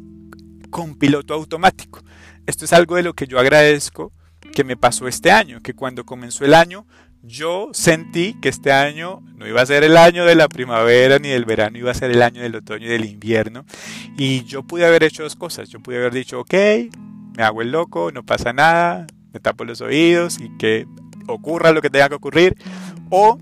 con 0.70 0.96
piloto 0.96 1.34
automático. 1.34 2.02
Esto 2.46 2.64
es 2.64 2.72
algo 2.72 2.96
de 2.96 3.04
lo 3.04 3.14
que 3.14 3.28
yo 3.28 3.38
agradezco 3.38 4.12
que 4.54 4.64
me 4.64 4.76
pasó 4.76 5.06
este 5.06 5.30
año, 5.30 5.60
que 5.62 5.74
cuando 5.74 6.04
comenzó 6.04 6.44
el 6.44 6.54
año 6.54 6.84
yo 7.26 7.70
sentí 7.72 8.34
que 8.42 8.50
este 8.50 8.70
año 8.70 9.22
no 9.36 9.46
iba 9.46 9.62
a 9.62 9.66
ser 9.66 9.82
el 9.82 9.96
año 9.96 10.26
de 10.26 10.34
la 10.34 10.48
primavera 10.48 11.18
ni 11.18 11.30
del 11.30 11.46
verano, 11.46 11.78
iba 11.78 11.90
a 11.90 11.94
ser 11.94 12.10
el 12.10 12.22
año 12.22 12.42
del 12.42 12.56
otoño 12.56 12.84
y 12.84 12.90
del 12.90 13.06
invierno. 13.06 13.64
Y 14.18 14.44
yo 14.44 14.62
pude 14.62 14.84
haber 14.84 15.04
hecho 15.04 15.22
dos 15.22 15.34
cosas. 15.34 15.70
Yo 15.70 15.80
pude 15.80 15.96
haber 15.96 16.12
dicho, 16.12 16.40
ok, 16.40 16.54
me 17.36 17.42
hago 17.42 17.62
el 17.62 17.72
loco, 17.72 18.12
no 18.12 18.24
pasa 18.24 18.52
nada, 18.52 19.06
me 19.32 19.40
tapo 19.40 19.64
los 19.64 19.80
oídos 19.80 20.38
y 20.38 20.50
que 20.58 20.86
ocurra 21.26 21.72
lo 21.72 21.82
que 21.82 21.90
tenga 21.90 22.08
que 22.08 22.14
ocurrir. 22.14 22.56
O 23.10 23.38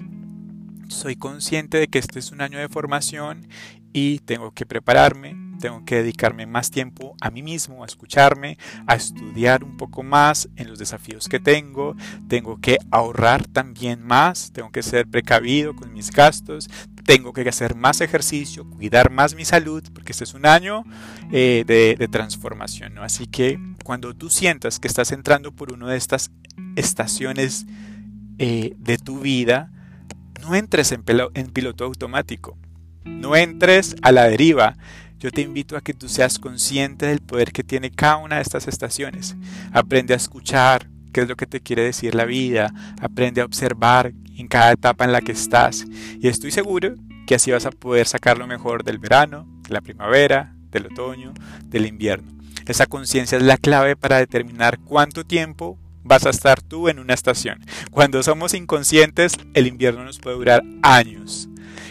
soy 0.89 1.17
consciente 1.17 1.79
de 1.79 1.89
que 1.89 1.99
este 1.99 2.19
es 2.19 2.33
un 2.33 2.41
año 2.41 2.59
de 2.59 2.69
formación 2.69 3.49
y 3.93 4.21
tengo 4.21 4.53
que 4.53 4.67
prepararme, 4.67 5.37
tengo 5.61 5.85
que 5.85 5.97
dedicarme 5.97 6.47
más 6.47 6.71
tiempo 6.71 7.15
a 7.21 7.31
mí 7.31 7.43
mismo, 7.43 7.83
a 7.83 7.87
escucharme, 7.87 8.59
a 8.87 8.95
estudiar 8.95 9.65
un 9.65 9.77
poco 9.77 10.03
más 10.03 10.49
en 10.57 10.69
los 10.69 10.79
desafíos 10.79 11.29
que 11.29 11.41
tengo, 11.41 11.95
tengo 12.29 12.61
que 12.61 12.79
ahorrar 12.91 13.47
también 13.47 14.03
más, 14.03 14.53
tengo 14.53 14.71
que 14.71 14.83
ser 14.83 15.07
precavido 15.07 15.75
con 15.75 15.93
mis 15.93 16.11
gastos, 16.11 16.69
tengo 17.05 17.33
que 17.33 17.49
hacer 17.49 17.75
más 17.75 18.01
ejercicio, 18.01 18.69
cuidar 18.69 19.11
más 19.11 19.35
mi 19.35 19.45
salud, 19.45 19.83
porque 19.93 20.13
este 20.13 20.25
es 20.25 20.35
un 20.35 20.47
año 20.47 20.85
eh, 21.33 21.65
de, 21.67 22.09
transformación. 22.09 22.99
Así 22.99 23.27
que 23.27 23.59
cuando 23.85 24.15
tú 24.15 24.31
sientas 24.31 24.79
que 24.79 24.89
estás 24.89 25.13
entrando 25.13 25.53
por 25.53 25.73
una 25.73 25.89
de 25.89 25.97
estas 25.97 26.31
estaciones 26.77 27.67
eh, 28.39 28.75
de 28.79 28.99
tu 28.99 29.21
vida, 29.21 29.71
no 30.41 30.55
entres 30.55 30.93
en, 30.93 31.05
en 31.35 31.47
piloto 31.51 31.85
automático. 31.85 32.57
No 33.05 33.35
entres 33.37 33.97
a 34.03 34.13
la 34.13 34.29
deriva. 34.29 34.77
Yo 35.19 35.31
te 35.31 35.41
invito 35.41 35.77
a 35.77 35.81
que 35.81 35.95
tú 35.95 36.09
seas 36.09 36.39
consciente 36.39 37.07
del 37.07 37.21
poder 37.21 37.53
que 37.53 37.65
tiene 37.65 37.91
cada 37.91 38.17
una 38.17 38.37
de 38.37 38.43
estas 38.43 38.69
estaciones. 38.69 39.37
Aprende 39.73 40.15
a 40.15 40.17
escuchar 40.17 40.89
qué 41.13 41.23
es 41.23 41.29
lo 41.29 41.37
que 41.37 41.47
te 41.47 41.61
quiere 41.61 41.83
decir 41.83 42.15
la 42.15 42.25
vida. 42.25 42.73
Aprende 43.01 43.41
a 43.41 43.45
observar 43.45 44.13
en 44.37 44.49
cada 44.49 44.73
etapa 44.73 45.05
en 45.05 45.13
la 45.13 45.21
que 45.21 45.33
estás. 45.33 45.85
Y 46.21 46.29
estoy 46.29 46.51
seguro 46.51 46.95
que 47.27 47.35
así 47.35 47.51
vas 47.51 47.67
a 47.67 47.71
poder 47.71 48.07
sacar 48.07 48.39
lo 48.39 48.47
mejor 48.47 48.85
del 48.85 48.99
verano, 48.99 49.47
de 49.63 49.75
la 49.75 49.81
primavera, 49.81 50.55
del 50.71 50.87
otoño, 50.87 51.33
del 51.65 51.87
invierno. 51.87 52.33
Esa 52.67 52.87
conciencia 52.87 53.39
es 53.39 53.45
la 53.45 53.57
clave 53.57 53.97
para 53.97 54.19
determinar 54.19 54.79
cuánto 54.79 55.25
tiempo 55.25 55.79
vas 56.05 56.27
a 56.27 56.31
estar 56.31 56.61
tú 56.61 56.89
en 56.89 56.99
una 56.99 57.15
estación. 57.15 57.61
Cuando 57.91 58.23
somos 58.23 58.55
inconscientes, 58.55 59.35
el 59.55 59.67
invierno 59.67 60.05
nos 60.05 60.19
puede 60.19 60.37
durar 60.37 60.63
años. 60.83 61.49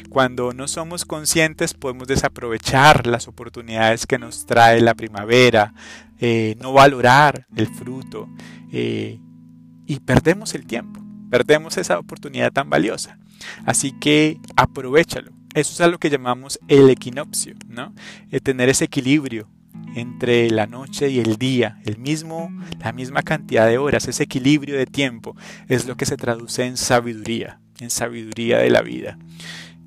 Cuando 0.10 0.54
no 0.54 0.68
somos 0.68 1.06
conscientes 1.06 1.74
podemos 1.74 2.08
desaprovechar 2.08 3.08
las 3.08 3.30
oportunidades 3.30 4.06
que 4.06 4.20
nos 4.20 4.46
trae 4.46 4.82
la 4.82 4.94
primavera, 4.94 5.74
eh, 6.20 6.56
no 6.60 6.74
valorar 6.74 7.48
el 7.56 7.68
fruto 7.68 8.28
eh, 8.74 9.20
y 9.86 10.00
perdemos 10.02 10.54
el 10.54 10.66
tiempo, 10.66 11.02
perdemos 11.32 11.78
esa 11.78 11.98
oportunidad 11.98 12.52
tan 12.52 12.70
valiosa. 12.70 13.18
Así 13.66 13.94
que 13.94 14.38
aprovechalo. 14.56 15.32
Eso 15.56 15.74
es 15.74 15.82
a 15.82 15.88
lo 15.88 15.98
que 15.98 16.10
llamamos 16.10 16.60
el 16.68 16.90
equinoccio, 16.90 17.56
¿no? 17.68 17.94
tener 18.44 18.70
ese 18.70 18.86
equilibrio 18.86 19.50
entre 19.96 20.50
la 20.50 20.68
noche 20.68 21.10
y 21.10 21.20
el 21.20 21.38
día, 21.38 21.80
el 21.86 21.98
mismo, 21.98 22.52
la 22.80 22.94
misma 22.94 23.22
cantidad 23.22 23.68
de 23.68 23.78
horas, 23.78 24.08
ese 24.08 24.24
equilibrio 24.24 24.78
de 24.78 24.86
tiempo 24.86 25.36
es 25.68 25.86
lo 25.88 25.98
que 25.98 26.06
se 26.06 26.16
traduce 26.16 26.66
en 26.66 26.78
sabiduría, 26.78 27.60
en 27.80 27.90
sabiduría 27.90 28.60
de 28.60 28.70
la 28.70 28.82
vida. 28.82 29.18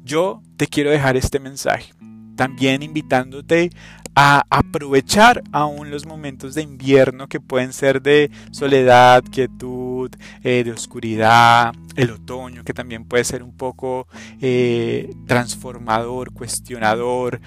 Yo 0.03 0.43
te 0.59 0.67
quiero 0.67 0.91
dejar 0.91 1.17
este 1.17 1.41
mensaje, 1.41 1.95
también 2.37 2.83
invitándote 2.83 3.71
a 4.15 4.45
aprovechar 4.51 5.43
aún 5.53 5.91
los 5.91 6.07
momentos 6.07 6.55
de 6.55 6.63
invierno 6.63 7.29
que 7.29 7.41
pueden 7.41 7.73
ser 7.73 8.01
de 8.03 8.31
soledad, 8.53 9.25
quietud, 9.31 10.11
eh, 10.43 10.63
de 10.65 10.73
oscuridad, 10.73 11.75
el 11.97 12.11
otoño 12.11 12.65
que 12.65 12.75
también 12.75 13.05
puede 13.05 13.25
ser 13.25 13.43
un 13.43 13.57
poco 13.57 14.07
eh, 14.41 15.13
transformador, 15.27 16.33
cuestionador, 16.33 17.41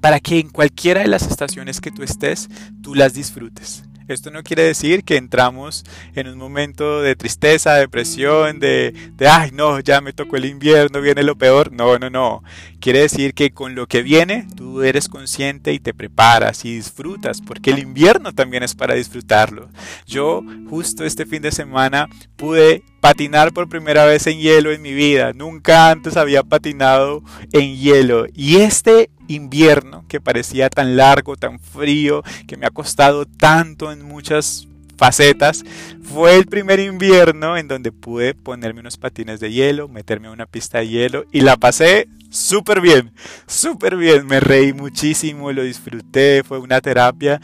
para 0.00 0.20
que 0.20 0.38
en 0.38 0.50
cualquiera 0.50 1.00
de 1.00 1.08
las 1.08 1.26
estaciones 1.26 1.80
que 1.80 1.90
tú 1.90 2.02
estés, 2.02 2.48
tú 2.82 2.94
las 2.94 3.14
disfrutes. 3.14 3.84
Esto 4.08 4.30
no 4.30 4.44
quiere 4.44 4.62
decir 4.62 5.02
que 5.02 5.16
entramos 5.16 5.84
en 6.14 6.28
un 6.28 6.38
momento 6.38 7.02
de 7.02 7.16
tristeza, 7.16 7.74
depresión, 7.74 8.60
de, 8.60 8.92
de, 9.16 9.26
ay, 9.26 9.50
no, 9.52 9.80
ya 9.80 10.00
me 10.00 10.12
tocó 10.12 10.36
el 10.36 10.44
invierno, 10.44 11.00
viene 11.00 11.24
lo 11.24 11.36
peor. 11.36 11.72
No, 11.72 11.98
no, 11.98 12.08
no. 12.08 12.44
Quiere 12.86 13.00
decir 13.00 13.34
que 13.34 13.50
con 13.50 13.74
lo 13.74 13.88
que 13.88 14.02
viene, 14.02 14.46
tú 14.54 14.82
eres 14.82 15.08
consciente 15.08 15.72
y 15.72 15.80
te 15.80 15.92
preparas 15.92 16.64
y 16.64 16.76
disfrutas, 16.76 17.40
porque 17.40 17.72
el 17.72 17.80
invierno 17.80 18.32
también 18.32 18.62
es 18.62 18.76
para 18.76 18.94
disfrutarlo. 18.94 19.68
Yo 20.06 20.44
justo 20.70 21.04
este 21.04 21.26
fin 21.26 21.42
de 21.42 21.50
semana 21.50 22.08
pude 22.36 22.84
patinar 23.00 23.52
por 23.52 23.68
primera 23.68 24.04
vez 24.04 24.28
en 24.28 24.38
hielo 24.38 24.70
en 24.70 24.82
mi 24.82 24.92
vida. 24.92 25.32
Nunca 25.32 25.90
antes 25.90 26.16
había 26.16 26.44
patinado 26.44 27.24
en 27.50 27.74
hielo. 27.74 28.26
Y 28.32 28.58
este 28.58 29.10
invierno 29.26 30.04
que 30.06 30.20
parecía 30.20 30.70
tan 30.70 30.96
largo, 30.96 31.34
tan 31.34 31.58
frío, 31.58 32.22
que 32.46 32.56
me 32.56 32.66
ha 32.66 32.70
costado 32.70 33.26
tanto 33.26 33.90
en 33.90 34.02
muchas 34.02 34.68
facetas, 34.96 35.64
fue 36.02 36.36
el 36.36 36.46
primer 36.46 36.80
invierno 36.80 37.56
en 37.56 37.68
donde 37.68 37.92
pude 37.92 38.34
ponerme 38.34 38.80
unos 38.80 38.96
patines 38.96 39.40
de 39.40 39.52
hielo, 39.52 39.88
meterme 39.88 40.28
a 40.28 40.32
una 40.32 40.46
pista 40.46 40.78
de 40.78 40.88
hielo 40.88 41.24
y 41.32 41.40
la 41.40 41.56
pasé 41.56 42.08
súper 42.30 42.80
bien, 42.80 43.12
súper 43.46 43.96
bien. 43.96 44.26
Me 44.26 44.40
reí 44.40 44.72
muchísimo, 44.72 45.52
lo 45.52 45.62
disfruté, 45.62 46.42
fue 46.44 46.58
una 46.58 46.80
terapia 46.80 47.40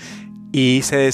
y 0.53 0.83
se 0.83 1.11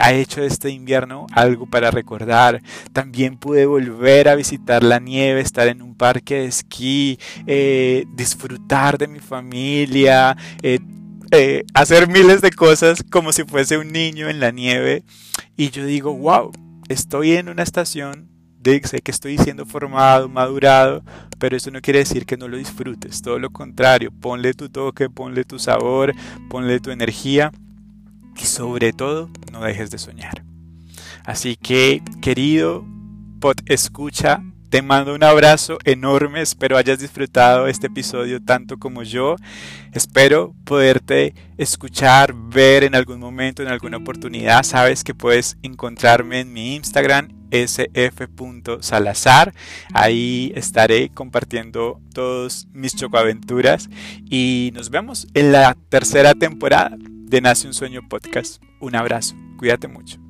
ha 0.00 0.12
hecho 0.12 0.42
este 0.42 0.70
invierno 0.70 1.26
algo 1.32 1.66
para 1.66 1.90
recordar. 1.90 2.62
También 2.92 3.38
pude 3.38 3.64
volver 3.64 4.28
a 4.28 4.34
visitar 4.34 4.82
la 4.82 5.00
nieve, 5.00 5.40
estar 5.40 5.66
en 5.66 5.80
un 5.80 5.94
parque 5.94 6.34
de 6.40 6.46
esquí, 6.46 7.18
eh, 7.46 8.04
disfrutar 8.14 8.98
de 8.98 9.08
mi 9.08 9.18
familia, 9.18 10.36
eh, 10.62 10.78
eh, 11.30 11.64
hacer 11.74 12.08
miles 12.08 12.40
de 12.40 12.50
cosas 12.50 13.02
como 13.10 13.32
si 13.32 13.44
fuese 13.44 13.78
un 13.78 13.92
niño 13.92 14.28
en 14.28 14.40
la 14.40 14.50
nieve. 14.50 15.04
Y 15.56 15.70
yo 15.70 15.84
digo, 15.84 16.14
wow, 16.14 16.52
estoy 16.88 17.32
en 17.32 17.48
una 17.48 17.62
estación 17.62 18.28
de, 18.58 18.80
sé 18.84 19.00
que 19.00 19.10
estoy 19.10 19.38
siendo 19.38 19.64
formado, 19.66 20.28
madurado, 20.28 21.04
pero 21.38 21.56
eso 21.56 21.70
no 21.70 21.80
quiere 21.80 22.00
decir 22.00 22.26
que 22.26 22.36
no 22.36 22.48
lo 22.48 22.56
disfrutes, 22.56 23.22
todo 23.22 23.38
lo 23.38 23.50
contrario, 23.50 24.10
ponle 24.10 24.54
tu 24.54 24.68
toque, 24.68 25.08
ponle 25.08 25.44
tu 25.44 25.58
sabor, 25.58 26.12
ponle 26.48 26.80
tu 26.80 26.90
energía 26.90 27.52
y 28.36 28.44
sobre 28.44 28.92
todo 28.92 29.30
no 29.52 29.62
dejes 29.62 29.90
de 29.90 29.98
soñar. 29.98 30.44
Así 31.24 31.56
que, 31.56 32.02
querido 32.20 32.84
Pot 33.40 33.60
Escucha, 33.66 34.42
te 34.68 34.82
mando 34.82 35.14
un 35.14 35.22
abrazo 35.22 35.78
enorme, 35.84 36.42
espero 36.42 36.76
hayas 36.76 36.98
disfrutado 36.98 37.68
este 37.68 37.86
episodio 37.86 38.42
tanto 38.42 38.78
como 38.78 39.02
yo. 39.02 39.36
Espero 39.92 40.54
poderte 40.64 41.34
escuchar, 41.56 42.34
ver 42.34 42.84
en 42.84 42.94
algún 42.94 43.20
momento, 43.20 43.62
en 43.62 43.68
alguna 43.68 43.98
oportunidad. 43.98 44.62
Sabes 44.62 45.04
que 45.04 45.14
puedes 45.14 45.56
encontrarme 45.62 46.40
en 46.40 46.52
mi 46.52 46.74
Instagram 46.74 47.28
sf.salazar. 47.50 49.54
Ahí 49.94 50.52
estaré 50.54 51.10
compartiendo 51.10 52.00
todos 52.12 52.68
mis 52.72 52.96
chocoaventuras 52.96 53.88
y 54.28 54.72
nos 54.74 54.90
vemos 54.90 55.28
en 55.34 55.52
la 55.52 55.76
tercera 55.88 56.34
temporada 56.34 56.96
de 56.98 57.40
Nace 57.40 57.66
un 57.66 57.74
Sueño 57.74 58.06
Podcast. 58.08 58.62
Un 58.80 58.96
abrazo, 58.96 59.34
cuídate 59.58 59.88
mucho. 59.88 60.25